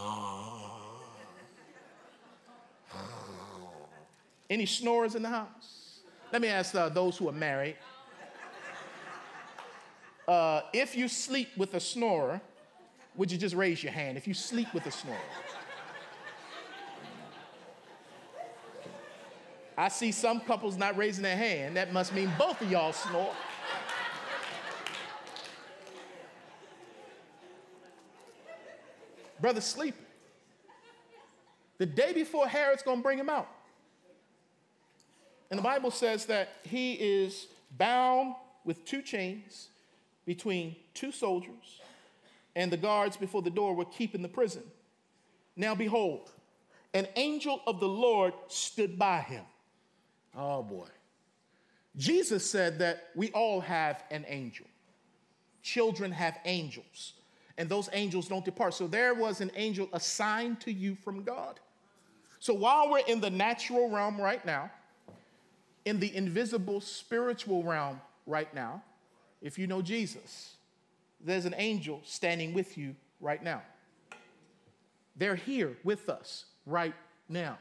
Any 4.51 4.67
snorers 4.67 5.15
in 5.15 5.23
the 5.23 5.31
house? 5.31 6.01
Let 6.33 6.43
me 6.43 6.49
ask 6.49 6.75
uh, 6.75 6.89
those 6.91 7.17
who 7.17 7.29
are 7.29 7.33
married. 7.33 7.77
Uh, 10.27 10.63
if 10.73 10.97
you 10.97 11.07
sleep 11.07 11.51
with 11.55 11.75
a 11.75 11.81
snorer, 11.81 12.41
would 13.15 13.31
you 13.31 13.37
just 13.37 13.55
raise 13.55 13.83
your 13.83 13.93
hand 13.93 14.17
if 14.17 14.27
you 14.27 14.33
sleep 14.33 14.73
with 14.73 14.87
a 14.87 14.91
snorer? 14.91 15.19
I 19.77 19.89
see 19.89 20.13
some 20.13 20.41
couples 20.41 20.77
not 20.77 20.97
raising 20.97 21.23
their 21.23 21.37
hand. 21.37 21.77
That 21.77 21.93
must 21.93 22.15
mean 22.15 22.31
both 22.39 22.61
of 22.61 22.71
y'all 22.71 22.93
snore. 22.93 23.35
Brother 29.41 29.61
sleeping. 29.61 30.01
The 31.79 31.87
day 31.87 32.13
before 32.13 32.47
Herod's 32.47 32.83
going 32.83 32.99
to 32.99 33.03
bring 33.03 33.19
him 33.19 33.29
out. 33.29 33.49
And 35.51 35.59
the 35.59 35.63
Bible 35.63 35.91
says 35.91 36.27
that 36.27 36.51
he 36.63 36.95
is 36.95 37.49
bound 37.77 38.37
with 38.65 38.85
two 38.85 39.03
chains 39.03 39.69
between 40.25 40.77
two 40.95 41.13
soldiers, 41.13 41.81
and 42.57 42.73
the 42.73 42.77
guards 42.77 43.17
before 43.17 43.43
the 43.43 43.51
door 43.51 43.75
were 43.75 43.85
keeping 43.85 44.23
the 44.23 44.29
prison. 44.29 44.63
Now, 45.57 45.75
behold, 45.75 46.31
an 46.95 47.07
angel 47.17 47.61
of 47.67 47.81
the 47.81 47.89
Lord 47.89 48.33
stood 48.49 48.99
by 48.99 49.21
him 49.21 49.45
Oh 50.37 50.63
boy. 50.63 50.89
Jesus 51.97 52.49
said 52.49 52.79
that 52.81 53.11
we 53.15 53.31
all 53.31 53.61
have 53.61 54.03
an 54.11 54.25
angel. 54.29 54.67
Children 55.63 56.13
have 56.13 56.39
angels, 56.45 57.15
and 57.57 57.69
those 57.69 57.89
angels 57.93 58.29
don't 58.29 58.45
depart. 58.45 58.75
So 58.75 58.87
there 58.87 59.15
was 59.15 59.41
an 59.41 59.51
angel 59.55 59.89
assigned 59.93 60.61
to 60.63 60.73
you 60.73 60.97
from 60.97 61.23
God. 61.23 61.61
So 62.41 62.53
while 62.53 62.91
we're 62.91 63.07
in 63.07 63.21
the 63.21 63.31
natural 63.31 63.89
realm 63.89 64.21
right 64.21 64.45
now, 64.45 64.71
in 65.85 66.01
the 66.01 66.15
invisible 66.15 66.81
spiritual 66.81 67.63
realm 67.63 68.01
right 68.27 68.53
now, 68.55 68.83
if 69.41 69.59
you 69.59 69.67
know 69.67 69.81
Jesus, 69.81 70.57
there's 71.21 71.47
an 71.47 71.55
angel 71.57 72.01
standing 72.05 72.53
with 72.53 72.77
you 72.77 72.95
right 73.21 73.43
now. 73.43 73.63
They're 75.17 75.37
here 75.37 75.77
with 75.85 76.09
us 76.09 76.47
right 76.67 76.95
now. 77.29 77.59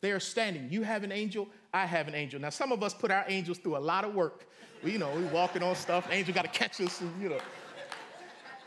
They 0.00 0.12
are 0.12 0.20
standing. 0.20 0.68
You 0.70 0.84
have 0.84 1.02
an 1.02 1.12
angel, 1.12 1.48
I 1.72 1.86
have 1.86 2.08
an 2.08 2.14
angel. 2.14 2.40
Now, 2.40 2.50
some 2.50 2.72
of 2.72 2.82
us 2.82 2.94
put 2.94 3.10
our 3.10 3.24
angels 3.28 3.58
through 3.58 3.76
a 3.76 3.78
lot 3.78 4.04
of 4.04 4.14
work. 4.14 4.46
We, 4.82 4.92
you 4.92 4.98
know, 4.98 5.10
we 5.10 5.24
walking 5.24 5.62
on 5.62 5.74
stuff, 5.74 6.08
angel 6.10 6.34
got 6.34 6.42
to 6.42 6.50
catch 6.50 6.80
us, 6.80 7.00
and, 7.00 7.22
you 7.22 7.28
know. 7.28 7.40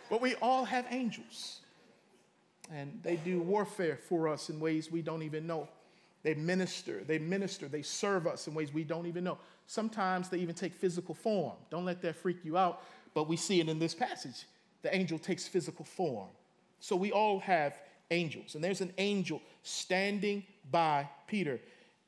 But 0.10 0.22
we 0.22 0.36
all 0.36 0.66
have 0.66 0.86
angels. 0.90 1.62
And 2.74 3.00
they 3.04 3.16
do 3.18 3.42
warfare 3.42 3.98
for 3.98 4.28
us 4.28 4.50
in 4.50 4.60
ways 4.60 4.92
we 4.92 5.02
don't 5.02 5.24
even 5.24 5.48
know. 5.48 5.68
They 6.24 6.36
minister, 6.36 7.02
they 7.06 7.18
minister, 7.18 7.68
they 7.68 7.82
serve 7.82 8.28
us 8.28 8.48
in 8.48 8.54
ways 8.54 8.74
we 8.74 8.84
don't 8.84 9.08
even 9.08 9.24
know. 9.24 9.40
Sometimes 9.66 10.30
they 10.30 10.38
even 10.38 10.54
take 10.54 10.76
physical 10.76 11.16
form. 11.16 11.54
Don't 11.70 11.86
let 11.86 12.02
that 12.04 12.16
freak 12.16 12.38
you 12.44 12.58
out, 12.58 12.84
but 13.14 13.28
we 13.28 13.36
see 13.36 13.60
it 13.60 13.68
in 13.68 13.80
this 13.80 13.96
passage. 13.96 14.46
The 14.84 14.96
angel 14.96 15.18
takes 15.18 15.48
physical 15.48 15.86
form. 15.86 16.28
So 16.80 16.96
we 16.96 17.12
all 17.12 17.40
have 17.40 17.76
angels. 18.12 18.56
And 18.56 18.64
there's 18.64 18.82
an 18.82 18.94
angel 18.98 19.42
standing 19.64 20.44
by 20.70 21.08
Peter 21.28 21.60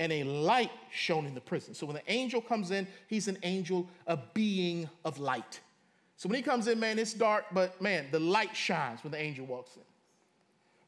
and 0.04 0.12
a 0.12 0.24
light 0.26 0.72
shone 0.92 1.26
in 1.26 1.34
the 1.34 1.40
prison. 1.40 1.74
So 1.74 1.86
when 1.86 1.96
the 1.96 2.12
angel 2.12 2.42
comes 2.42 2.72
in, 2.72 2.86
he's 3.08 3.30
an 3.30 3.38
angel, 3.44 3.88
a 4.06 4.18
being 4.34 4.90
of 5.06 5.18
light. 5.18 5.62
So 6.18 6.28
when 6.28 6.36
he 6.36 6.42
comes 6.42 6.68
in, 6.68 6.78
man, 6.78 7.00
it's 7.00 7.14
dark, 7.14 7.46
but 7.54 7.82
man, 7.82 8.08
the 8.12 8.20
light 8.20 8.54
shines 8.54 9.02
when 9.02 9.12
the 9.12 9.18
angel 9.18 9.46
walks 9.46 9.78
in. 9.78 9.84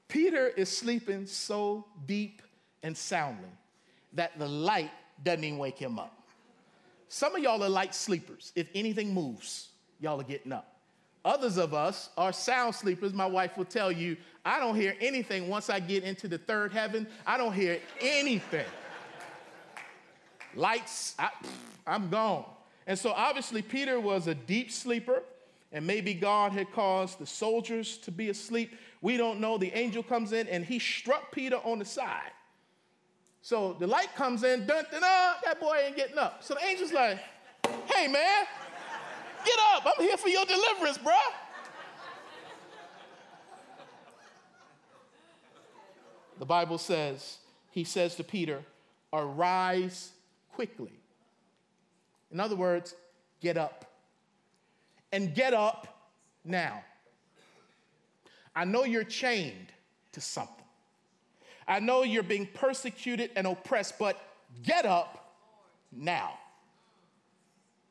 Peter 0.10 0.50
is 0.50 0.76
sleeping 0.76 1.26
so 1.26 1.86
deep 2.06 2.42
and 2.84 2.96
soundly 2.96 3.48
that 4.12 4.38
the 4.38 4.48
light 4.50 4.92
doesn't 5.24 5.46
even 5.46 5.60
wake 5.60 5.80
him 5.80 5.98
up. 5.98 6.28
Some 7.08 7.38
of 7.38 7.42
y'all 7.42 7.64
are 7.64 7.70
light 7.70 7.96
sleepers. 7.96 8.52
If 8.54 8.68
anything 8.76 9.14
moves, 9.14 9.70
y'all 10.02 10.20
are 10.20 10.26
getting 10.26 10.52
up. 10.52 10.76
Others 11.24 11.58
of 11.58 11.74
us 11.74 12.10
are 12.18 12.34
sound 12.34 12.76
sleepers. 12.76 13.14
My 13.14 13.26
wife 13.26 13.58
will 13.58 13.64
tell 13.64 13.94
you, 13.94 14.18
I 14.44 14.60
don't 14.60 14.76
hear 14.76 14.94
anything 15.00 15.48
once 15.48 15.70
I 15.70 15.80
get 15.80 16.04
into 16.04 16.28
the 16.28 16.38
third 16.38 16.74
heaven. 16.74 17.08
I 17.26 17.38
don't 17.38 17.54
hear 17.54 17.80
anything. 18.02 18.66
Lights, 20.56 21.16
I, 21.20 21.30
I'm 21.86 22.10
gone. 22.10 22.46
And 22.88 22.98
so 22.98 23.12
obviously, 23.12 23.62
Peter 23.62 24.00
was 24.00 24.28
a 24.28 24.36
deep 24.36 24.72
sleeper, 24.72 25.24
and 25.72 25.86
maybe 25.86 26.14
God 26.14 26.52
had 26.52 26.72
caused 26.72 27.20
the 27.20 27.26
soldiers 27.26 27.98
to 28.00 28.12
be 28.12 28.30
asleep. 28.30 28.76
We 29.02 29.18
don't 29.18 29.40
know. 29.40 29.58
The 29.58 29.72
angel 29.78 30.04
comes 30.04 30.32
in 30.32 30.48
and 30.48 30.64
he 30.64 30.80
struck 30.80 31.32
Peter 31.32 31.58
on 31.58 31.80
the 31.80 31.86
side. 31.86 32.32
So 33.42 33.76
the 33.78 33.86
light 33.86 34.16
comes 34.16 34.44
in, 34.44 34.66
dun 34.66 34.86
dun 34.92 35.02
dun, 35.02 35.36
that 35.44 35.60
boy 35.60 35.78
ain't 35.86 35.96
getting 35.96 36.18
up. 36.18 36.44
So 36.44 36.56
the 36.56 36.64
angel's 36.64 36.92
like, 36.92 37.20
hey 37.86 38.08
man, 38.08 38.46
get 39.46 39.60
up. 39.76 39.86
I'm 39.86 40.04
here 40.04 40.18
for 40.18 40.30
your 40.30 40.46
deliverance, 40.46 40.98
bro. 40.98 41.14
The 46.40 46.46
Bible 46.46 46.78
says, 46.78 47.38
he 47.70 47.84
says 47.84 48.16
to 48.16 48.24
Peter, 48.24 48.64
arise 49.14 50.12
quickly. 50.56 50.94
In 52.32 52.40
other 52.40 52.56
words, 52.56 52.96
get 53.42 53.58
up. 53.58 53.86
And 55.12 55.36
get 55.36 55.54
up 55.54 56.14
now. 56.44 56.84
I 58.56 58.64
know 58.64 58.86
you're 58.86 59.04
chained 59.04 59.72
to 60.14 60.22
something. 60.22 60.66
I 61.68 61.80
know 61.80 62.04
you're 62.04 62.24
being 62.24 62.48
persecuted 62.54 63.32
and 63.36 63.46
oppressed, 63.46 64.00
but 64.00 64.18
get 64.64 64.86
up 64.86 65.34
now. 65.92 66.38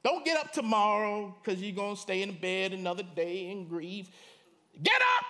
Don't 0.03 0.25
get 0.25 0.39
up 0.39 0.53
tomorrow 0.53 1.35
because 1.43 1.61
you're 1.63 1.75
going 1.75 1.97
to 1.97 2.01
stay 2.01 2.23
in 2.23 2.33
bed 2.33 2.73
another 2.73 3.03
day 3.03 3.51
and 3.51 3.69
grieve. 3.69 4.11
Get 4.83 5.01
up 5.19 5.25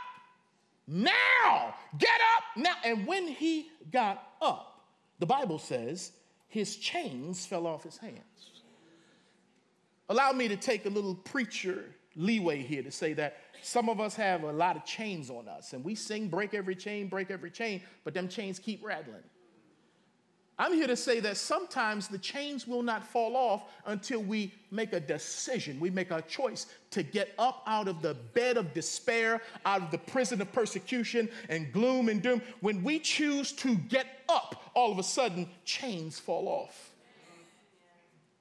now. 0.86 1.74
Get 1.98 2.20
up 2.36 2.44
now. 2.56 2.74
And 2.84 3.06
when 3.06 3.26
he 3.26 3.68
got 3.92 4.22
up, 4.42 4.84
the 5.18 5.26
Bible 5.26 5.58
says 5.58 6.12
his 6.54 6.76
chains 6.76 7.44
fell 7.44 7.66
off 7.66 7.82
his 7.82 7.96
hands. 7.96 8.62
Allow 10.08 10.30
me 10.30 10.46
to 10.46 10.54
take 10.54 10.86
a 10.86 10.88
little 10.88 11.16
preacher 11.16 11.84
leeway 12.14 12.62
here 12.62 12.80
to 12.84 12.92
say 12.92 13.12
that 13.14 13.38
some 13.60 13.88
of 13.88 13.98
us 13.98 14.14
have 14.14 14.44
a 14.44 14.52
lot 14.52 14.76
of 14.76 14.84
chains 14.84 15.30
on 15.30 15.48
us, 15.48 15.72
and 15.72 15.84
we 15.84 15.96
sing 15.96 16.28
break 16.28 16.54
every 16.54 16.76
chain, 16.76 17.08
break 17.08 17.32
every 17.32 17.50
chain, 17.50 17.82
but 18.04 18.14
them 18.14 18.28
chains 18.28 18.60
keep 18.60 18.84
rattling. 18.84 19.24
I'm 20.56 20.72
here 20.72 20.86
to 20.86 20.96
say 20.96 21.18
that 21.20 21.36
sometimes 21.36 22.06
the 22.06 22.18
chains 22.18 22.66
will 22.66 22.82
not 22.82 23.04
fall 23.04 23.36
off 23.36 23.64
until 23.86 24.20
we 24.20 24.54
make 24.70 24.92
a 24.92 25.00
decision. 25.00 25.80
We 25.80 25.90
make 25.90 26.12
a 26.12 26.22
choice 26.22 26.66
to 26.92 27.02
get 27.02 27.34
up 27.38 27.64
out 27.66 27.88
of 27.88 28.02
the 28.02 28.14
bed 28.14 28.56
of 28.56 28.72
despair, 28.72 29.42
out 29.66 29.82
of 29.82 29.90
the 29.90 29.98
prison 29.98 30.40
of 30.40 30.52
persecution 30.52 31.28
and 31.48 31.72
gloom 31.72 32.08
and 32.08 32.22
doom. 32.22 32.40
When 32.60 32.84
we 32.84 33.00
choose 33.00 33.50
to 33.52 33.74
get 33.74 34.06
up, 34.28 34.70
all 34.74 34.92
of 34.92 34.98
a 34.98 35.02
sudden 35.02 35.48
chains 35.64 36.20
fall 36.20 36.48
off. 36.48 36.93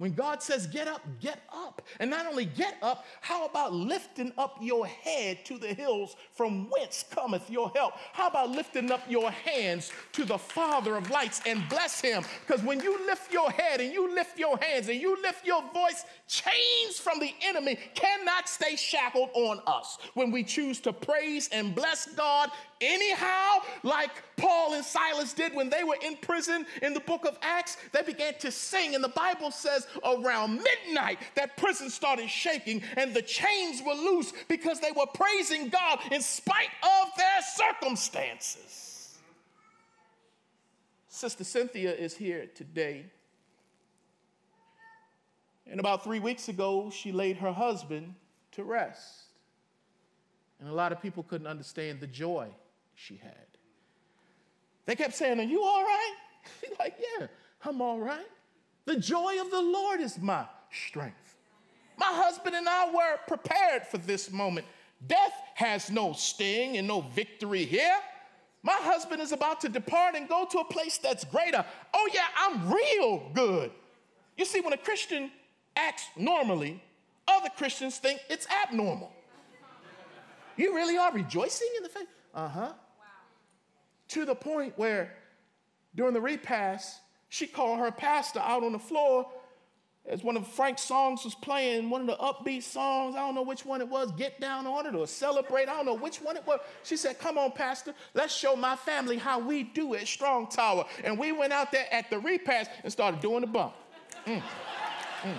When 0.04 0.12
God 0.12 0.44
says 0.44 0.68
get 0.68 0.90
up, 0.90 1.02
get 1.22 1.40
up. 1.50 1.82
And 2.02 2.10
not 2.10 2.26
only 2.26 2.44
get 2.44 2.76
up, 2.82 3.06
how 3.22 3.46
about 3.46 3.72
lifting 3.72 4.34
up 4.38 4.58
your 4.60 4.86
head 4.86 5.46
to 5.46 5.58
the 5.58 5.74
hills 5.74 6.18
from 6.34 6.70
whence 6.70 7.06
cometh 7.10 7.50
your 7.50 7.72
help? 7.74 7.94
How 8.12 8.28
about 8.28 8.50
lifting 8.50 8.92
up 8.92 9.10
your 9.10 9.32
hands 9.32 9.94
to 10.12 10.26
the 10.26 10.38
Father 10.38 10.98
of 10.98 11.10
lights 11.10 11.40
and 11.46 11.70
bless 11.70 12.02
him? 12.02 12.26
Because 12.46 12.62
when 12.66 12.82
you 12.82 13.06
lift 13.06 13.32
your 13.32 13.50
head 13.50 13.80
and 13.80 13.94
you 13.94 14.14
lift 14.14 14.38
your 14.38 14.58
hands 14.58 14.90
and 14.90 15.00
you 15.00 15.16
lift 15.22 15.46
your 15.46 15.64
voice, 15.74 16.04
chains 16.28 17.00
from 17.00 17.20
the 17.20 17.34
enemy 17.42 17.80
cannot 17.96 18.50
stay 18.50 18.76
shackled 18.76 19.30
on 19.34 19.62
us. 19.68 20.00
When 20.16 20.32
we 20.32 20.44
choose 20.44 20.82
to 20.82 20.92
praise 20.92 21.48
and 21.54 21.74
bless 21.74 22.08
God 22.08 22.50
anyhow, 22.84 23.60
like 23.84 24.12
Paul 24.38 24.74
and 24.74 24.84
Silas 24.84 25.34
did 25.34 25.54
when 25.54 25.70
they 25.70 25.84
were 25.84 25.98
in 26.04 26.18
prison 26.18 26.66
in 26.82 26.94
the 26.94 27.00
book 27.00 27.26
of 27.26 27.38
Acts, 27.42 27.78
they 27.92 28.02
began 28.02 28.34
to 28.40 28.52
sing. 28.52 28.96
And 28.96 29.04
the 29.04 29.10
Bible 29.10 29.52
says 29.52 29.88
around 30.04 30.62
midnight 30.62 31.20
that 31.36 31.58
prison 31.58 31.90
started 31.90 32.30
shaking 32.30 32.84
and 32.98 33.14
the 33.14 33.22
chains 33.22 33.82
were 33.86 33.94
loose 33.94 34.34
because 34.48 34.80
they 34.80 34.92
were 34.92 35.06
praising 35.14 35.70
God 35.70 36.00
in 36.12 36.22
spite 36.22 36.70
of 36.84 37.08
their 37.18 37.42
circumstances. 37.56 39.18
Sister 41.08 41.44
Cynthia 41.44 41.94
is 41.94 42.16
here 42.16 42.48
today. 42.56 43.06
And 45.68 45.80
about 45.80 46.04
three 46.04 46.20
weeks 46.20 46.50
ago, 46.50 46.90
she 46.90 47.12
laid 47.12 47.38
her 47.38 47.54
husband 47.54 48.16
to 48.54 48.64
rest. 48.64 49.24
And 50.60 50.68
a 50.70 50.74
lot 50.74 50.92
of 50.92 51.02
people 51.02 51.24
couldn't 51.24 51.48
understand 51.48 52.00
the 52.00 52.08
joy 52.08 52.50
she 52.96 53.18
had. 53.18 53.48
They 54.86 54.96
kept 54.96 55.16
saying, 55.16 55.40
Are 55.40 55.44
you 55.44 55.64
all 55.64 55.84
right? 55.84 56.16
She's 56.62 56.78
like, 56.80 56.96
Yeah, 57.20 57.28
I'm 57.66 57.82
all 57.82 58.00
right. 58.00 58.28
The 58.86 58.98
joy 58.98 59.40
of 59.40 59.50
the 59.50 59.62
Lord 59.62 60.02
is 60.02 60.20
my 60.20 60.46
strength. 60.72 61.36
My 61.98 62.08
husband 62.08 62.56
and 62.56 62.68
I 62.68 62.92
were 62.92 63.18
prepared 63.28 63.86
for 63.88 63.98
this 63.98 64.32
moment. 64.32 64.66
Death 65.08 65.34
has 65.56 65.92
no 65.92 66.14
sting 66.14 66.78
and 66.78 66.88
no 66.88 67.02
victory 67.02 67.66
here. 67.66 67.96
My 68.62 68.78
husband 68.80 69.22
is 69.22 69.32
about 69.32 69.62
to 69.62 69.70
depart 69.70 70.16
and 70.16 70.28
go 70.28 70.46
to 70.50 70.60
a 70.60 70.66
place 70.66 70.98
that's 70.98 71.26
greater. 71.26 71.66
Oh, 71.94 72.10
yeah, 72.14 72.28
I'm 72.38 72.72
real 72.72 73.30
good. 73.34 73.72
You 74.38 74.46
see, 74.46 74.62
when 74.62 74.74
a 74.74 74.78
Christian 74.78 75.32
acts 75.76 76.06
normally, 76.16 76.82
other 77.28 77.50
Christians 77.58 77.98
think 77.98 78.22
it's 78.30 78.48
abnormal. 78.64 79.12
You 80.56 80.76
really 80.76 80.98
are 80.98 81.12
rejoicing 81.12 81.68
in 81.78 81.84
the 81.84 81.90
faith? 81.90 82.08
Uh 82.34 82.48
huh. 82.48 82.74
To 84.10 84.26
the 84.26 84.36
point 84.36 84.74
where 84.78 85.14
during 85.96 86.14
the 86.14 86.22
repast, 86.22 87.00
she 87.30 87.48
called 87.48 87.80
her 87.80 87.92
pastor 87.92 88.40
out 88.40 88.64
on 88.64 88.74
the 88.74 88.80
floor 88.80 89.28
as 90.06 90.22
one 90.22 90.36
of 90.36 90.46
Frank's 90.46 90.82
songs 90.82 91.24
was 91.24 91.34
playing, 91.34 91.90
one 91.90 92.02
of 92.02 92.08
the 92.08 92.18
upbeat 92.18 92.64
songs, 92.64 93.16
I 93.16 93.20
don't 93.20 93.36
know 93.36 93.42
which 93.42 93.66
one 93.66 93.80
it 93.80 93.88
was, 93.88 94.12
Get 94.12 94.40
Down 94.42 94.68
on 94.68 94.86
It 94.86 94.96
or 94.96 95.08
Celebrate, 95.08 95.70
I 95.70 95.78
don't 95.78 95.86
know 95.86 95.94
which 95.94 96.18
one 96.18 96.36
it 96.36 96.46
was. 96.46 96.60
She 96.84 96.98
said, 96.98 97.20
Come 97.20 97.38
on, 97.38 97.54
Pastor, 97.54 97.94
let's 98.14 98.36
show 98.36 98.56
my 98.56 98.76
family 98.76 99.18
how 99.18 99.40
we 99.40 99.64
do 99.64 99.94
it, 99.94 100.06
Strong 100.08 100.48
Tower. 100.48 100.86
And 101.06 101.18
we 101.18 101.32
went 101.32 101.54
out 101.54 101.72
there 101.72 101.86
at 101.92 102.10
the 102.10 102.20
repast 102.20 102.70
and 102.84 102.92
started 102.92 103.22
doing 103.22 103.42
the 103.42 103.48
bump. 103.48 103.74
Mm. 104.26 104.42
Mm. 105.24 105.38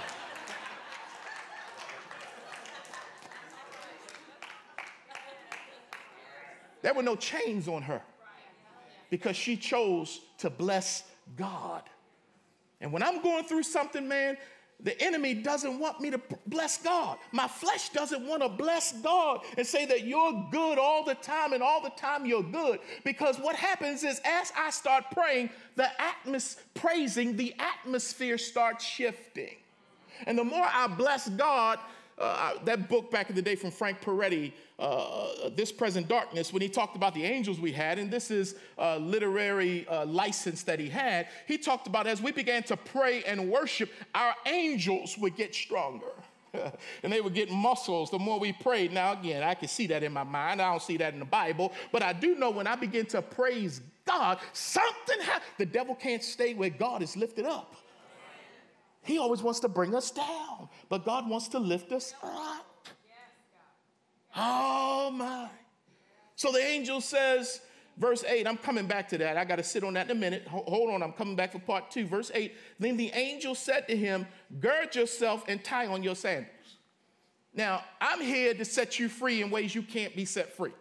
There 6.80 6.94
were 6.94 7.02
no 7.02 7.16
chains 7.16 7.68
on 7.68 7.82
her 7.82 8.00
because 9.10 9.36
she 9.36 9.56
chose 9.56 10.20
to 10.38 10.50
bless 10.50 11.04
God. 11.36 11.82
And 12.80 12.92
when 12.92 13.02
I'm 13.02 13.22
going 13.22 13.44
through 13.44 13.62
something, 13.62 14.06
man, 14.06 14.36
the 14.80 15.00
enemy 15.02 15.34
doesn't 15.34 15.78
want 15.78 16.00
me 16.00 16.10
to 16.10 16.20
bless 16.46 16.78
God. 16.78 17.18
My 17.32 17.48
flesh 17.48 17.88
doesn't 17.90 18.26
want 18.26 18.42
to 18.42 18.48
bless 18.48 18.92
God 18.92 19.40
and 19.56 19.66
say 19.66 19.86
that 19.86 20.04
you're 20.04 20.46
good 20.50 20.78
all 20.78 21.04
the 21.04 21.14
time 21.14 21.52
and 21.52 21.62
all 21.62 21.80
the 21.80 21.90
time 21.90 22.26
you're 22.26 22.42
good. 22.42 22.80
Because 23.04 23.38
what 23.38 23.56
happens 23.56 24.02
is 24.04 24.20
as 24.24 24.52
I 24.56 24.70
start 24.70 25.04
praying, 25.12 25.50
the 25.76 25.88
atmos 25.98 26.56
praising, 26.74 27.36
the 27.36 27.54
atmosphere 27.58 28.36
starts 28.36 28.84
shifting. 28.84 29.56
And 30.26 30.36
the 30.36 30.44
more 30.44 30.66
I 30.70 30.86
bless 30.86 31.28
God, 31.30 31.78
uh, 32.18 32.54
that 32.64 32.88
book 32.88 33.10
back 33.10 33.30
in 33.30 33.36
the 33.36 33.42
day 33.42 33.54
from 33.54 33.70
Frank 33.70 34.00
Peretti, 34.00 34.52
uh, 34.78 35.50
This 35.56 35.72
Present 35.72 36.08
Darkness, 36.08 36.52
when 36.52 36.62
he 36.62 36.68
talked 36.68 36.96
about 36.96 37.14
the 37.14 37.24
angels 37.24 37.58
we 37.58 37.72
had, 37.72 37.98
and 37.98 38.10
this 38.10 38.30
is 38.30 38.54
literary 38.78 39.86
uh, 39.88 40.06
license 40.06 40.62
that 40.64 40.78
he 40.78 40.88
had, 40.88 41.28
he 41.46 41.58
talked 41.58 41.86
about 41.86 42.06
as 42.06 42.22
we 42.22 42.32
began 42.32 42.62
to 42.64 42.76
pray 42.76 43.22
and 43.24 43.50
worship, 43.50 43.90
our 44.14 44.34
angels 44.46 45.18
would 45.18 45.36
get 45.36 45.54
stronger. 45.54 46.12
and 47.02 47.12
they 47.12 47.20
would 47.20 47.34
get 47.34 47.50
muscles 47.50 48.10
the 48.10 48.18
more 48.18 48.38
we 48.38 48.52
prayed. 48.52 48.92
Now, 48.92 49.12
again, 49.12 49.42
I 49.42 49.54
can 49.54 49.68
see 49.68 49.86
that 49.88 50.02
in 50.02 50.12
my 50.12 50.24
mind. 50.24 50.62
I 50.62 50.70
don't 50.70 50.82
see 50.82 50.96
that 50.98 51.12
in 51.12 51.18
the 51.18 51.24
Bible, 51.24 51.72
but 51.92 52.02
I 52.02 52.12
do 52.12 52.36
know 52.36 52.50
when 52.50 52.66
I 52.66 52.76
begin 52.76 53.06
to 53.06 53.22
praise 53.22 53.80
God, 54.06 54.38
something 54.52 55.20
happens. 55.20 55.50
The 55.58 55.66
devil 55.66 55.94
can't 55.94 56.22
stay 56.22 56.54
where 56.54 56.70
God 56.70 57.02
is 57.02 57.16
lifted 57.16 57.46
up. 57.46 57.74
He 59.04 59.18
always 59.18 59.42
wants 59.42 59.60
to 59.60 59.68
bring 59.68 59.94
us 59.94 60.10
down, 60.10 60.68
but 60.88 61.04
God 61.04 61.28
wants 61.28 61.48
to 61.48 61.58
lift 61.58 61.92
us 61.92 62.14
up. 62.22 62.88
Oh 64.36 65.10
my. 65.14 65.48
So 66.36 66.50
the 66.50 66.58
angel 66.58 67.00
says, 67.00 67.60
verse 67.96 68.24
8, 68.24 68.46
I'm 68.46 68.56
coming 68.56 68.86
back 68.86 69.08
to 69.10 69.18
that. 69.18 69.36
I 69.36 69.44
got 69.44 69.56
to 69.56 69.62
sit 69.62 69.84
on 69.84 69.94
that 69.94 70.10
in 70.10 70.16
a 70.16 70.20
minute. 70.20 70.46
Hold 70.48 70.90
on, 70.90 71.02
I'm 71.02 71.12
coming 71.12 71.36
back 71.36 71.52
for 71.52 71.60
part 71.60 71.90
two. 71.90 72.06
Verse 72.06 72.30
8, 72.34 72.54
then 72.80 72.96
the 72.96 73.10
angel 73.14 73.54
said 73.54 73.86
to 73.88 73.96
him, 73.96 74.26
Gird 74.58 74.94
yourself 74.96 75.44
and 75.48 75.62
tie 75.62 75.86
on 75.86 76.02
your 76.02 76.16
sandals. 76.16 76.50
Now, 77.54 77.84
I'm 78.00 78.20
here 78.20 78.52
to 78.54 78.64
set 78.64 78.98
you 78.98 79.08
free 79.08 79.42
in 79.42 79.50
ways 79.50 79.74
you 79.74 79.82
can't 79.82 80.16
be 80.16 80.24
set 80.24 80.56
free. 80.56 80.72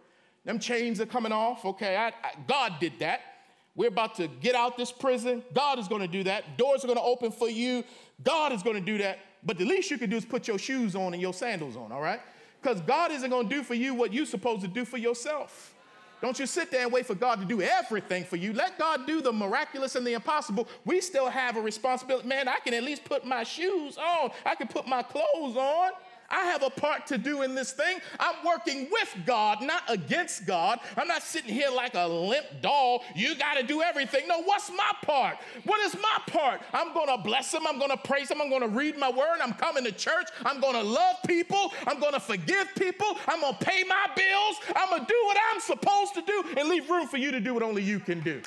Them 0.44 0.58
chains 0.58 1.00
are 1.00 1.06
coming 1.06 1.30
off. 1.30 1.64
Okay, 1.64 1.96
I, 1.96 2.08
I, 2.08 2.34
God 2.48 2.74
did 2.80 2.98
that. 2.98 3.20
We're 3.76 3.88
about 3.88 4.14
to 4.16 4.28
get 4.28 4.54
out 4.54 4.76
this 4.76 4.92
prison. 4.92 5.42
God 5.52 5.78
is 5.78 5.88
going 5.88 6.02
to 6.02 6.08
do 6.08 6.22
that. 6.24 6.56
Doors 6.56 6.84
are 6.84 6.86
going 6.86 6.98
to 6.98 7.04
open 7.04 7.32
for 7.32 7.48
you. 7.48 7.82
God 8.22 8.52
is 8.52 8.62
going 8.62 8.76
to 8.76 8.82
do 8.82 8.98
that. 8.98 9.18
But 9.44 9.58
the 9.58 9.64
least 9.64 9.90
you 9.90 9.98
can 9.98 10.10
do 10.10 10.16
is 10.16 10.24
put 10.24 10.46
your 10.46 10.58
shoes 10.58 10.94
on 10.94 11.12
and 11.12 11.20
your 11.20 11.34
sandals 11.34 11.76
on, 11.76 11.92
all 11.92 12.00
right? 12.00 12.20
Because 12.62 12.80
God 12.82 13.10
isn't 13.10 13.28
going 13.28 13.48
to 13.48 13.54
do 13.54 13.62
for 13.62 13.74
you 13.74 13.94
what 13.94 14.12
you're 14.12 14.26
supposed 14.26 14.62
to 14.62 14.68
do 14.68 14.84
for 14.84 14.96
yourself. 14.96 15.74
Don't 16.22 16.38
you 16.38 16.46
sit 16.46 16.70
there 16.70 16.84
and 16.84 16.92
wait 16.92 17.04
for 17.04 17.14
God 17.14 17.40
to 17.40 17.44
do 17.44 17.60
everything 17.60 18.24
for 18.24 18.36
you. 18.36 18.54
Let 18.54 18.78
God 18.78 19.06
do 19.06 19.20
the 19.20 19.32
miraculous 19.32 19.94
and 19.94 20.06
the 20.06 20.14
impossible. 20.14 20.68
We 20.86 21.02
still 21.02 21.28
have 21.28 21.58
a 21.58 21.60
responsibility. 21.60 22.26
Man, 22.26 22.48
I 22.48 22.60
can 22.60 22.72
at 22.72 22.82
least 22.82 23.04
put 23.04 23.26
my 23.26 23.42
shoes 23.42 23.98
on, 23.98 24.30
I 24.46 24.54
can 24.54 24.68
put 24.68 24.86
my 24.86 25.02
clothes 25.02 25.56
on. 25.56 25.90
I 26.34 26.46
have 26.46 26.64
a 26.64 26.70
part 26.70 27.06
to 27.06 27.18
do 27.18 27.42
in 27.42 27.54
this 27.54 27.72
thing. 27.72 27.98
I'm 28.18 28.44
working 28.44 28.88
with 28.90 29.14
God, 29.24 29.62
not 29.62 29.82
against 29.88 30.46
God. 30.46 30.80
I'm 30.96 31.06
not 31.06 31.22
sitting 31.22 31.54
here 31.54 31.70
like 31.70 31.94
a 31.94 32.06
limp 32.06 32.46
doll. 32.60 33.04
You 33.14 33.36
got 33.36 33.54
to 33.54 33.62
do 33.62 33.82
everything. 33.82 34.26
No, 34.26 34.42
what's 34.42 34.68
my 34.70 34.92
part? 35.02 35.36
What 35.64 35.80
is 35.80 35.94
my 35.94 36.18
part? 36.26 36.60
I'm 36.72 36.92
going 36.92 37.06
to 37.06 37.22
bless 37.22 37.54
Him. 37.54 37.66
I'm 37.68 37.78
going 37.78 37.90
to 37.90 37.96
praise 37.96 38.30
Him. 38.30 38.40
I'm 38.42 38.48
going 38.48 38.62
to 38.62 38.68
read 38.68 38.98
my 38.98 39.10
word. 39.10 39.38
I'm 39.40 39.54
coming 39.54 39.84
to 39.84 39.92
church. 39.92 40.26
I'm 40.44 40.60
going 40.60 40.74
to 40.74 40.82
love 40.82 41.16
people. 41.26 41.72
I'm 41.86 42.00
going 42.00 42.14
to 42.14 42.20
forgive 42.20 42.68
people. 42.76 43.16
I'm 43.28 43.40
going 43.40 43.56
to 43.56 43.64
pay 43.64 43.84
my 43.84 44.08
bills. 44.16 44.56
I'm 44.74 44.88
going 44.88 45.02
to 45.02 45.06
do 45.06 45.22
what 45.26 45.36
I'm 45.52 45.60
supposed 45.60 46.14
to 46.14 46.22
do 46.22 46.44
and 46.56 46.68
leave 46.68 46.90
room 46.90 47.06
for 47.06 47.18
you 47.18 47.30
to 47.30 47.40
do 47.40 47.54
what 47.54 47.62
only 47.62 47.82
you 47.82 48.00
can 48.00 48.20
do. 48.20 48.42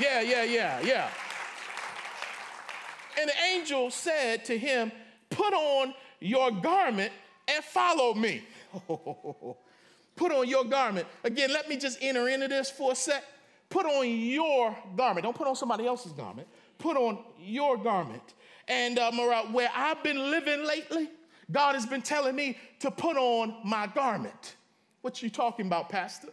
Yeah, 0.00 0.20
yeah, 0.20 0.42
yeah, 0.42 0.80
yeah. 0.80 1.08
And 3.18 3.30
the 3.30 3.34
angel 3.54 3.90
said 3.90 4.44
to 4.46 4.58
him, 4.58 4.92
Put 5.36 5.52
on 5.52 5.94
your 6.18 6.50
garment 6.50 7.12
and 7.46 7.62
follow 7.62 8.14
me. 8.14 8.42
Put 10.16 10.32
on 10.32 10.48
your 10.48 10.64
garment. 10.64 11.06
Again, 11.24 11.52
let 11.52 11.68
me 11.68 11.76
just 11.76 11.98
enter 12.00 12.26
into 12.26 12.48
this 12.48 12.70
for 12.70 12.92
a 12.92 12.94
sec. 12.94 13.22
Put 13.68 13.84
on 13.84 14.08
your 14.08 14.74
garment. 14.96 15.24
Don't 15.24 15.36
put 15.36 15.46
on 15.46 15.54
somebody 15.54 15.86
else's 15.86 16.12
garment. 16.12 16.48
Put 16.78 16.96
on 16.96 17.18
your 17.38 17.76
garment. 17.76 18.22
And 18.66 18.98
uh, 18.98 19.12
where 19.52 19.68
I've 19.74 20.02
been 20.02 20.30
living 20.30 20.64
lately, 20.64 21.10
God 21.52 21.74
has 21.74 21.84
been 21.84 22.00
telling 22.00 22.34
me 22.34 22.56
to 22.80 22.90
put 22.90 23.18
on 23.18 23.56
my 23.62 23.88
garment. 23.88 24.56
What 25.02 25.22
you 25.22 25.28
talking 25.28 25.66
about, 25.66 25.90
Pastor? 25.90 26.28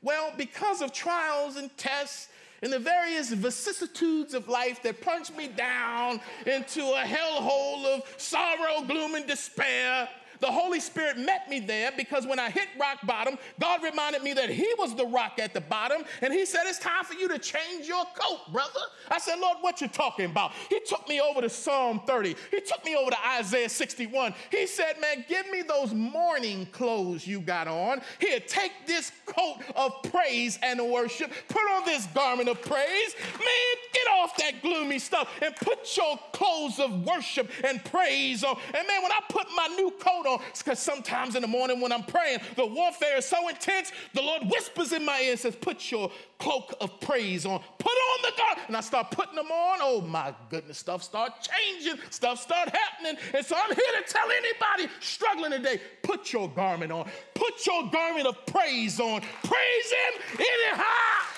Well, 0.00 0.32
because 0.38 0.80
of 0.80 0.94
trials 0.94 1.56
and 1.56 1.76
tests 1.76 2.28
and 2.62 2.72
the 2.72 2.78
various 2.78 3.30
vicissitudes 3.30 4.34
of 4.34 4.48
life 4.48 4.82
that 4.82 5.00
plunged 5.00 5.36
me 5.36 5.48
down 5.48 6.20
into 6.46 6.82
a 6.82 7.02
hellhole 7.02 7.84
of 7.86 8.02
sorrow, 8.16 8.82
gloom, 8.86 9.14
and 9.14 9.26
despair, 9.26 10.08
The 10.40 10.50
Holy 10.50 10.80
Spirit 10.80 11.18
met 11.18 11.48
me 11.48 11.60
there 11.60 11.92
because 11.96 12.26
when 12.26 12.38
I 12.38 12.50
hit 12.50 12.68
rock 12.78 12.98
bottom, 13.04 13.38
God 13.60 13.82
reminded 13.82 14.22
me 14.22 14.32
that 14.34 14.50
He 14.50 14.68
was 14.78 14.94
the 14.94 15.06
rock 15.06 15.38
at 15.38 15.54
the 15.54 15.60
bottom, 15.60 16.04
and 16.22 16.32
He 16.32 16.46
said, 16.46 16.62
It's 16.66 16.78
time 16.78 17.04
for 17.04 17.14
you 17.14 17.28
to 17.28 17.38
change 17.38 17.86
your 17.86 18.04
coat, 18.14 18.52
brother. 18.52 18.80
I 19.10 19.18
said, 19.18 19.38
Lord, 19.38 19.58
what 19.60 19.80
you 19.80 19.88
talking 19.88 20.26
about? 20.26 20.52
He 20.68 20.80
took 20.80 21.08
me 21.08 21.20
over 21.20 21.40
to 21.40 21.48
Psalm 21.48 22.00
30. 22.06 22.36
He 22.50 22.60
took 22.60 22.84
me 22.84 22.96
over 22.96 23.10
to 23.10 23.26
Isaiah 23.38 23.68
61. 23.68 24.34
He 24.50 24.66
said, 24.66 25.00
Man, 25.00 25.24
give 25.28 25.48
me 25.50 25.62
those 25.62 25.92
mourning 25.94 26.66
clothes 26.66 27.26
you 27.26 27.40
got 27.40 27.68
on. 27.68 28.00
Here, 28.18 28.40
take 28.40 28.72
this 28.86 29.12
coat 29.26 29.58
of 29.74 29.92
praise 30.10 30.58
and 30.62 30.80
worship. 30.90 31.30
Put 31.48 31.62
on 31.72 31.84
this 31.84 32.06
garment 32.06 32.48
of 32.48 32.60
praise. 32.62 33.14
Man, 33.38 33.76
get 33.92 34.06
off 34.18 34.36
that 34.36 34.62
gloomy 34.62 34.98
stuff 34.98 35.28
and 35.42 35.54
put 35.56 35.96
your 35.96 36.18
clothes 36.32 36.78
of 36.78 37.04
worship 37.04 37.50
and 37.64 37.82
praise 37.86 38.44
on. 38.44 38.56
And 38.66 38.86
man, 38.86 39.02
when 39.02 39.12
I 39.12 39.20
put 39.28 39.46
my 39.56 39.68
new 39.76 39.90
coat 39.92 40.25
on, 40.26 40.40
because 40.56 40.78
sometimes 40.78 41.36
in 41.36 41.42
the 41.42 41.48
morning 41.48 41.80
when 41.80 41.92
I'm 41.92 42.02
praying, 42.02 42.40
the 42.56 42.66
warfare 42.66 43.18
is 43.18 43.24
so 43.26 43.48
intense, 43.48 43.92
the 44.14 44.22
Lord 44.22 44.42
whispers 44.50 44.92
in 44.92 45.04
my 45.04 45.20
ear 45.20 45.32
and 45.32 45.40
says, 45.40 45.56
Put 45.56 45.90
your 45.90 46.10
cloak 46.38 46.74
of 46.80 47.00
praise 47.00 47.46
on. 47.46 47.60
Put 47.78 47.92
on 47.92 48.22
the 48.22 48.32
garment. 48.36 48.68
And 48.68 48.76
I 48.76 48.80
start 48.80 49.10
putting 49.10 49.36
them 49.36 49.50
on. 49.50 49.78
Oh 49.80 50.00
my 50.00 50.34
goodness, 50.50 50.78
stuff 50.78 51.02
start 51.02 51.32
changing. 51.40 52.00
Stuff 52.10 52.40
start 52.40 52.68
happening. 52.68 53.16
And 53.34 53.44
so 53.44 53.56
I'm 53.56 53.74
here 53.74 54.02
to 54.02 54.12
tell 54.12 54.28
anybody 54.30 54.92
struggling 55.00 55.52
today, 55.52 55.80
put 56.02 56.32
your 56.32 56.48
garment 56.48 56.92
on. 56.92 57.08
Put 57.34 57.66
your 57.66 57.88
garment 57.90 58.26
of 58.26 58.44
praise 58.46 59.00
on. 59.00 59.20
Praise 59.20 59.90
him 59.90 60.22
anyhow. 60.38 61.35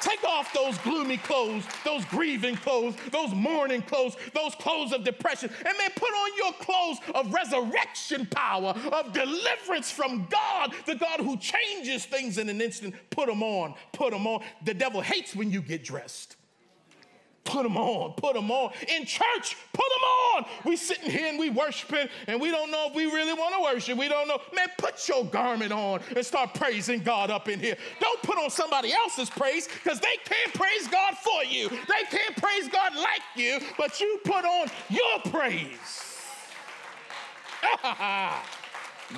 Take 0.00 0.24
off 0.24 0.52
those 0.54 0.78
gloomy 0.78 1.18
clothes, 1.18 1.64
those 1.84 2.04
grieving 2.06 2.56
clothes, 2.56 2.94
those 3.10 3.34
mourning 3.34 3.82
clothes, 3.82 4.16
those 4.34 4.54
clothes 4.54 4.92
of 4.92 5.04
depression, 5.04 5.50
and 5.50 5.78
then 5.78 5.90
put 5.94 6.08
on 6.08 6.30
your 6.38 6.52
clothes 6.54 6.98
of 7.14 7.32
resurrection 7.32 8.26
power, 8.26 8.74
of 8.92 9.12
deliverance 9.12 9.90
from 9.90 10.26
God, 10.30 10.72
the 10.86 10.94
God 10.94 11.20
who 11.20 11.36
changes 11.36 12.06
things 12.06 12.38
in 12.38 12.48
an 12.48 12.60
instant. 12.60 12.94
Put 13.10 13.26
them 13.26 13.42
on, 13.42 13.74
put 13.92 14.12
them 14.12 14.26
on. 14.26 14.42
The 14.64 14.74
devil 14.74 15.00
hates 15.00 15.34
when 15.34 15.50
you 15.50 15.60
get 15.60 15.84
dressed. 15.84 16.36
Put 17.44 17.64
them 17.64 17.76
on, 17.76 18.12
put 18.12 18.34
them 18.34 18.50
on. 18.50 18.72
In 18.88 19.04
church, 19.04 19.56
put 19.72 19.84
them 19.84 20.04
on. 20.04 20.29
We 20.64 20.76
sitting 20.76 21.10
here 21.10 21.28
and 21.28 21.38
we 21.38 21.50
worshiping, 21.50 22.08
and 22.26 22.40
we 22.40 22.50
don't 22.50 22.70
know 22.70 22.88
if 22.88 22.94
we 22.94 23.06
really 23.06 23.32
want 23.32 23.54
to 23.54 23.62
worship. 23.62 23.98
We 23.98 24.08
don't 24.08 24.28
know. 24.28 24.40
Man, 24.54 24.68
put 24.78 25.08
your 25.08 25.24
garment 25.24 25.72
on 25.72 26.00
and 26.14 26.24
start 26.24 26.54
praising 26.54 27.00
God 27.00 27.30
up 27.30 27.48
in 27.48 27.60
here. 27.60 27.76
Don't 28.00 28.22
put 28.22 28.38
on 28.38 28.50
somebody 28.50 28.92
else's 28.92 29.30
praise 29.30 29.68
because 29.68 30.00
they 30.00 30.16
can't 30.24 30.54
praise 30.54 30.88
God 30.88 31.14
for 31.16 31.44
you. 31.44 31.68
They 31.68 32.04
can't 32.10 32.36
praise 32.36 32.68
God 32.68 32.94
like 32.96 33.22
you, 33.36 33.58
but 33.78 34.00
you 34.00 34.20
put 34.24 34.44
on 34.44 34.68
your 34.88 35.20
praise. 35.30 36.06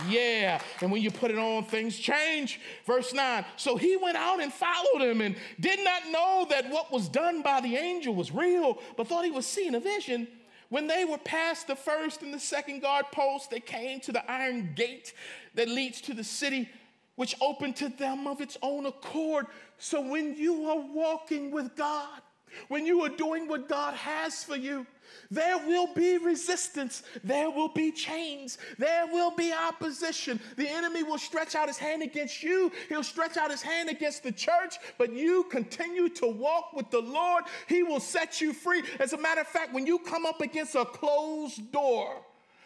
Yeah. 0.08 0.60
And 0.80 0.90
when 0.90 1.02
you 1.02 1.10
put 1.10 1.30
it 1.30 1.38
on, 1.38 1.64
things 1.64 1.98
change. 1.98 2.60
Verse 2.86 3.12
9. 3.12 3.44
So 3.56 3.76
he 3.76 3.96
went 3.96 4.16
out 4.16 4.40
and 4.40 4.52
followed 4.52 5.02
him 5.02 5.20
and 5.20 5.36
did 5.60 5.84
not 5.84 6.08
know 6.10 6.46
that 6.50 6.70
what 6.70 6.92
was 6.92 7.08
done 7.08 7.42
by 7.42 7.60
the 7.60 7.76
angel 7.76 8.14
was 8.14 8.32
real, 8.32 8.78
but 8.96 9.06
thought 9.06 9.24
he 9.24 9.30
was 9.30 9.46
seeing 9.46 9.74
a 9.74 9.80
vision. 9.80 10.28
When 10.72 10.86
they 10.86 11.04
were 11.04 11.18
past 11.18 11.66
the 11.66 11.76
first 11.76 12.22
and 12.22 12.32
the 12.32 12.40
second 12.40 12.80
guard 12.80 13.04
post, 13.12 13.50
they 13.50 13.60
came 13.60 14.00
to 14.00 14.10
the 14.10 14.30
iron 14.30 14.72
gate 14.74 15.12
that 15.54 15.68
leads 15.68 16.00
to 16.00 16.14
the 16.14 16.24
city, 16.24 16.66
which 17.14 17.34
opened 17.42 17.76
to 17.76 17.90
them 17.90 18.26
of 18.26 18.40
its 18.40 18.56
own 18.62 18.86
accord. 18.86 19.48
So 19.76 20.00
when 20.00 20.34
you 20.34 20.64
are 20.70 20.80
walking 20.80 21.50
with 21.50 21.76
God, 21.76 22.22
when 22.68 22.86
you 22.86 23.02
are 23.02 23.08
doing 23.08 23.48
what 23.48 23.68
God 23.68 23.94
has 23.94 24.44
for 24.44 24.56
you, 24.56 24.86
there 25.30 25.58
will 25.58 25.92
be 25.94 26.18
resistance. 26.18 27.02
There 27.24 27.50
will 27.50 27.68
be 27.68 27.92
chains. 27.92 28.58
There 28.78 29.06
will 29.06 29.30
be 29.30 29.52
opposition. 29.52 30.40
The 30.56 30.68
enemy 30.68 31.02
will 31.02 31.18
stretch 31.18 31.54
out 31.54 31.68
his 31.68 31.78
hand 31.78 32.02
against 32.02 32.42
you. 32.42 32.72
He'll 32.88 33.02
stretch 33.02 33.36
out 33.36 33.50
his 33.50 33.62
hand 33.62 33.88
against 33.88 34.22
the 34.22 34.32
church, 34.32 34.76
but 34.98 35.12
you 35.12 35.44
continue 35.44 36.08
to 36.10 36.26
walk 36.26 36.72
with 36.72 36.90
the 36.90 37.00
Lord. 37.00 37.44
He 37.68 37.82
will 37.82 38.00
set 38.00 38.40
you 38.40 38.52
free. 38.52 38.82
As 39.00 39.12
a 39.12 39.18
matter 39.18 39.40
of 39.40 39.48
fact, 39.48 39.72
when 39.72 39.86
you 39.86 39.98
come 39.98 40.26
up 40.26 40.40
against 40.40 40.74
a 40.74 40.84
closed 40.84 41.72
door, 41.72 42.16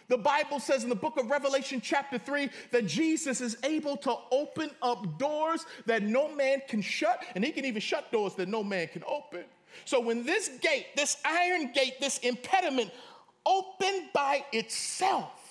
the 0.09 0.19
Bible 0.19 0.61
says 0.61 0.85
in 0.85 0.89
the 0.89 0.95
book 0.95 1.17
of 1.17 1.31
Revelation, 1.31 1.81
chapter 1.81 2.19
3, 2.19 2.49
that 2.71 2.87
Jesus 2.87 3.41
is 3.41 3.57
able 3.65 3.97
to 3.99 4.15
open 4.31 4.71
up 4.81 5.19
doors 5.19 5.67
that 5.87 6.05
no 6.05 6.33
man 6.33 6.63
can 6.69 6.81
shut, 6.81 7.25
and 7.35 7.45
he 7.45 7.51
can 7.51 7.65
even 7.65 7.81
shut 7.81 8.13
doors 8.13 8.35
that 8.37 8.49
no 8.49 8.63
man 8.63 8.87
can 8.87 9.03
open. 9.05 9.45
So 9.85 10.01
when 10.01 10.25
this 10.25 10.49
gate, 10.61 10.87
this 10.97 11.17
iron 11.25 11.73
gate, 11.73 12.01
this 12.01 12.19
impediment 12.19 12.91
opened 13.45 14.09
by 14.13 14.45
itself, 14.53 15.46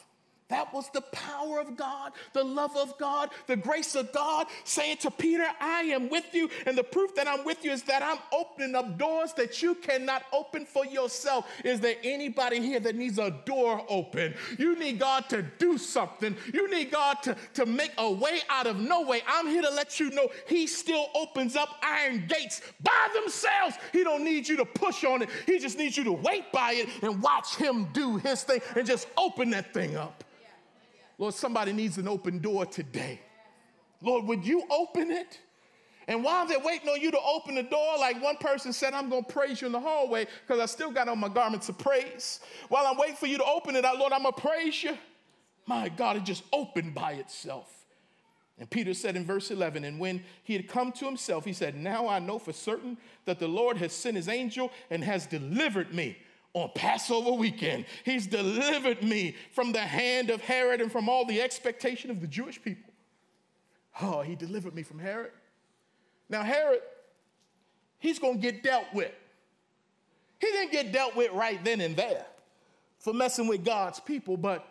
that 0.48 0.72
was 0.72 0.90
the 0.92 1.02
power 1.02 1.60
of 1.60 1.76
God, 1.76 2.12
the 2.34 2.44
love 2.44 2.78
of 2.78 2.96
God, 3.00 3.32
the 3.48 3.56
grace 3.56 3.96
of 3.96 4.12
God 4.12 4.46
saying 4.64 4.98
to 4.98 5.10
Peter, 5.10 5.48
I 5.60 5.82
am 5.84 6.08
with 6.08 6.36
you. 6.36 6.52
And 6.68 6.78
the 6.78 6.84
proof 6.84 7.16
that 7.16 7.28
I'm 7.28 7.44
with 7.46 7.66
you 7.66 7.72
is 7.72 7.82
that 7.84 8.04
I'm 8.04 8.20
opening 8.32 8.76
up 8.76 9.00
doors 9.00 9.34
that 9.34 9.64
you 9.64 9.74
cannot 9.74 10.24
open 10.32 10.68
for 10.68 10.86
yourself. 10.86 11.48
Is 11.64 11.80
there 11.80 11.96
anybody 12.04 12.60
here 12.60 12.80
that 12.80 12.96
needs 12.96 13.18
a 13.18 13.32
door 13.46 13.84
open? 13.90 14.36
You 14.60 14.78
need 14.78 15.00
God 15.00 15.28
to 15.30 15.42
do 15.42 15.80
something. 15.80 16.38
You 16.54 16.70
need 16.70 16.92
God 16.92 17.24
to, 17.24 17.36
to 17.56 17.66
make 17.66 17.94
a 17.98 18.12
way 18.12 18.42
out 18.48 18.68
of 18.68 18.78
no 18.78 19.02
way. 19.02 19.24
I'm 19.28 19.48
here 19.48 19.64
to 19.64 19.72
let 19.72 20.00
you 20.00 20.12
know 20.12 20.28
He 20.48 20.68
still 20.68 21.08
opens 21.16 21.56
up 21.56 21.70
iron 21.82 22.26
gates 22.28 22.62
by 22.84 23.08
themselves. 23.16 23.78
He 23.92 24.04
don't 24.04 24.24
need 24.24 24.48
you 24.48 24.58
to 24.58 24.66
push 24.66 25.04
on 25.06 25.24
it. 25.24 25.30
He 25.48 25.58
just 25.58 25.80
needs 25.80 25.98
you 25.98 26.04
to 26.04 26.14
wait 26.14 26.52
by 26.52 26.74
it 26.74 26.90
and 27.02 27.20
watch 27.20 27.56
Him 27.56 27.88
do 27.94 28.18
His 28.18 28.44
thing 28.44 28.62
and 28.76 28.86
just 28.86 29.08
open 29.18 29.50
that 29.50 29.74
thing 29.74 29.96
up. 29.96 30.24
Lord, 31.18 31.34
somebody 31.34 31.74
needs 31.74 31.98
an 31.98 32.08
open 32.08 32.40
door 32.40 32.66
today. 32.66 33.22
Lord, 34.02 34.26
would 34.26 34.46
you 34.46 34.64
open 34.70 35.12
it? 35.12 35.40
And 36.08 36.24
while 36.24 36.46
they're 36.46 36.60
waiting 36.60 36.88
on 36.90 37.02
you 37.02 37.10
to 37.12 37.20
open 37.20 37.56
the 37.56 37.64
door, 37.64 37.98
like 37.98 38.22
one 38.22 38.38
person 38.38 38.72
said, 38.72 38.94
I'm 38.94 39.10
going 39.10 39.24
to 39.24 39.34
praise 39.34 39.62
you 39.62 39.68
in 39.68 39.74
the 39.74 39.80
hallway 39.80 40.28
because 40.46 40.62
I 40.62 40.68
still 40.68 40.92
got 40.92 41.08
on 41.08 41.20
my 41.20 41.30
garments 41.30 41.68
of 41.70 41.78
praise. 41.78 42.42
While 42.70 42.86
I'm 42.86 42.98
waiting 42.98 43.16
for 43.16 43.26
you 43.26 43.38
to 43.38 43.46
open 43.46 43.76
it, 43.76 43.86
I, 43.86 43.94
Lord, 43.94 44.14
I'm 44.14 44.22
going 44.22 44.34
to 44.34 44.42
praise 44.42 44.84
you. 44.84 44.96
My 45.66 45.90
God, 45.90 46.18
it 46.18 46.24
just 46.24 46.44
opened 46.54 46.94
by 46.94 47.14
itself. 47.14 47.72
And 48.60 48.70
Peter 48.70 48.94
said 48.94 49.16
in 49.16 49.26
verse 49.26 49.52
11, 49.52 49.84
and 49.84 50.00
when 50.00 50.24
he 50.44 50.54
had 50.54 50.68
come 50.68 50.92
to 50.94 51.06
himself, 51.06 51.44
he 51.44 51.54
said, 51.54 51.76
Now 51.76 52.08
I 52.08 52.20
know 52.20 52.40
for 52.40 52.54
certain 52.54 52.98
that 53.26 53.40
the 53.40 53.48
Lord 53.48 53.78
has 53.78 53.92
sent 53.92 54.16
his 54.16 54.30
angel 54.30 54.72
and 54.90 55.04
has 55.04 55.26
delivered 55.26 55.94
me 55.94 56.18
on 56.56 56.72
Passover 56.74 57.34
weekend. 57.34 57.86
He's 58.06 58.26
delivered 58.26 59.04
me 59.04 59.36
from 59.52 59.74
the 59.74 59.82
hand 59.82 60.30
of 60.30 60.42
Herod 60.42 60.80
and 60.80 60.90
from 60.90 61.10
all 61.10 61.26
the 61.26 61.42
expectation 61.42 62.10
of 62.10 62.22
the 62.22 62.28
Jewish 62.28 62.62
people. 62.62 62.94
Oh, 64.02 64.22
he 64.22 64.36
delivered 64.36 64.74
me 64.74 64.82
from 64.82 64.98
Herod. 64.98 65.32
Now, 66.30 66.44
Herod, 66.44 66.80
he's 68.00 68.20
going 68.20 68.36
to 68.36 68.42
get 68.42 68.64
dealt 68.64 68.86
with. 68.94 69.12
He 70.40 70.48
didn't 70.48 70.72
get 70.72 70.94
dealt 70.94 71.16
with 71.16 71.32
right 71.34 71.64
then 71.64 71.82
and 71.82 71.96
there 71.96 72.26
for 73.00 73.14
messing 73.14 73.48
with 73.48 73.66
God's 73.66 74.00
people, 74.00 74.38
but 74.38 74.66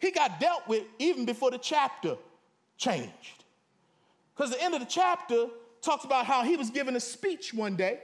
he 0.00 0.10
got 0.10 0.40
dealt 0.40 0.66
with 0.66 0.82
even 0.98 1.24
before 1.24 1.52
the 1.52 1.58
chapter 1.58 2.16
changed. 2.76 3.44
Because 4.34 4.50
the 4.50 4.62
end 4.62 4.74
of 4.74 4.80
the 4.80 4.86
chapter 4.86 5.46
talks 5.80 6.04
about 6.04 6.26
how 6.26 6.42
he 6.42 6.56
was 6.56 6.70
giving 6.70 6.96
a 6.96 7.00
speech 7.00 7.54
one 7.54 7.76
day 7.76 8.00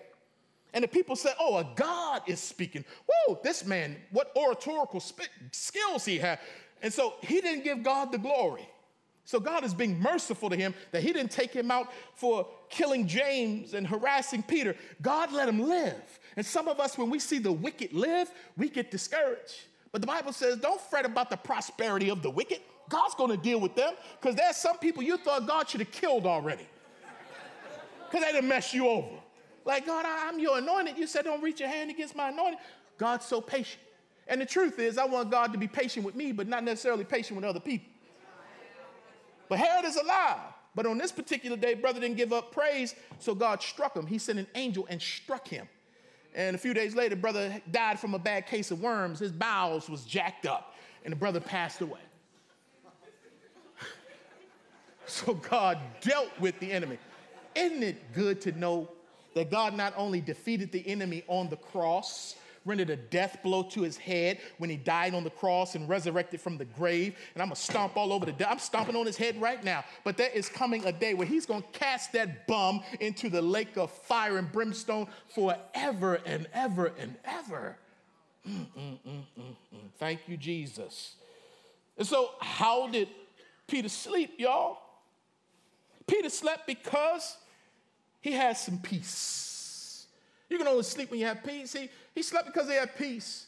and 0.77 0.85
the 0.85 0.89
people 0.89 1.17
said, 1.17 1.33
Oh, 1.41 1.57
a 1.57 1.67
God 1.75 2.21
is 2.27 2.39
speaking. 2.39 2.85
Whoa, 3.07 3.41
this 3.43 3.65
man, 3.65 3.97
what 4.11 4.31
oratorical 4.37 5.01
skills 5.51 6.05
he 6.05 6.19
had. 6.19 6.39
And 6.83 6.93
so 6.93 7.15
he 7.23 7.41
didn't 7.41 7.65
give 7.65 7.83
God 7.83 8.13
the 8.13 8.19
glory. 8.19 8.69
So 9.25 9.41
God 9.41 9.65
is 9.65 9.73
being 9.73 9.99
merciful 9.99 10.51
to 10.51 10.57
him 10.57 10.75
that 10.93 11.03
he 11.03 11.15
didn't 11.15 11.31
take 11.31 11.51
him 11.51 11.71
out 11.71 11.91
for 12.15 12.47
killing 12.69 13.09
James 13.09 13.73
and 13.73 13.87
harassing 13.87 14.43
Peter. 14.43 14.77
God 15.01 15.33
let 15.33 15.49
him 15.49 15.61
live. 15.61 16.21
And 16.37 16.45
some 16.45 16.69
of 16.69 16.79
us, 16.79 16.99
when 16.99 17.09
we 17.09 17.21
see 17.21 17.39
the 17.39 17.51
wicked 17.51 17.95
live, 17.95 18.31
we 18.59 18.69
get 18.69 18.91
discouraged. 18.91 19.63
But 19.93 20.03
the 20.03 20.07
Bible 20.07 20.35
says, 20.35 20.59
don't 20.59 20.81
fret 20.81 21.07
about 21.07 21.31
the 21.31 21.39
prosperity 21.39 22.11
of 22.11 22.21
the 22.21 22.31
wicked. 22.31 22.61
God's 22.91 23.15
going 23.15 23.31
to 23.31 23.39
deal 23.39 23.61
with 23.61 23.75
them 23.75 23.95
because 24.21 24.37
there's 24.37 24.57
some 24.57 24.77
people 24.77 25.03
you 25.03 25.17
thought 25.17 25.47
God 25.47 25.71
should 25.71 25.81
have 25.81 25.91
killed 25.91 26.27
already 26.27 26.69
because 28.05 28.27
they 28.27 28.33
didn't 28.33 28.49
mess 28.49 28.75
you 28.75 28.87
over. 28.87 29.17
Like, 29.67 29.85
God, 29.85 30.07
I'm 30.09 30.39
your 30.39 30.59
anointed. 30.59 30.97
You 30.97 31.09
said, 31.09 31.25
don't 31.25 31.43
reach 31.43 31.59
your 31.59 31.69
hand 31.69 31.91
against 31.91 32.15
my 32.15 32.29
anointed. 32.29 32.61
God's 32.99 33.27
so 33.27 33.41
patient. 33.41 33.83
And 34.29 34.41
the 34.41 34.47
truth 34.47 34.79
is, 34.79 34.97
I 34.97 35.05
want 35.05 35.31
God 35.31 35.53
to 35.53 35.59
be 35.59 35.67
patient 35.67 36.07
with 36.07 36.15
me, 36.15 36.33
but 36.33 36.47
not 36.47 36.63
necessarily 36.65 37.05
patient 37.05 37.37
with 37.37 37.45
other 37.45 37.61
people. 37.61 37.89
But 39.49 39.59
Herod 39.59 39.85
is 39.85 39.97
alive. 39.97 40.39
But 40.75 40.87
on 40.87 40.99
this 40.99 41.11
particular 41.11 41.57
day, 41.57 41.75
brother 41.75 42.01
didn't 42.01 42.17
give 42.17 42.33
up 42.33 42.53
praise, 42.53 42.95
so 43.19 43.35
God 43.35 43.63
struck 43.63 43.97
him. 43.97 44.07
He 44.07 44.19
sent 44.19 44.39
an 44.39 44.47
angel 44.55 44.87
and 44.89 45.03
struck 45.03 45.49
him. 45.49 45.69
And 46.35 46.55
a 46.55 46.59
few 46.59 46.75
days 46.75 46.95
later, 46.95 47.17
brother 47.17 47.61
died 47.71 47.99
from 47.99 48.15
a 48.15 48.19
bad 48.19 48.47
case 48.47 48.71
of 48.71 48.81
worms. 48.83 49.19
His 49.19 49.33
bowels 49.33 49.89
was 49.89 50.05
jacked 50.05 50.47
up, 50.47 50.75
and 51.05 51.13
the 51.13 51.17
brother 51.17 51.41
passed 51.41 51.81
away. 51.81 52.01
so 55.07 55.35
God 55.35 55.79
dealt 56.03 56.31
with 56.39 56.59
the 56.61 56.71
enemy. 56.71 56.99
Isn't 57.55 57.83
it 57.83 58.13
good 58.13 58.41
to 58.43 58.53
know 58.53 58.91
that 59.37 59.51
God 59.51 59.77
not 59.77 59.93
only 59.99 60.23
defeated 60.23 60.73
the 60.73 60.83
enemy 60.89 61.23
on 61.29 61.51
the 61.51 61.59
cross, 61.59 62.37
rendered 62.65 62.89
a 62.89 62.97
death 62.97 63.37
blow 63.43 63.63
to 63.65 63.83
his 63.83 63.99
head 63.99 64.41
when 64.57 64.71
he 64.71 64.79
died 64.79 65.13
on 65.13 65.25
the 65.25 65.31
cross 65.31 65.75
and 65.75 65.87
resurrected 65.87 66.41
from 66.41 66.57
the 66.57 66.65
grave. 66.65 67.15
And 67.35 67.43
I'm 67.43 67.51
to 67.51 67.55
stomp 67.55 67.99
all 67.99 68.15
over 68.15 68.25
the 68.25 68.33
death. 68.33 68.49
I'm 68.51 68.59
stomping 68.59 68.97
on 68.97 69.05
his 69.05 69.19
head 69.19 69.39
right 69.39 69.63
now. 69.63 69.85
But 70.05 70.17
there 70.17 70.31
is 70.31 70.49
coming 70.49 70.87
a 70.87 70.93
day 70.93 71.13
where 71.13 71.27
he's 71.27 71.45
to 71.45 71.63
cast 71.73 72.15
that 72.15 72.47
bum 72.47 72.81
into 72.99 73.29
the 73.29 73.43
lake 73.43 73.77
of 73.77 73.91
fire 73.91 74.39
and 74.39 74.51
brimstone 74.51 75.07
forever 75.35 76.19
and 76.25 76.49
ever 76.55 76.95
and 76.99 77.15
ever. 77.27 77.77
Mm, 78.49 78.67
mm, 78.79 78.99
mm, 79.07 79.57
Thank 79.99 80.21
you, 80.29 80.39
Jesus. 80.39 81.17
And 81.99 82.07
so, 82.07 82.31
how 82.41 82.89
did 82.89 83.09
Peter 83.67 83.91
sleep, 83.91 84.33
y'all? 84.39 84.79
Peter 86.07 86.31
slept 86.31 86.67
because 86.67 87.37
he 88.27 88.33
had 88.33 88.57
some 88.57 88.79
peace. 88.79 90.09
You 90.51 90.59
can 90.59 90.67
only 90.67 90.83
sleep 90.83 91.13
when 91.13 91.21
you 91.21 91.27
have 91.27 91.45
peace. 91.45 91.73
He, 91.73 91.89
he 92.13 92.23
slept 92.25 92.47
because 92.47 92.69
he 92.69 92.75
had 92.75 92.97
peace. 92.97 93.47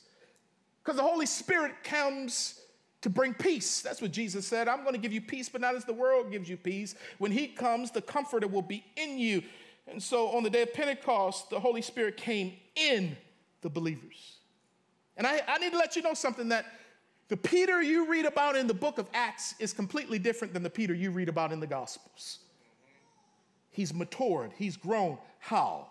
Because 0.84 0.98
the 0.98 1.02
Holy 1.02 1.26
Spirit 1.26 1.82
comes 1.82 2.60
to 3.00 3.10
bring 3.10 3.34
peace. 3.34 3.82
That's 3.82 4.00
what 4.00 4.12
Jesus 4.12 4.46
said. 4.46 4.68
I'm 4.68 4.82
going 4.82 4.92
to 4.92 5.00
give 5.00 5.12
you 5.12 5.20
peace, 5.20 5.48
but 5.48 5.60
not 5.60 5.74
as 5.74 5.84
the 5.84 5.92
world 5.92 6.30
gives 6.30 6.48
you 6.48 6.56
peace. 6.56 6.94
When 7.18 7.32
he 7.32 7.48
comes, 7.48 7.90
the 7.90 8.00
comforter 8.00 8.46
will 8.46 8.62
be 8.62 8.84
in 8.96 9.18
you. 9.18 9.42
And 9.88 10.00
so 10.00 10.28
on 10.28 10.44
the 10.44 10.50
day 10.50 10.62
of 10.62 10.72
Pentecost, 10.72 11.50
the 11.50 11.58
Holy 11.58 11.82
Spirit 11.82 12.16
came 12.16 12.52
in 12.76 13.16
the 13.62 13.68
believers. 13.68 14.36
And 15.16 15.26
I, 15.26 15.42
I 15.48 15.58
need 15.58 15.72
to 15.72 15.78
let 15.78 15.96
you 15.96 16.02
know 16.02 16.14
something 16.14 16.50
that 16.50 16.66
the 17.26 17.36
Peter 17.36 17.82
you 17.82 18.08
read 18.08 18.26
about 18.26 18.54
in 18.54 18.68
the 18.68 18.74
book 18.74 18.98
of 18.98 19.08
Acts 19.12 19.56
is 19.58 19.72
completely 19.72 20.20
different 20.20 20.54
than 20.54 20.62
the 20.62 20.70
Peter 20.70 20.94
you 20.94 21.10
read 21.10 21.28
about 21.28 21.50
in 21.50 21.58
the 21.58 21.66
Gospels. 21.66 22.38
He's 23.78 23.94
matured, 23.94 24.50
he's 24.56 24.76
grown. 24.76 25.18
How? 25.38 25.86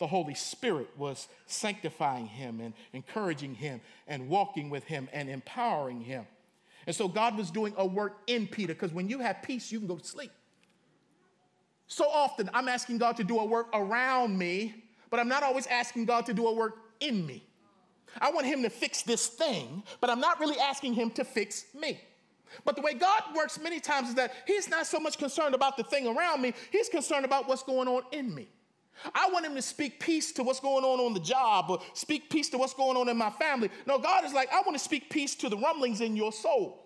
The 0.00 0.08
Holy 0.08 0.34
Spirit 0.34 0.88
was 0.96 1.28
sanctifying 1.46 2.26
him 2.26 2.58
and 2.58 2.74
encouraging 2.92 3.54
him 3.54 3.80
and 4.08 4.28
walking 4.28 4.68
with 4.68 4.82
him 4.82 5.08
and 5.12 5.30
empowering 5.30 6.00
him. 6.00 6.26
And 6.88 6.96
so 6.96 7.06
God 7.06 7.38
was 7.38 7.52
doing 7.52 7.72
a 7.76 7.86
work 7.86 8.18
in 8.26 8.48
Peter 8.48 8.74
because 8.74 8.92
when 8.92 9.08
you 9.08 9.20
have 9.20 9.44
peace, 9.44 9.70
you 9.70 9.78
can 9.78 9.86
go 9.86 9.96
to 9.98 10.04
sleep. 10.04 10.32
So 11.86 12.04
often 12.08 12.50
I'm 12.52 12.66
asking 12.66 12.98
God 12.98 13.16
to 13.18 13.22
do 13.22 13.38
a 13.38 13.44
work 13.44 13.68
around 13.72 14.36
me, 14.36 14.74
but 15.08 15.20
I'm 15.20 15.28
not 15.28 15.44
always 15.44 15.68
asking 15.68 16.06
God 16.06 16.26
to 16.26 16.34
do 16.34 16.48
a 16.48 16.52
work 16.52 16.78
in 16.98 17.24
me. 17.24 17.44
I 18.20 18.32
want 18.32 18.44
him 18.44 18.64
to 18.64 18.70
fix 18.70 19.02
this 19.02 19.28
thing, 19.28 19.84
but 20.00 20.10
I'm 20.10 20.20
not 20.20 20.40
really 20.40 20.58
asking 20.58 20.94
him 20.94 21.10
to 21.10 21.24
fix 21.24 21.66
me. 21.78 22.00
But 22.64 22.76
the 22.76 22.82
way 22.82 22.94
God 22.94 23.22
works 23.34 23.58
many 23.60 23.80
times 23.80 24.10
is 24.10 24.14
that 24.16 24.32
he's 24.46 24.68
not 24.68 24.86
so 24.86 24.98
much 24.98 25.18
concerned 25.18 25.54
about 25.54 25.76
the 25.76 25.84
thing 25.84 26.06
around 26.06 26.42
me, 26.42 26.54
he's 26.70 26.88
concerned 26.88 27.24
about 27.24 27.48
what's 27.48 27.62
going 27.62 27.88
on 27.88 28.02
in 28.12 28.34
me. 28.34 28.48
I 29.14 29.30
want 29.32 29.46
him 29.46 29.54
to 29.54 29.62
speak 29.62 29.98
peace 29.98 30.30
to 30.32 30.42
what's 30.42 30.60
going 30.60 30.84
on 30.84 31.00
on 31.00 31.14
the 31.14 31.20
job 31.20 31.70
or 31.70 31.78
speak 31.94 32.28
peace 32.28 32.50
to 32.50 32.58
what's 32.58 32.74
going 32.74 32.96
on 32.96 33.08
in 33.08 33.16
my 33.16 33.30
family. 33.30 33.70
No, 33.86 33.98
God 33.98 34.24
is 34.24 34.34
like, 34.34 34.52
I 34.52 34.60
want 34.60 34.74
to 34.74 34.78
speak 34.78 35.08
peace 35.08 35.34
to 35.36 35.48
the 35.48 35.56
rumblings 35.56 36.00
in 36.00 36.16
your 36.16 36.32
soul. 36.32 36.84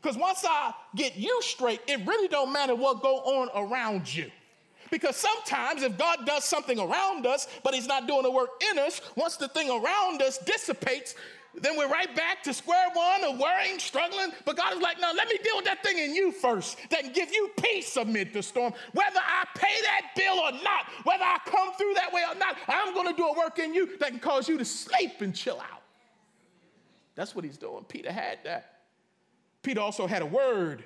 Because 0.00 0.16
once 0.16 0.44
I 0.46 0.72
get 0.94 1.16
you 1.16 1.40
straight, 1.42 1.80
it 1.88 2.06
really 2.06 2.28
don't 2.28 2.52
matter 2.52 2.74
what 2.74 3.02
go 3.02 3.16
on 3.16 3.48
around 3.54 4.14
you. 4.14 4.30
Because 4.90 5.16
sometimes 5.16 5.82
if 5.82 5.98
God 5.98 6.20
does 6.24 6.44
something 6.44 6.78
around 6.78 7.26
us, 7.26 7.48
but 7.62 7.74
He's 7.74 7.86
not 7.86 8.06
doing 8.06 8.22
the 8.22 8.30
work 8.30 8.50
in 8.70 8.78
us, 8.78 9.00
once 9.16 9.36
the 9.36 9.48
thing 9.48 9.68
around 9.68 10.22
us 10.22 10.38
dissipates, 10.38 11.14
then 11.54 11.76
we're 11.76 11.88
right 11.88 12.14
back 12.14 12.42
to 12.44 12.52
square 12.52 12.86
one 12.92 13.24
of 13.24 13.38
worrying, 13.38 13.78
struggling. 13.78 14.32
But 14.44 14.56
God 14.56 14.74
is 14.74 14.82
like, 14.82 15.00
no, 15.00 15.12
let 15.14 15.28
me 15.28 15.38
deal 15.42 15.56
with 15.56 15.64
that 15.64 15.82
thing 15.82 15.98
in 15.98 16.14
you 16.14 16.30
first 16.30 16.78
that 16.90 17.02
can 17.02 17.12
give 17.12 17.32
you 17.32 17.50
peace 17.60 17.96
amid 17.96 18.32
the 18.32 18.42
storm. 18.42 18.72
Whether 18.92 19.20
I 19.20 19.44
pay 19.54 19.74
that 19.82 20.10
bill 20.14 20.38
or 20.38 20.52
not, 20.62 20.86
whether 21.04 21.24
I 21.24 21.38
come 21.46 21.72
through 21.74 21.94
that 21.94 22.12
way 22.12 22.22
or 22.28 22.34
not, 22.36 22.56
I'm 22.68 22.94
going 22.94 23.08
to 23.08 23.14
do 23.14 23.26
a 23.26 23.36
work 23.36 23.58
in 23.58 23.74
you 23.74 23.96
that 23.98 24.10
can 24.10 24.18
cause 24.18 24.48
you 24.48 24.58
to 24.58 24.64
sleep 24.64 25.20
and 25.20 25.34
chill 25.34 25.60
out. 25.60 25.82
That's 27.14 27.34
what 27.34 27.44
he's 27.44 27.58
doing. 27.58 27.84
Peter 27.84 28.12
had 28.12 28.38
that. 28.44 28.82
Peter 29.62 29.80
also 29.80 30.06
had 30.06 30.22
a 30.22 30.26
word. 30.26 30.84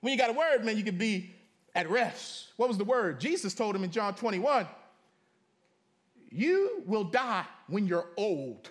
When 0.00 0.12
you 0.12 0.18
got 0.18 0.30
a 0.30 0.32
word, 0.34 0.64
man, 0.64 0.76
you 0.76 0.82
can 0.82 0.98
be 0.98 1.30
at 1.74 1.88
rest. 1.88 2.48
What 2.56 2.68
was 2.68 2.78
the 2.78 2.84
word? 2.84 3.20
Jesus 3.20 3.54
told 3.54 3.76
him 3.76 3.84
in 3.84 3.90
John 3.90 4.14
21 4.14 4.66
You 6.30 6.82
will 6.86 7.04
die 7.04 7.44
when 7.68 7.86
you're 7.86 8.08
old. 8.16 8.70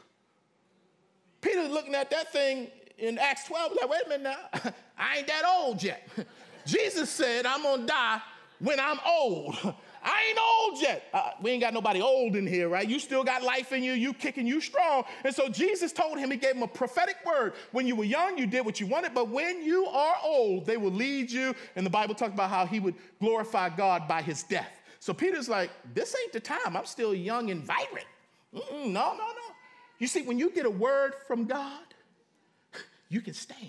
Peter 1.42 1.68
looking 1.68 1.96
at 1.96 2.10
that 2.12 2.32
thing 2.32 2.70
in 2.98 3.18
Acts 3.18 3.46
12, 3.46 3.74
like, 3.82 3.90
wait 3.90 4.02
a 4.06 4.10
minute 4.10 4.24
now, 4.24 4.72
I 4.98 5.18
ain't 5.18 5.28
that 5.28 5.44
old 5.46 5.82
yet. 5.84 6.08
Jesus 6.66 7.10
said, 7.10 7.46
I'm 7.46 7.64
gonna 7.64 7.86
die 7.86 8.22
when 8.60 8.80
I'm 8.80 9.00
old. 9.06 9.56
I 10.04 10.24
ain't 10.30 10.40
old 10.40 10.82
yet. 10.82 11.04
Uh, 11.14 11.32
we 11.44 11.52
ain't 11.52 11.62
got 11.62 11.76
nobody 11.76 12.02
old 12.02 12.36
in 12.36 12.48
here, 12.48 12.70
right? 12.70 12.88
You 12.88 12.98
still 12.98 13.24
got 13.24 13.44
life 13.44 13.72
in 13.72 13.84
you, 13.84 13.94
you 13.94 14.14
kicking, 14.14 14.48
you 14.48 14.60
strong. 14.60 15.04
And 15.24 15.34
so 15.34 15.48
Jesus 15.48 15.92
told 15.92 16.18
him, 16.18 16.32
he 16.32 16.38
gave 16.38 16.56
him 16.56 16.64
a 16.64 16.68
prophetic 16.68 17.18
word. 17.24 17.54
When 17.72 17.86
you 17.86 17.96
were 17.96 18.04
young, 18.04 18.36
you 18.36 18.48
did 18.48 18.66
what 18.66 18.80
you 18.80 18.88
wanted, 18.88 19.14
but 19.14 19.30
when 19.30 19.64
you 19.64 19.86
are 19.86 20.16
old, 20.24 20.66
they 20.66 20.78
will 20.78 20.92
lead 20.92 21.30
you. 21.30 21.54
And 21.76 21.86
the 21.86 21.90
Bible 21.92 22.16
talks 22.16 22.34
about 22.34 22.50
how 22.50 22.66
he 22.66 22.80
would 22.80 22.96
glorify 23.20 23.70
God 23.70 24.08
by 24.08 24.24
his 24.24 24.42
death. 24.42 24.72
So 25.00 25.14
Peter's 25.14 25.50
like, 25.50 25.70
this 25.94 26.16
ain't 26.20 26.34
the 26.34 26.40
time. 26.40 26.76
I'm 26.76 26.86
still 26.86 27.14
young 27.14 27.52
and 27.52 27.64
vibrant. 27.64 28.08
Mm-mm, 28.56 28.88
no, 28.88 29.14
no, 29.14 29.18
no. 29.18 29.41
You 30.02 30.08
see, 30.08 30.24
when 30.24 30.40
you 30.40 30.50
get 30.50 30.66
a 30.66 30.70
word 30.70 31.14
from 31.28 31.46
God, 31.46 31.94
you 33.08 33.22
can 33.22 33.36
stand. 33.36 33.60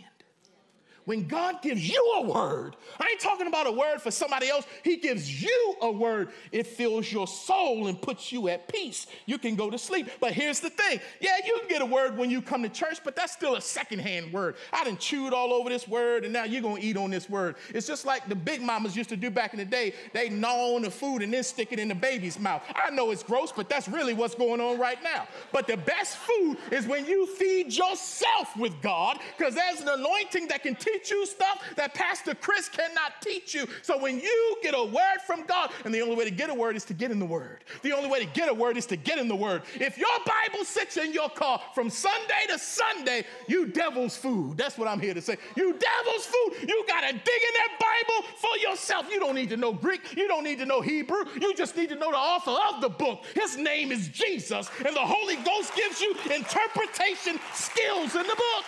When 1.04 1.26
God 1.26 1.62
gives 1.62 1.88
you 1.88 2.14
a 2.18 2.22
word, 2.22 2.76
I 3.00 3.08
ain't 3.10 3.20
talking 3.20 3.48
about 3.48 3.66
a 3.66 3.72
word 3.72 4.00
for 4.00 4.12
somebody 4.12 4.48
else. 4.48 4.64
He 4.84 4.96
gives 4.96 5.42
you 5.42 5.74
a 5.82 5.90
word. 5.90 6.28
It 6.52 6.64
fills 6.66 7.10
your 7.10 7.26
soul 7.26 7.88
and 7.88 8.00
puts 8.00 8.30
you 8.30 8.48
at 8.48 8.68
peace. 8.68 9.08
You 9.26 9.36
can 9.38 9.56
go 9.56 9.68
to 9.68 9.78
sleep. 9.78 10.08
But 10.20 10.32
here's 10.32 10.60
the 10.60 10.70
thing 10.70 11.00
yeah, 11.20 11.38
you 11.44 11.58
can 11.58 11.68
get 11.68 11.82
a 11.82 11.86
word 11.86 12.16
when 12.16 12.30
you 12.30 12.40
come 12.40 12.62
to 12.62 12.68
church, 12.68 13.00
but 13.02 13.16
that's 13.16 13.32
still 13.32 13.56
a 13.56 13.60
secondhand 13.60 14.32
word. 14.32 14.54
I 14.72 14.84
done 14.84 14.96
chewed 14.96 15.32
all 15.32 15.52
over 15.52 15.68
this 15.68 15.88
word, 15.88 16.22
and 16.22 16.32
now 16.32 16.44
you're 16.44 16.62
going 16.62 16.80
to 16.80 16.86
eat 16.86 16.96
on 16.96 17.10
this 17.10 17.28
word. 17.28 17.56
It's 17.70 17.86
just 17.86 18.06
like 18.06 18.28
the 18.28 18.36
big 18.36 18.62
mamas 18.62 18.96
used 18.96 19.10
to 19.10 19.16
do 19.16 19.28
back 19.28 19.54
in 19.54 19.58
the 19.58 19.64
day. 19.64 19.94
They 20.12 20.28
gnaw 20.28 20.76
on 20.76 20.82
the 20.82 20.90
food 20.90 21.22
and 21.22 21.34
then 21.34 21.42
stick 21.42 21.72
it 21.72 21.80
in 21.80 21.88
the 21.88 21.96
baby's 21.96 22.38
mouth. 22.38 22.62
I 22.76 22.90
know 22.90 23.10
it's 23.10 23.24
gross, 23.24 23.50
but 23.50 23.68
that's 23.68 23.88
really 23.88 24.14
what's 24.14 24.36
going 24.36 24.60
on 24.60 24.78
right 24.78 25.02
now. 25.02 25.26
But 25.50 25.66
the 25.66 25.78
best 25.78 26.16
food 26.18 26.58
is 26.70 26.86
when 26.86 27.06
you 27.06 27.26
feed 27.26 27.72
yourself 27.72 28.56
with 28.56 28.80
God, 28.82 29.18
because 29.36 29.56
there's 29.56 29.80
an 29.80 29.88
anointing 29.88 30.46
that 30.48 30.62
can 30.62 30.76
teach 30.76 30.91
teach 30.92 31.10
you 31.10 31.26
stuff 31.26 31.62
that 31.76 31.94
Pastor 31.94 32.34
Chris 32.34 32.68
cannot 32.68 33.20
teach 33.20 33.54
you. 33.54 33.66
So 33.82 33.98
when 33.98 34.20
you 34.20 34.56
get 34.62 34.74
a 34.76 34.84
word 34.84 35.20
from 35.26 35.44
God, 35.46 35.70
and 35.84 35.94
the 35.94 36.02
only 36.02 36.16
way 36.16 36.24
to 36.24 36.30
get 36.30 36.50
a 36.50 36.54
word 36.54 36.76
is 36.76 36.84
to 36.86 36.94
get 36.94 37.10
in 37.10 37.18
the 37.18 37.26
word. 37.26 37.64
The 37.82 37.92
only 37.92 38.08
way 38.08 38.20
to 38.20 38.26
get 38.26 38.48
a 38.48 38.54
word 38.54 38.76
is 38.76 38.86
to 38.86 38.96
get 38.96 39.18
in 39.18 39.28
the 39.28 39.36
word. 39.36 39.62
If 39.74 39.98
your 39.98 40.08
Bible 40.26 40.64
sits 40.64 40.96
in 40.96 41.12
your 41.12 41.28
car 41.30 41.60
from 41.74 41.90
Sunday 41.90 42.46
to 42.48 42.58
Sunday, 42.58 43.24
you 43.46 43.66
devil's 43.66 44.16
food. 44.16 44.56
That's 44.56 44.78
what 44.78 44.88
I'm 44.88 45.00
here 45.00 45.14
to 45.14 45.22
say. 45.22 45.36
You 45.56 45.72
devil's 45.72 46.26
food. 46.26 46.68
You 46.68 46.84
got 46.86 47.00
to 47.02 47.12
dig 47.12 47.18
in 47.18 47.54
that 47.54 47.78
Bible 47.78 48.28
for 48.36 48.56
yourself. 48.58 49.06
You 49.10 49.20
don't 49.20 49.34
need 49.34 49.50
to 49.50 49.56
know 49.56 49.72
Greek. 49.72 50.16
You 50.16 50.28
don't 50.28 50.44
need 50.44 50.58
to 50.58 50.66
know 50.66 50.80
Hebrew. 50.80 51.24
You 51.40 51.54
just 51.54 51.76
need 51.76 51.88
to 51.90 51.96
know 51.96 52.10
the 52.10 52.16
author 52.16 52.56
of 52.74 52.80
the 52.80 52.88
book. 52.88 53.24
His 53.34 53.56
name 53.56 53.92
is 53.92 54.08
Jesus, 54.08 54.70
and 54.84 54.94
the 54.94 55.00
Holy 55.00 55.36
Ghost 55.36 55.74
gives 55.74 56.00
you 56.00 56.14
interpretation 56.34 57.38
skills 57.54 58.14
in 58.14 58.22
the 58.22 58.36
book. 58.36 58.64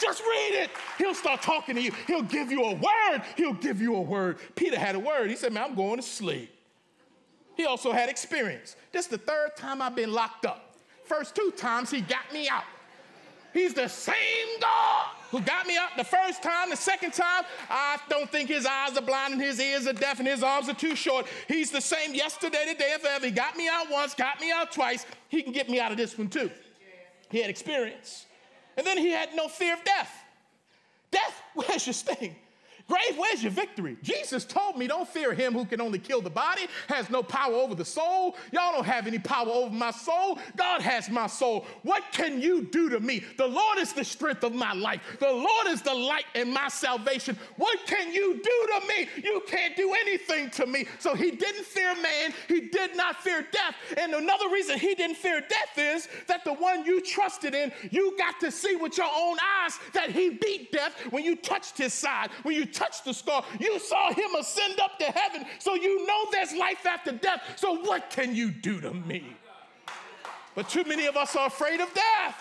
Just 0.00 0.22
read 0.22 0.62
it. 0.62 0.70
He'll 0.98 1.14
start 1.14 1.42
talking 1.42 1.74
to 1.74 1.82
you. 1.82 1.92
He'll 2.06 2.22
give 2.22 2.50
you 2.50 2.64
a 2.64 2.74
word. 2.74 3.22
He'll 3.36 3.52
give 3.54 3.80
you 3.80 3.96
a 3.96 4.00
word. 4.00 4.38
Peter 4.54 4.78
had 4.78 4.94
a 4.94 4.98
word. 4.98 5.28
He 5.28 5.36
said, 5.36 5.52
Man, 5.52 5.64
I'm 5.64 5.74
going 5.74 5.96
to 5.96 6.02
sleep. 6.02 6.54
He 7.56 7.66
also 7.66 7.92
had 7.92 8.08
experience. 8.08 8.76
This 8.92 9.04
is 9.04 9.10
the 9.10 9.18
third 9.18 9.56
time 9.56 9.82
I've 9.82 9.94
been 9.94 10.12
locked 10.12 10.46
up. 10.46 10.74
First 11.04 11.34
two 11.34 11.52
times 11.56 11.90
he 11.90 12.00
got 12.00 12.32
me 12.32 12.48
out. 12.48 12.64
He's 13.52 13.74
the 13.74 13.88
same 13.88 14.14
God 14.60 15.06
who 15.30 15.40
got 15.40 15.66
me 15.66 15.76
out 15.76 15.90
the 15.96 16.04
first 16.04 16.42
time. 16.42 16.70
The 16.70 16.76
second 16.76 17.12
time, 17.12 17.44
I 17.68 17.98
don't 18.08 18.30
think 18.30 18.48
his 18.48 18.64
eyes 18.64 18.96
are 18.96 19.02
blind 19.02 19.34
and 19.34 19.42
his 19.42 19.60
ears 19.60 19.86
are 19.86 19.92
deaf 19.92 20.20
and 20.20 20.28
his 20.28 20.42
arms 20.42 20.68
are 20.68 20.74
too 20.74 20.94
short. 20.94 21.26
He's 21.48 21.70
the 21.70 21.80
same 21.80 22.14
yesterday, 22.14 22.64
today, 22.66 22.92
and 22.94 23.02
forever. 23.02 23.26
He 23.26 23.32
got 23.32 23.56
me 23.56 23.68
out 23.68 23.90
once, 23.90 24.14
got 24.14 24.40
me 24.40 24.52
out 24.52 24.72
twice. 24.72 25.04
He 25.28 25.42
can 25.42 25.52
get 25.52 25.68
me 25.68 25.80
out 25.80 25.90
of 25.90 25.98
this 25.98 26.16
one 26.16 26.28
too. 26.28 26.50
He 27.30 27.40
had 27.40 27.50
experience. 27.50 28.26
And 28.76 28.86
then 28.86 28.98
he 28.98 29.10
had 29.10 29.34
no 29.34 29.48
fear 29.48 29.74
of 29.74 29.84
death. 29.84 30.12
Death, 31.10 31.42
where's 31.54 31.86
your 31.86 31.94
sting? 31.94 32.36
Grave, 32.90 33.16
where's 33.16 33.40
your 33.40 33.52
victory? 33.52 33.96
Jesus 34.02 34.44
told 34.44 34.76
me, 34.76 34.88
don't 34.88 35.08
fear 35.08 35.32
him 35.32 35.52
who 35.52 35.64
can 35.64 35.80
only 35.80 36.00
kill 36.00 36.20
the 36.20 36.28
body, 36.28 36.66
has 36.88 37.08
no 37.08 37.22
power 37.22 37.54
over 37.54 37.76
the 37.76 37.84
soul. 37.84 38.36
Y'all 38.50 38.72
don't 38.72 38.84
have 38.84 39.06
any 39.06 39.20
power 39.20 39.48
over 39.48 39.72
my 39.72 39.92
soul. 39.92 40.40
God 40.56 40.82
has 40.82 41.08
my 41.08 41.28
soul. 41.28 41.66
What 41.82 42.02
can 42.10 42.42
you 42.42 42.62
do 42.62 42.88
to 42.88 42.98
me? 42.98 43.22
The 43.36 43.46
Lord 43.46 43.78
is 43.78 43.92
the 43.92 44.04
strength 44.04 44.42
of 44.42 44.56
my 44.56 44.72
life. 44.72 45.02
The 45.20 45.30
Lord 45.30 45.68
is 45.68 45.82
the 45.82 45.94
light 45.94 46.24
in 46.34 46.52
my 46.52 46.66
salvation. 46.66 47.38
What 47.58 47.78
can 47.86 48.12
you 48.12 48.40
do 48.42 48.68
to 48.80 48.88
me? 48.88 49.08
You 49.22 49.40
can't 49.46 49.76
do 49.76 49.94
anything 50.00 50.50
to 50.50 50.66
me. 50.66 50.86
So 50.98 51.14
he 51.14 51.30
didn't 51.30 51.66
fear 51.66 51.94
man. 51.94 52.34
He 52.48 52.62
did 52.62 52.96
not 52.96 53.22
fear 53.22 53.46
death. 53.52 53.76
And 53.98 54.14
another 54.14 54.48
reason 54.48 54.80
he 54.80 54.96
didn't 54.96 55.16
fear 55.16 55.40
death 55.40 55.78
is 55.78 56.08
that 56.26 56.44
the 56.44 56.54
one 56.54 56.84
you 56.84 57.00
trusted 57.00 57.54
in, 57.54 57.70
you 57.92 58.18
got 58.18 58.40
to 58.40 58.50
see 58.50 58.74
with 58.74 58.98
your 58.98 59.10
own 59.16 59.36
eyes 59.62 59.78
that 59.92 60.10
he 60.10 60.30
beat 60.30 60.72
death 60.72 60.92
when 61.10 61.22
you 61.22 61.36
touched 61.36 61.78
his 61.78 61.94
side, 61.94 62.30
when 62.42 62.56
you 62.56 62.66
touched 62.66 62.79
the 63.04 63.12
scar. 63.12 63.44
You 63.58 63.78
saw 63.78 64.12
him 64.12 64.34
ascend 64.38 64.80
up 64.80 64.98
to 64.98 65.04
heaven, 65.04 65.46
so 65.58 65.74
you 65.74 66.06
know 66.06 66.26
there's 66.32 66.52
life 66.54 66.86
after 66.86 67.12
death. 67.12 67.42
So 67.56 67.76
what 67.82 68.10
can 68.10 68.34
you 68.34 68.50
do 68.50 68.80
to 68.80 68.92
me? 68.92 69.36
But 70.54 70.68
too 70.68 70.84
many 70.84 71.06
of 71.06 71.16
us 71.16 71.36
are 71.36 71.46
afraid 71.46 71.80
of 71.80 71.92
death. 71.94 72.36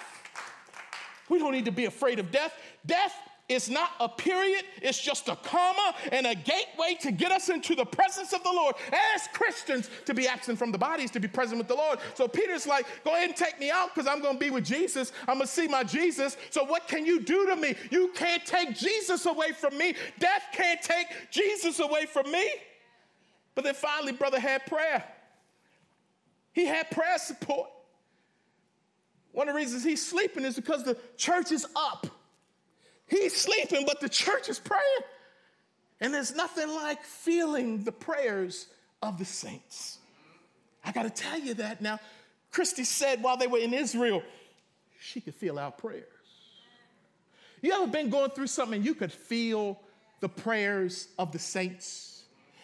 We 1.30 1.38
don't 1.40 1.52
need 1.52 1.66
to 1.66 1.72
be 1.72 1.86
afraid 1.86 2.20
of 2.20 2.32
death. 2.32 2.54
Death 2.86 3.14
it's 3.50 3.68
not 3.68 3.90
a 4.00 4.08
period, 4.08 4.64
it's 4.80 5.02
just 5.02 5.28
a 5.28 5.36
comma 5.36 5.96
and 6.12 6.28
a 6.28 6.36
gateway 6.36 6.96
to 7.02 7.12
get 7.12 7.32
us 7.32 7.50
into 7.50 7.74
the 7.74 7.84
presence 7.84 8.32
of 8.32 8.44
the 8.44 8.52
Lord. 8.52 8.76
As 9.16 9.28
Christians, 9.34 9.90
to 10.06 10.14
be 10.14 10.28
absent 10.28 10.60
from 10.60 10.72
the 10.72 10.78
bodies, 10.78 11.10
to 11.12 11.20
be 11.20 11.28
present 11.28 11.58
with 11.58 11.68
the 11.68 11.76
Lord. 11.76 11.98
So 12.14 12.28
Peter's 12.28 12.68
like, 12.68 12.86
go 13.04 13.12
ahead 13.16 13.30
and 13.30 13.36
take 13.36 13.60
me 13.60 13.72
out 13.72 13.94
because 13.94 14.08
I'm 14.08 14.22
going 14.22 14.36
to 14.36 14.40
be 14.40 14.52
with 14.52 14.66
Jesus. 14.66 15.12
I'm 15.28 15.38
going 15.38 15.48
to 15.48 15.52
see 15.52 15.68
my 15.68 15.84
Jesus. 15.84 16.38
So 16.52 16.64
what 16.64 16.88
can 16.88 17.08
you 17.08 17.22
do 17.22 17.48
to 17.48 17.56
me? 17.56 17.74
You 17.90 18.12
can't 18.14 18.46
take 18.46 18.78
Jesus 18.78 19.26
away 19.26 19.52
from 19.52 19.76
me. 19.78 19.96
Death 20.20 20.44
can't 20.54 20.82
take 20.82 21.08
Jesus 21.32 21.80
away 21.80 22.06
from 22.06 22.32
me. 22.32 22.52
But 23.56 23.64
then 23.64 23.74
finally, 23.74 24.12
brother 24.12 24.40
had 24.40 24.68
prayer. 24.68 25.04
He 26.54 26.66
had 26.66 26.92
prayer 26.92 27.18
support. 27.18 27.70
One 29.32 29.48
of 29.48 29.56
the 29.56 29.58
reasons 29.58 29.84
he's 29.84 30.06
sleeping 30.06 30.46
is 30.46 30.56
because 30.56 30.84
the 30.84 30.98
church 31.18 31.52
is 31.52 31.66
up. 31.76 32.08
He's 33.10 33.36
sleeping, 33.36 33.86
but 33.86 34.00
the 34.00 34.10
church 34.10 34.50
is 34.50 34.60
praying. 34.60 34.84
And 36.02 36.14
there's 36.14 36.36
nothing 36.36 36.70
like 36.70 37.04
feeling 37.04 37.84
the 37.84 37.92
prayers 37.92 38.68
of 39.02 39.18
the 39.18 39.26
saints. 39.26 39.98
I 40.84 40.92
got 40.92 41.04
to 41.04 41.10
tell 41.10 41.40
you 41.40 41.56
that 41.56 41.82
now. 41.82 42.00
Christy 42.52 42.84
said 42.84 43.22
while 43.22 43.38
they 43.38 43.48
were 43.48 43.60
in 43.60 43.74
Israel, 43.74 44.24
she 45.00 45.22
could 45.22 45.36
feel 45.36 45.60
our 45.60 45.72
prayers. 45.72 46.06
You 47.62 47.74
ever 47.74 47.88
been 47.88 48.10
going 48.10 48.32
through 48.32 48.48
something 48.48 48.82
you 48.82 48.96
could 48.96 49.12
feel 49.12 49.80
the 50.20 50.30
prayers 50.30 51.10
of 51.18 51.32
the 51.32 51.40
saints? 51.40 52.19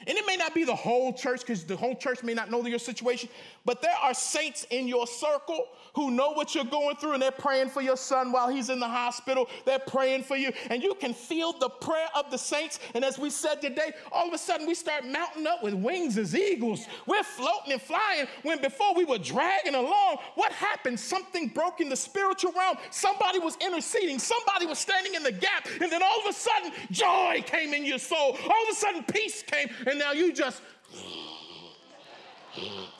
And 0.07 0.17
it 0.17 0.25
may 0.27 0.35
not 0.35 0.53
be 0.53 0.63
the 0.63 0.75
whole 0.75 1.13
church 1.13 1.41
because 1.41 1.63
the 1.63 1.75
whole 1.75 1.95
church 1.95 2.23
may 2.23 2.33
not 2.33 2.51
know 2.51 2.65
your 2.65 2.79
situation, 2.79 3.29
but 3.63 3.81
there 3.81 3.95
are 4.01 4.13
saints 4.13 4.65
in 4.69 4.87
your 4.87 5.07
circle 5.07 5.67
who 5.93 6.11
know 6.11 6.31
what 6.31 6.53
you're 6.53 6.65
going 6.65 6.95
through 6.97 7.13
and 7.13 7.21
they're 7.21 7.31
praying 7.31 7.69
for 7.69 7.81
your 7.81 7.95
son 7.97 8.31
while 8.31 8.49
he's 8.49 8.69
in 8.69 8.79
the 8.79 8.87
hospital. 8.87 9.47
They're 9.65 9.79
praying 9.79 10.23
for 10.23 10.35
you. 10.35 10.51
And 10.69 10.83
you 10.83 10.93
can 10.95 11.13
feel 11.13 11.53
the 11.53 11.69
prayer 11.69 12.07
of 12.15 12.29
the 12.31 12.37
saints. 12.37 12.79
And 12.93 13.03
as 13.03 13.17
we 13.17 13.29
said 13.29 13.61
today, 13.61 13.93
all 14.11 14.27
of 14.27 14.33
a 14.33 14.37
sudden 14.37 14.67
we 14.67 14.75
start 14.75 15.05
mounting 15.05 15.47
up 15.47 15.63
with 15.63 15.73
wings 15.73 16.17
as 16.17 16.35
eagles. 16.35 16.85
We're 17.07 17.23
floating 17.23 17.71
and 17.71 17.81
flying 17.81 18.27
when 18.43 18.61
before 18.61 18.93
we 18.93 19.05
were 19.05 19.17
dragging 19.17 19.75
along. 19.75 20.17
What 20.35 20.51
happened? 20.51 20.99
Something 20.99 21.47
broke 21.47 21.79
in 21.79 21.89
the 21.89 21.95
spiritual 21.95 22.51
realm. 22.51 22.77
Somebody 22.91 23.39
was 23.39 23.57
interceding, 23.61 24.19
somebody 24.19 24.65
was 24.65 24.79
standing 24.79 25.15
in 25.15 25.23
the 25.23 25.31
gap. 25.31 25.67
And 25.81 25.91
then 25.91 26.03
all 26.03 26.19
of 26.19 26.25
a 26.29 26.33
sudden, 26.33 26.71
joy 26.91 27.43
came 27.45 27.73
in 27.73 27.85
your 27.85 27.99
soul. 27.99 28.37
All 28.43 28.63
of 28.63 28.69
a 28.71 28.75
sudden, 28.75 29.03
peace 29.03 29.41
came. 29.43 29.69
And 29.87 29.94
now 29.97 30.11
you 30.11 30.33
just. 30.33 30.61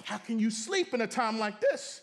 How 0.04 0.18
can 0.18 0.39
you 0.39 0.52
sleep 0.52 0.93
in 0.93 1.02
a 1.02 1.08
time 1.08 1.39
like 1.39 1.62
this? 1.62 2.02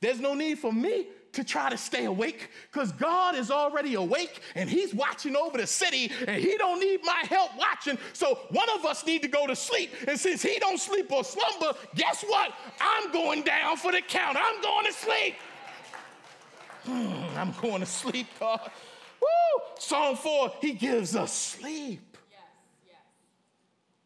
There's 0.00 0.20
no 0.20 0.34
need 0.34 0.58
for 0.58 0.72
me 0.72 1.06
to 1.34 1.44
try 1.44 1.68
to 1.68 1.76
stay 1.76 2.04
awake 2.04 2.50
because 2.70 2.92
God 2.92 3.34
is 3.34 3.50
already 3.50 3.94
awake 3.94 4.40
and 4.54 4.70
he's 4.70 4.94
watching 4.94 5.36
over 5.36 5.58
the 5.58 5.66
city 5.66 6.10
and 6.26 6.42
he 6.42 6.56
don't 6.56 6.80
need 6.80 7.00
my 7.04 7.22
help 7.28 7.50
watching. 7.58 7.98
So 8.12 8.38
one 8.50 8.68
of 8.70 8.84
us 8.84 9.04
need 9.04 9.22
to 9.22 9.28
go 9.28 9.46
to 9.46 9.56
sleep. 9.56 9.90
And 10.06 10.18
since 10.18 10.42
he 10.42 10.58
don't 10.58 10.78
sleep 10.78 11.10
or 11.10 11.24
slumber, 11.24 11.76
guess 11.94 12.22
what? 12.22 12.52
I'm 12.80 13.12
going 13.12 13.42
down 13.42 13.76
for 13.76 13.92
the 13.92 14.00
count. 14.00 14.36
I'm 14.40 14.62
going 14.62 14.86
to 14.86 14.92
sleep. 14.92 15.34
Hmm, 16.84 17.38
I'm 17.38 17.54
going 17.60 17.80
to 17.80 17.86
sleep, 17.86 18.26
God. 18.38 18.70
Woo! 19.20 19.62
Psalm 19.78 20.16
4, 20.16 20.52
he 20.60 20.72
gives 20.72 21.16
us 21.16 21.32
sleep. 21.32 22.13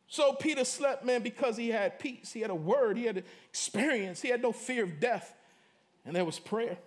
So 0.08 0.32
Peter 0.32 0.64
slept, 0.64 1.04
man, 1.04 1.22
because 1.22 1.56
he 1.56 1.68
had 1.68 1.98
peace. 1.98 2.32
He 2.32 2.40
had 2.40 2.50
a 2.50 2.54
word. 2.54 2.96
He 2.96 3.04
had 3.04 3.18
an 3.18 3.24
experience. 3.48 4.20
He 4.20 4.28
had 4.28 4.42
no 4.42 4.52
fear 4.52 4.84
of 4.84 4.98
death 4.98 5.34
and 6.08 6.16
there 6.16 6.24
was 6.24 6.38
prayer. 6.38 6.78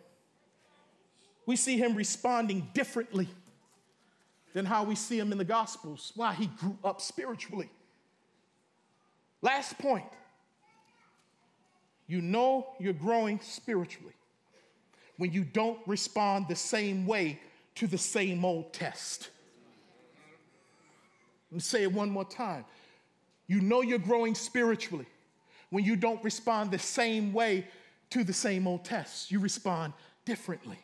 We 1.45 1.55
see 1.55 1.77
him 1.77 1.95
responding 1.95 2.67
differently 2.73 3.29
than 4.53 4.65
how 4.65 4.83
we 4.83 4.95
see 4.95 5.17
him 5.17 5.31
in 5.31 5.37
the 5.37 5.45
Gospels, 5.45 6.11
why 6.15 6.33
he 6.33 6.47
grew 6.47 6.77
up 6.83 6.99
spiritually. 6.99 7.69
Last 9.43 9.77
point 9.77 10.05
you 12.07 12.19
know 12.19 12.67
you're 12.79 12.93
growing 12.93 13.39
spiritually 13.41 14.13
when 15.17 15.31
you 15.31 15.43
don't 15.43 15.79
respond 15.85 16.47
the 16.49 16.55
same 16.55 17.05
way 17.05 17.39
to 17.75 17.85
the 17.85 17.97
same 17.97 18.43
old 18.43 18.73
test. 18.73 19.29
Let 21.51 21.55
me 21.55 21.61
say 21.61 21.83
it 21.83 21.93
one 21.93 22.09
more 22.09 22.25
time. 22.25 22.65
You 23.51 23.59
know 23.59 23.81
you're 23.81 23.99
growing 23.99 24.33
spiritually 24.33 25.05
when 25.71 25.83
you 25.83 25.97
don't 25.97 26.23
respond 26.23 26.71
the 26.71 26.79
same 26.79 27.33
way 27.33 27.67
to 28.11 28.23
the 28.23 28.31
same 28.31 28.65
old 28.65 28.85
tests. 28.85 29.29
You 29.29 29.39
respond 29.39 29.91
differently. 30.23 30.79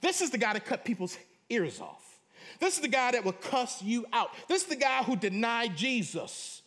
This 0.00 0.20
is 0.20 0.30
the 0.30 0.38
guy 0.38 0.52
that 0.52 0.64
cut 0.64 0.84
people's 0.84 1.18
ears 1.48 1.80
off. 1.80 2.20
This 2.60 2.76
is 2.76 2.80
the 2.80 2.86
guy 2.86 3.10
that 3.10 3.24
will 3.24 3.32
cuss 3.32 3.82
you 3.82 4.06
out. 4.12 4.30
This 4.46 4.62
is 4.62 4.68
the 4.68 4.76
guy 4.76 5.02
who 5.02 5.16
denied 5.16 5.76
Jesus. 5.76 6.62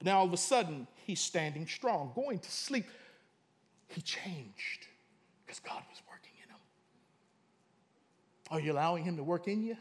Now 0.00 0.18
all 0.18 0.26
of 0.26 0.32
a 0.32 0.36
sudden, 0.36 0.86
he's 0.94 1.18
standing 1.18 1.66
strong, 1.66 2.12
going 2.14 2.38
to 2.38 2.50
sleep. 2.52 2.86
He 3.88 4.00
changed 4.00 4.86
because 5.44 5.58
God 5.58 5.82
was 5.90 6.00
working 6.08 6.34
in 6.44 6.50
him. 6.50 6.60
Are 8.52 8.60
you 8.60 8.70
allowing 8.70 9.02
him 9.02 9.16
to 9.16 9.24
work 9.24 9.48
in 9.48 9.64
you? 9.64 9.76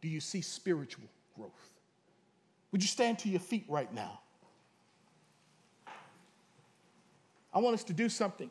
Do 0.00 0.06
you 0.06 0.20
see 0.20 0.42
spiritual 0.42 1.08
growth? 1.34 1.77
Would 2.72 2.82
you 2.82 2.88
stand 2.88 3.18
to 3.20 3.28
your 3.28 3.40
feet 3.40 3.64
right 3.68 3.92
now? 3.92 4.20
I 7.52 7.58
want 7.60 7.74
us 7.74 7.84
to 7.84 7.92
do 7.92 8.08
something 8.08 8.50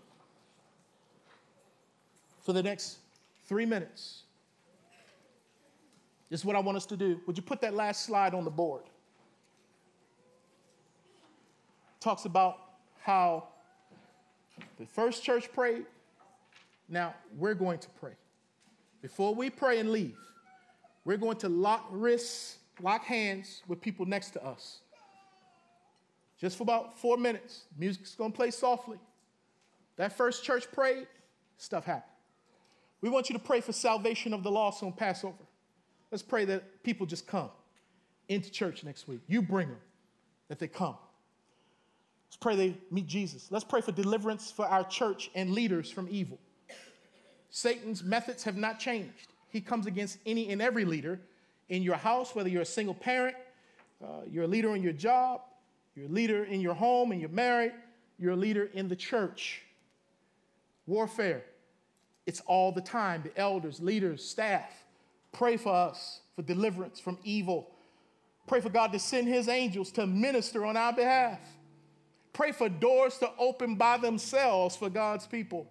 for 2.41 2.53
the 2.53 2.63
next 2.63 2.97
three 3.45 3.65
minutes. 3.65 4.23
This 6.29 6.41
is 6.41 6.45
what 6.45 6.55
I 6.55 6.59
want 6.59 6.77
us 6.77 6.85
to 6.87 6.97
do. 6.97 7.21
Would 7.25 7.37
you 7.37 7.43
put 7.43 7.61
that 7.61 7.73
last 7.73 8.03
slide 8.03 8.33
on 8.33 8.43
the 8.43 8.51
board? 8.51 8.83
Talks 11.99 12.25
about 12.25 12.57
how 13.01 13.47
the 14.77 14.85
first 14.85 15.23
church 15.23 15.51
prayed. 15.53 15.85
Now 16.89 17.13
we're 17.37 17.53
going 17.53 17.79
to 17.79 17.89
pray. 17.99 18.13
Before 19.01 19.33
we 19.33 19.49
pray 19.49 19.79
and 19.79 19.91
leave, 19.91 20.17
we're 21.05 21.17
going 21.17 21.37
to 21.37 21.49
lock 21.49 21.87
wrists, 21.91 22.57
lock 22.81 23.03
hands 23.03 23.61
with 23.67 23.81
people 23.81 24.05
next 24.05 24.31
to 24.31 24.45
us 24.45 24.79
just 26.39 26.57
for 26.57 26.63
about 26.63 26.99
four 26.99 27.17
minutes. 27.17 27.65
Music's 27.77 28.15
gonna 28.15 28.33
play 28.33 28.51
softly. 28.51 28.99
That 29.95 30.15
first 30.15 30.43
church 30.43 30.71
prayed, 30.71 31.07
stuff 31.57 31.85
happened. 31.85 32.11
We 33.01 33.09
want 33.09 33.29
you 33.29 33.33
to 33.33 33.43
pray 33.43 33.61
for 33.61 33.73
salvation 33.73 34.33
of 34.33 34.43
the 34.43 34.51
lost 34.51 34.83
on 34.83 34.93
Passover. 34.93 35.43
Let's 36.11 36.23
pray 36.23 36.45
that 36.45 36.83
people 36.83 37.05
just 37.05 37.27
come 37.27 37.49
into 38.29 38.49
church 38.51 38.83
next 38.83 39.07
week. 39.07 39.21
You 39.27 39.41
bring 39.41 39.69
them, 39.69 39.79
that 40.47 40.59
they 40.59 40.67
come. 40.67 40.95
Let's 42.27 42.37
pray 42.37 42.55
they 42.55 42.77
meet 42.91 43.07
Jesus. 43.07 43.47
Let's 43.51 43.65
pray 43.65 43.81
for 43.81 43.91
deliverance 43.91 44.51
for 44.51 44.65
our 44.65 44.83
church 44.83 45.29
and 45.33 45.51
leaders 45.51 45.89
from 45.89 46.07
evil. 46.09 46.39
Satan's 47.49 48.03
methods 48.03 48.43
have 48.43 48.57
not 48.57 48.79
changed. 48.79 49.27
He 49.49 49.61
comes 49.61 49.87
against 49.87 50.19
any 50.25 50.51
and 50.51 50.61
every 50.61 50.85
leader 50.85 51.19
in 51.69 51.83
your 51.83 51.95
house, 51.95 52.33
whether 52.35 52.49
you're 52.49 52.61
a 52.61 52.65
single 52.65 52.93
parent, 52.93 53.35
uh, 54.03 54.21
you're 54.29 54.45
a 54.45 54.47
leader 54.47 54.75
in 54.75 54.83
your 54.83 54.93
job, 54.93 55.41
you're 55.95 56.05
a 56.05 56.09
leader 56.09 56.43
in 56.43 56.61
your 56.61 56.75
home 56.75 57.11
and 57.11 57.19
you're 57.19 57.29
married. 57.29 57.73
You're 58.19 58.33
a 58.33 58.37
leader 58.37 58.69
in 58.73 58.87
the 58.87 58.95
church. 58.95 59.63
Warfare. 60.85 61.43
It's 62.25 62.41
all 62.41 62.71
the 62.71 62.81
time. 62.81 63.23
The 63.23 63.35
elders, 63.39 63.79
leaders, 63.79 64.23
staff. 64.23 64.71
Pray 65.31 65.57
for 65.57 65.73
us 65.73 66.21
for 66.35 66.43
deliverance 66.43 66.99
from 66.99 67.17
evil. 67.23 67.71
Pray 68.47 68.61
for 68.61 68.69
God 68.69 68.91
to 68.93 68.99
send 68.99 69.27
his 69.27 69.47
angels 69.47 69.91
to 69.91 70.05
minister 70.05 70.65
on 70.65 70.77
our 70.77 70.93
behalf. 70.93 71.39
Pray 72.31 72.51
for 72.51 72.69
doors 72.69 73.17
to 73.17 73.31
open 73.39 73.75
by 73.75 73.97
themselves 73.97 74.75
for 74.75 74.89
God's 74.89 75.25
people. 75.25 75.67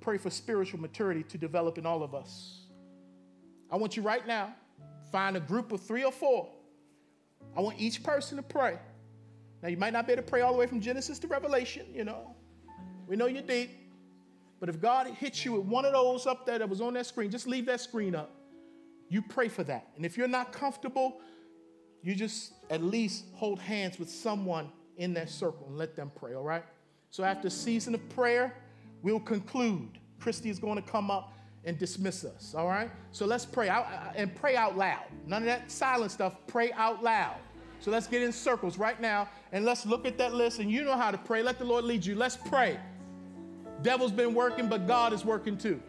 Pray 0.00 0.16
for 0.16 0.30
spiritual 0.30 0.80
maturity 0.80 1.22
to 1.24 1.36
develop 1.36 1.76
in 1.76 1.84
all 1.84 2.02
of 2.02 2.14
us. 2.14 2.60
I 3.70 3.76
want 3.76 3.96
you 3.98 4.02
right 4.02 4.26
now, 4.26 4.54
find 5.10 5.36
a 5.36 5.40
group 5.40 5.72
of 5.72 5.80
three 5.80 6.04
or 6.04 6.12
four. 6.12 6.48
I 7.56 7.60
want 7.60 7.80
each 7.80 8.02
person 8.02 8.36
to 8.36 8.42
pray. 8.42 8.78
Now, 9.62 9.68
you 9.68 9.76
might 9.76 9.92
not 9.92 10.06
be 10.06 10.12
able 10.12 10.22
to 10.22 10.28
pray 10.28 10.40
all 10.40 10.52
the 10.52 10.58
way 10.58 10.66
from 10.66 10.80
Genesis 10.80 11.18
to 11.20 11.26
Revelation, 11.26 11.86
you 11.92 12.04
know. 12.04 12.34
We 13.06 13.16
know 13.16 13.26
you're 13.26 13.42
deep. 13.42 13.70
But 14.60 14.68
if 14.68 14.80
God 14.80 15.06
hits 15.08 15.44
you 15.44 15.54
with 15.54 15.64
one 15.64 15.84
of 15.84 15.92
those 15.92 16.26
up 16.26 16.46
there 16.46 16.58
that 16.58 16.68
was 16.68 16.80
on 16.80 16.94
that 16.94 17.06
screen, 17.06 17.30
just 17.30 17.46
leave 17.46 17.66
that 17.66 17.80
screen 17.80 18.14
up. 18.14 18.30
You 19.08 19.22
pray 19.22 19.48
for 19.48 19.64
that. 19.64 19.88
And 19.96 20.06
if 20.06 20.16
you're 20.16 20.28
not 20.28 20.52
comfortable, 20.52 21.20
you 22.02 22.14
just 22.14 22.52
at 22.70 22.82
least 22.82 23.24
hold 23.34 23.58
hands 23.58 23.98
with 23.98 24.10
someone 24.10 24.70
in 24.96 25.14
that 25.14 25.30
circle 25.30 25.66
and 25.66 25.76
let 25.76 25.96
them 25.96 26.12
pray, 26.14 26.34
all 26.34 26.44
right? 26.44 26.64
So 27.10 27.24
after 27.24 27.48
a 27.48 27.50
season 27.50 27.94
of 27.94 28.08
prayer, 28.10 28.54
we'll 29.02 29.18
conclude. 29.20 29.98
Christy 30.20 30.50
is 30.50 30.58
going 30.58 30.76
to 30.76 30.88
come 30.88 31.10
up 31.10 31.32
and 31.64 31.78
dismiss 31.78 32.24
us, 32.24 32.54
all 32.54 32.68
right? 32.68 32.90
So 33.12 33.26
let's 33.26 33.44
pray 33.44 33.68
out 33.68 33.86
and 34.16 34.34
pray 34.34 34.56
out 34.56 34.76
loud. 34.76 35.04
None 35.26 35.42
of 35.42 35.46
that 35.46 35.70
silent 35.70 36.10
stuff. 36.10 36.34
Pray 36.46 36.72
out 36.72 37.02
loud. 37.02 37.36
So 37.80 37.90
let's 37.90 38.06
get 38.06 38.22
in 38.22 38.32
circles 38.32 38.78
right 38.78 39.00
now 39.00 39.28
and 39.52 39.64
let's 39.64 39.86
look 39.86 40.06
at 40.06 40.18
that 40.18 40.34
list. 40.34 40.58
And 40.58 40.70
you 40.70 40.84
know 40.84 40.96
how 40.96 41.10
to 41.10 41.18
pray. 41.18 41.42
Let 41.42 41.58
the 41.58 41.64
Lord 41.64 41.84
lead 41.84 42.04
you. 42.04 42.14
Let's 42.14 42.36
pray. 42.36 42.78
Devil's 43.82 44.12
been 44.12 44.34
working, 44.34 44.68
but 44.68 44.86
God 44.86 45.12
is 45.12 45.24
working 45.24 45.56
too. 45.56 45.80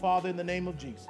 Father, 0.00 0.28
in 0.28 0.36
the 0.36 0.44
name 0.44 0.68
of 0.68 0.76
Jesus. 0.76 1.06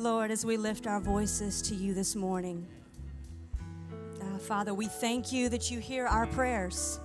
Lord, 0.00 0.30
as 0.30 0.46
we 0.46 0.56
lift 0.56 0.86
our 0.86 0.98
voices 0.98 1.60
to 1.60 1.74
you 1.74 1.92
this 1.92 2.16
morning, 2.16 2.66
uh, 4.22 4.38
Father, 4.38 4.72
we 4.72 4.86
thank 4.86 5.30
you 5.30 5.50
that 5.50 5.70
you 5.70 5.78
hear 5.78 6.06
our 6.06 6.26
prayers. 6.26 6.98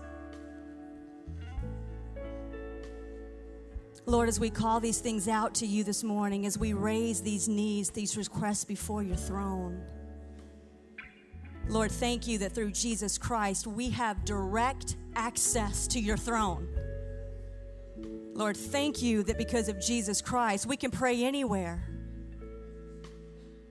Lord, 4.05 4.29
as 4.29 4.39
we 4.39 4.49
call 4.49 4.79
these 4.79 4.99
things 4.99 5.27
out 5.27 5.53
to 5.55 5.67
you 5.67 5.83
this 5.83 6.05
morning, 6.05 6.45
as 6.45 6.57
we 6.57 6.71
raise 6.71 7.21
these 7.21 7.49
needs, 7.49 7.89
these 7.89 8.15
requests 8.15 8.63
before 8.63 9.03
your 9.03 9.17
throne, 9.17 9.83
Lord, 11.67 11.91
thank 11.91 12.25
you 12.29 12.37
that 12.37 12.53
through 12.53 12.71
Jesus 12.71 13.17
Christ 13.17 13.67
we 13.67 13.89
have 13.89 14.23
direct 14.23 14.95
access 15.17 15.85
to 15.87 15.99
your 15.99 16.15
throne. 16.15 16.69
Lord, 18.33 18.55
thank 18.55 19.01
you 19.01 19.21
that 19.23 19.37
because 19.37 19.67
of 19.67 19.81
Jesus 19.81 20.21
Christ 20.21 20.65
we 20.65 20.77
can 20.77 20.91
pray 20.91 21.25
anywhere. 21.25 21.89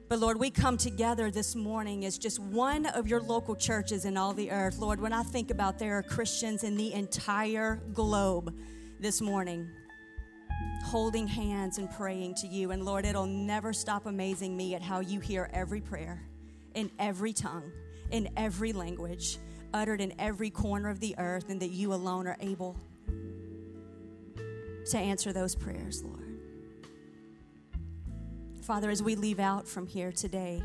But 0.09 0.18
Lord, 0.18 0.38
we 0.38 0.50
come 0.50 0.76
together 0.76 1.30
this 1.30 1.57
morning 1.57 2.05
as 2.05 2.18
just 2.18 2.38
one 2.38 2.86
of 2.86 3.09
your 3.09 3.20
local 3.20 3.57
churches 3.57 4.05
in 4.05 4.16
all 4.16 4.34
the 4.34 4.50
earth. 4.50 4.78
Lord, 4.78 5.00
when 5.00 5.12
I 5.12 5.22
think 5.22 5.50
about 5.50 5.78
there 5.78 5.96
are 5.96 6.02
Christians 6.02 6.62
in 6.62 6.76
the 6.76 6.92
entire 6.92 7.76
globe 7.94 8.55
this 9.00 9.20
morning 9.20 9.68
holding 10.84 11.26
hands 11.26 11.78
and 11.78 11.90
praying 11.90 12.34
to 12.34 12.46
you. 12.46 12.70
And 12.70 12.84
Lord, 12.84 13.07
it'll 13.07 13.26
never 13.26 13.72
stop 13.72 14.07
amazing 14.07 14.57
me 14.57 14.74
at 14.74 14.82
how 14.82 15.00
you 15.00 15.20
hear 15.20 15.50
every 15.52 15.80
prayer 15.80 16.22
in 16.74 16.90
every 16.98 17.32
tongue, 17.32 17.72
in 18.11 18.28
every 18.36 18.72
language, 18.72 19.38
uttered 19.72 20.00
in 20.00 20.12
every 20.18 20.50
corner 20.50 20.90
of 20.90 21.00
the 21.00 21.14
earth, 21.18 21.48
and 21.48 21.61
that 21.61 21.70
you 21.70 21.94
alone 21.94 22.26
are 22.26 22.36
able 22.40 22.76
to 24.90 24.98
answer 24.98 25.32
those 25.32 25.55
prayers, 25.55 26.05
Lord. 26.05 26.24
Father, 28.65 28.89
as 28.89 29.03
we 29.03 29.15
leave 29.15 29.41
out 29.41 29.69
from 29.69 29.87
here 29.87 30.11
today, 30.11 30.62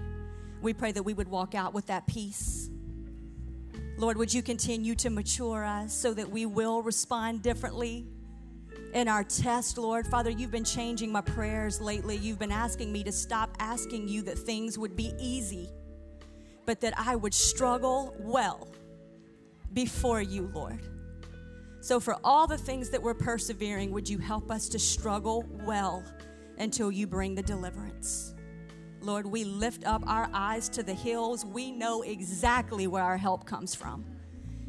we 0.61 0.71
pray 0.73 0.93
that 0.93 1.03
we 1.03 1.13
would 1.13 1.27
walk 1.27 1.53
out 1.53 1.73
with 1.73 1.87
that 1.87 2.07
peace. 2.07 2.69
Lord, 3.97 4.15
would 4.15 4.33
you 4.33 4.41
continue 4.41 4.95
to 4.95 5.09
mature 5.09 5.65
us 5.65 5.93
so 5.93 6.13
that 6.13 6.29
we 6.29 6.45
will 6.45 6.81
respond 6.81 7.41
differently 7.41 8.07
in 8.93 9.09
our 9.09 9.25
test, 9.25 9.77
Lord? 9.77 10.07
Father, 10.07 10.29
you've 10.29 10.49
been 10.49 10.63
changing 10.63 11.11
my 11.11 11.19
prayers 11.19 11.81
lately. 11.81 12.15
You've 12.15 12.39
been 12.39 12.53
asking 12.53 12.89
me 12.93 13.03
to 13.03 13.11
stop 13.11 13.49
asking 13.59 14.07
you 14.07 14.21
that 14.21 14.39
things 14.39 14.77
would 14.77 14.95
be 14.95 15.11
easy, 15.19 15.69
but 16.65 16.79
that 16.79 16.93
I 16.97 17.17
would 17.17 17.33
struggle 17.33 18.15
well 18.17 18.69
before 19.73 20.21
you, 20.21 20.49
Lord. 20.53 20.79
So, 21.81 21.99
for 21.99 22.15
all 22.23 22.47
the 22.47 22.57
things 22.57 22.91
that 22.91 23.03
we're 23.03 23.13
persevering, 23.13 23.91
would 23.91 24.07
you 24.07 24.19
help 24.19 24.51
us 24.51 24.69
to 24.69 24.79
struggle 24.79 25.43
well? 25.65 26.05
Until 26.59 26.91
you 26.91 27.07
bring 27.07 27.35
the 27.35 27.41
deliverance. 27.41 28.35
Lord, 29.01 29.25
we 29.25 29.45
lift 29.45 29.85
up 29.85 30.03
our 30.05 30.29
eyes 30.33 30.67
to 30.69 30.83
the 30.83 30.93
hills. 30.93 31.45
We 31.45 31.71
know 31.71 32.01
exactly 32.01 32.85
where 32.85 33.03
our 33.03 33.17
help 33.17 33.45
comes 33.45 33.73
from. 33.73 34.05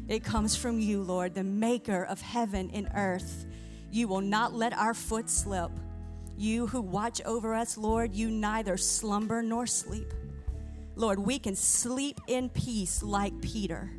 It 0.07 0.23
comes 0.23 0.55
from 0.55 0.79
you, 0.79 1.01
Lord, 1.03 1.35
the 1.35 1.43
maker 1.43 2.05
of 2.05 2.21
heaven 2.21 2.71
and 2.73 2.89
earth. 2.95 3.45
You 3.91 4.07
will 4.07 4.21
not 4.21 4.53
let 4.53 4.73
our 4.73 4.93
foot 4.93 5.29
slip. 5.29 5.71
You 6.37 6.67
who 6.67 6.81
watch 6.81 7.21
over 7.25 7.53
us, 7.53 7.77
Lord, 7.77 8.15
you 8.15 8.29
neither 8.29 8.77
slumber 8.77 9.41
nor 9.41 9.67
sleep. 9.67 10.13
Lord, 10.95 11.19
we 11.19 11.39
can 11.39 11.55
sleep 11.55 12.19
in 12.27 12.49
peace 12.49 13.03
like 13.03 13.41
Peter 13.41 13.91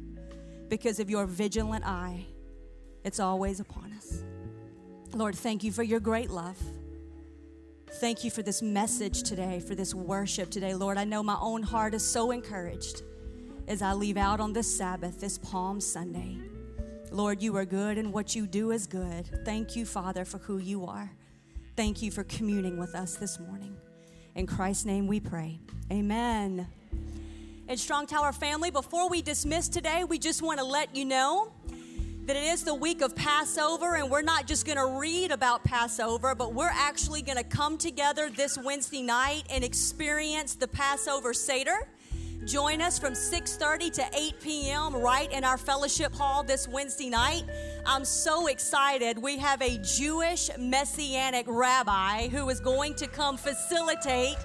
because 0.68 0.99
of 0.99 1.11
your 1.11 1.26
vigilant 1.26 1.86
eye. 1.86 2.24
It's 3.05 3.20
always 3.20 3.61
upon 3.61 3.93
us. 3.93 4.22
Lord, 5.12 5.34
thank 5.34 5.62
you 5.62 5.72
for 5.72 5.82
your 5.82 6.01
great 6.01 6.30
love. 6.30 6.57
Thank 7.97 8.24
you 8.24 8.30
for 8.30 8.43
this 8.43 8.62
message 8.62 9.22
today, 9.22 9.61
for 9.61 9.74
this 9.74 9.95
worship 9.95 10.51
today. 10.51 10.74
Lord, 10.74 10.99
I 10.99 11.05
know 11.05 11.22
my 11.22 11.36
own 11.40 11.62
heart 11.62 11.95
is 11.95 12.05
so 12.05 12.30
encouraged 12.30 13.03
as 13.68 13.82
I 13.82 13.93
leave 13.93 14.16
out 14.16 14.40
on 14.40 14.53
this 14.53 14.76
Sabbath, 14.76 15.20
this 15.20 15.38
Palm 15.38 15.80
Sunday. 15.80 16.38
Lord, 17.11 17.43
you 17.43 17.55
are 17.57 17.64
good 17.64 17.99
and 17.99 18.12
what 18.12 18.34
you 18.34 18.47
do 18.47 18.72
is 18.72 18.86
good. 18.86 19.45
Thank 19.45 19.76
you, 19.76 19.84
Father, 19.84 20.24
for 20.24 20.38
who 20.38 20.59
you 20.59 20.86
are. 20.86 21.12
Thank 21.76 22.03
you 22.03 22.11
for 22.11 22.24
communing 22.24 22.76
with 22.78 22.95
us 22.95 23.16
this 23.16 23.38
morning. 23.38 23.76
In 24.34 24.47
Christ's 24.47 24.86
name 24.86 25.07
we 25.07 25.20
pray. 25.20 25.61
Amen. 25.93 26.66
And 27.68 27.78
Strong 27.78 28.07
Tower 28.07 28.32
family, 28.32 28.70
before 28.70 29.09
we 29.09 29.22
dismiss 29.22 29.68
today, 29.68 30.05
we 30.05 30.18
just 30.18 30.43
want 30.43 30.59
to 30.59 30.64
let 30.64 30.97
you 30.97 31.05
know 31.05 31.53
that 32.24 32.36
it 32.36 32.44
is 32.44 32.62
the 32.62 32.74
week 32.74 33.02
of 33.02 33.16
Passover, 33.16 33.96
and 33.96 34.08
we're 34.08 34.22
not 34.22 34.46
just 34.46 34.64
going 34.64 34.78
to 34.78 34.98
read 35.00 35.32
about 35.32 35.64
Passover, 35.64 36.36
but 36.36 36.54
we're 36.54 36.70
actually 36.72 37.20
going 37.20 37.36
to 37.36 37.44
come 37.44 37.76
together 37.76 38.30
this 38.30 38.56
Wednesday 38.56 39.02
night 39.02 39.42
and 39.50 39.64
experience 39.64 40.54
the 40.54 40.68
Passover 40.68 41.34
Seder. 41.34 41.88
Join 42.44 42.80
us 42.80 42.96
from 42.96 43.14
6:30 43.14 43.92
to 43.94 44.04
8 44.16 44.40
p.m. 44.40 44.94
right 44.96 45.30
in 45.32 45.42
our 45.42 45.58
fellowship 45.58 46.14
hall 46.14 46.44
this 46.44 46.68
Wednesday 46.68 47.08
night. 47.08 47.42
I'm 47.86 48.04
so 48.04 48.46
excited. 48.46 49.18
We 49.18 49.38
have 49.38 49.60
a 49.60 49.78
Jewish 49.78 50.48
messianic 50.58 51.46
rabbi 51.48 52.28
who 52.28 52.48
is 52.50 52.60
going 52.60 52.94
to 52.94 53.08
come 53.08 53.36
facilitate 53.36 54.38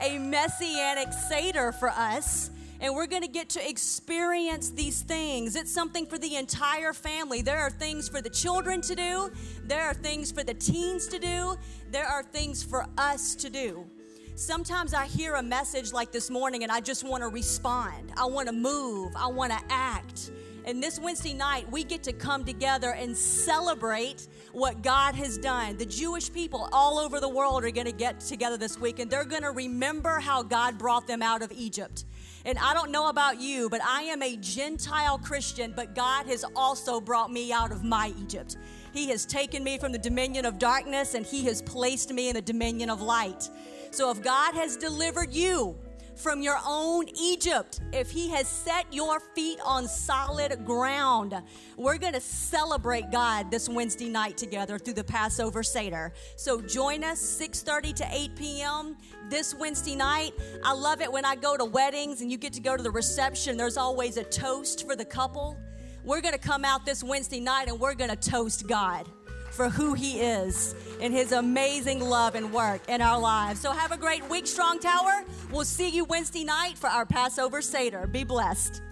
a 0.00 0.18
messianic 0.18 1.12
Seder 1.12 1.70
for 1.72 1.90
us 1.90 2.50
and 2.80 2.94
we're 2.94 3.06
going 3.06 3.22
to 3.22 3.28
get 3.28 3.50
to 3.50 3.68
experience 3.68 4.70
these 4.70 5.02
things. 5.02 5.54
It's 5.54 5.72
something 5.72 6.06
for 6.06 6.18
the 6.18 6.36
entire 6.36 6.92
family. 6.92 7.42
There 7.42 7.58
are 7.58 7.70
things 7.70 8.08
for 8.08 8.22
the 8.22 8.30
children 8.30 8.80
to 8.82 8.94
do, 8.94 9.30
there 9.64 9.82
are 9.82 9.94
things 9.94 10.32
for 10.32 10.42
the 10.42 10.54
teens 10.54 11.06
to 11.08 11.18
do, 11.18 11.56
there 11.90 12.06
are 12.06 12.22
things 12.22 12.62
for 12.62 12.86
us 12.96 13.34
to 13.36 13.50
do. 13.50 13.86
Sometimes 14.34 14.94
I 14.94 15.06
hear 15.06 15.34
a 15.34 15.42
message 15.42 15.92
like 15.92 16.12
this 16.12 16.30
morning 16.30 16.62
and 16.62 16.72
I 16.72 16.80
just 16.80 17.04
want 17.04 17.22
to 17.22 17.28
respond. 17.28 18.10
I 18.16 18.24
want 18.24 18.46
to 18.48 18.54
move. 18.54 19.12
I 19.14 19.26
want 19.26 19.52
to 19.52 19.60
act. 19.68 20.30
And 20.64 20.82
this 20.82 20.98
Wednesday 20.98 21.34
night, 21.34 21.70
we 21.70 21.84
get 21.84 22.02
to 22.04 22.12
come 22.12 22.44
together 22.44 22.92
and 22.92 23.14
celebrate 23.14 24.28
what 24.52 24.82
God 24.82 25.14
has 25.14 25.36
done. 25.36 25.76
The 25.76 25.84
Jewish 25.84 26.32
people 26.32 26.70
all 26.72 26.98
over 26.98 27.20
the 27.20 27.28
world 27.28 27.64
are 27.64 27.70
going 27.70 27.86
to 27.86 27.92
get 27.92 28.20
together 28.20 28.56
this 28.56 28.78
week 28.78 28.98
and 28.98 29.10
they're 29.10 29.24
going 29.24 29.42
to 29.42 29.50
remember 29.50 30.20
how 30.20 30.42
God 30.42 30.78
brought 30.78 31.06
them 31.06 31.20
out 31.22 31.42
of 31.42 31.52
Egypt. 31.52 32.04
And 32.44 32.58
I 32.58 32.72
don't 32.72 32.90
know 32.90 33.08
about 33.08 33.40
you, 33.40 33.68
but 33.68 33.82
I 33.82 34.02
am 34.02 34.22
a 34.22 34.36
Gentile 34.36 35.18
Christian, 35.18 35.72
but 35.76 35.94
God 35.94 36.26
has 36.26 36.44
also 36.56 37.00
brought 37.00 37.30
me 37.30 37.52
out 37.52 37.70
of 37.70 37.84
my 37.84 38.14
Egypt. 38.20 38.56
He 38.92 39.08
has 39.10 39.26
taken 39.26 39.62
me 39.62 39.78
from 39.78 39.92
the 39.92 39.98
dominion 39.98 40.46
of 40.46 40.58
darkness 40.58 41.14
and 41.14 41.24
He 41.24 41.44
has 41.44 41.62
placed 41.62 42.12
me 42.12 42.28
in 42.28 42.34
the 42.34 42.42
dominion 42.42 42.90
of 42.90 43.02
light. 43.02 43.48
So 43.90 44.10
if 44.10 44.22
God 44.22 44.54
has 44.54 44.76
delivered 44.76 45.32
you, 45.32 45.76
from 46.20 46.42
your 46.42 46.58
own 46.66 47.06
Egypt. 47.18 47.80
If 47.92 48.10
he 48.10 48.28
has 48.30 48.46
set 48.46 48.92
your 48.92 49.20
feet 49.20 49.58
on 49.64 49.88
solid 49.88 50.64
ground, 50.66 51.34
we're 51.76 51.96
going 51.96 52.12
to 52.12 52.20
celebrate 52.20 53.10
God 53.10 53.50
this 53.50 53.68
Wednesday 53.68 54.08
night 54.08 54.36
together 54.36 54.78
through 54.78 54.94
the 54.94 55.04
Passover 55.04 55.62
Seder. 55.62 56.12
So 56.36 56.60
join 56.60 57.02
us 57.02 57.20
6:30 57.20 57.94
to 57.94 58.06
8 58.10 58.36
p.m. 58.36 58.96
this 59.30 59.54
Wednesday 59.54 59.96
night. 59.96 60.32
I 60.62 60.72
love 60.72 61.00
it 61.00 61.10
when 61.10 61.24
I 61.24 61.36
go 61.36 61.56
to 61.56 61.64
weddings 61.64 62.20
and 62.20 62.30
you 62.30 62.36
get 62.36 62.52
to 62.52 62.60
go 62.60 62.76
to 62.76 62.82
the 62.82 62.90
reception. 62.90 63.56
There's 63.56 63.78
always 63.78 64.16
a 64.18 64.24
toast 64.24 64.86
for 64.86 64.94
the 64.94 65.04
couple. 65.04 65.56
We're 66.04 66.20
going 66.20 66.34
to 66.34 66.40
come 66.40 66.64
out 66.64 66.86
this 66.86 67.02
Wednesday 67.02 67.40
night 67.40 67.68
and 67.68 67.78
we're 67.78 67.94
going 67.94 68.10
to 68.10 68.30
toast 68.30 68.66
God 68.66 69.06
for 69.50 69.68
who 69.68 69.94
He 69.94 70.20
is 70.20 70.74
and 71.00 71.12
His 71.12 71.32
amazing 71.32 72.00
love 72.00 72.34
and 72.34 72.52
work 72.52 72.80
in 72.88 73.00
our 73.00 73.18
lives. 73.18 73.60
So 73.60 73.72
have 73.72 73.92
a 73.92 73.96
great 73.96 74.28
week, 74.28 74.46
Strong 74.46 74.80
Tower. 74.80 75.24
We'll 75.50 75.64
see 75.64 75.88
you 75.88 76.04
Wednesday 76.04 76.44
night 76.44 76.78
for 76.78 76.88
our 76.88 77.06
Passover 77.06 77.62
Seder. 77.62 78.06
Be 78.06 78.24
blessed. 78.24 78.82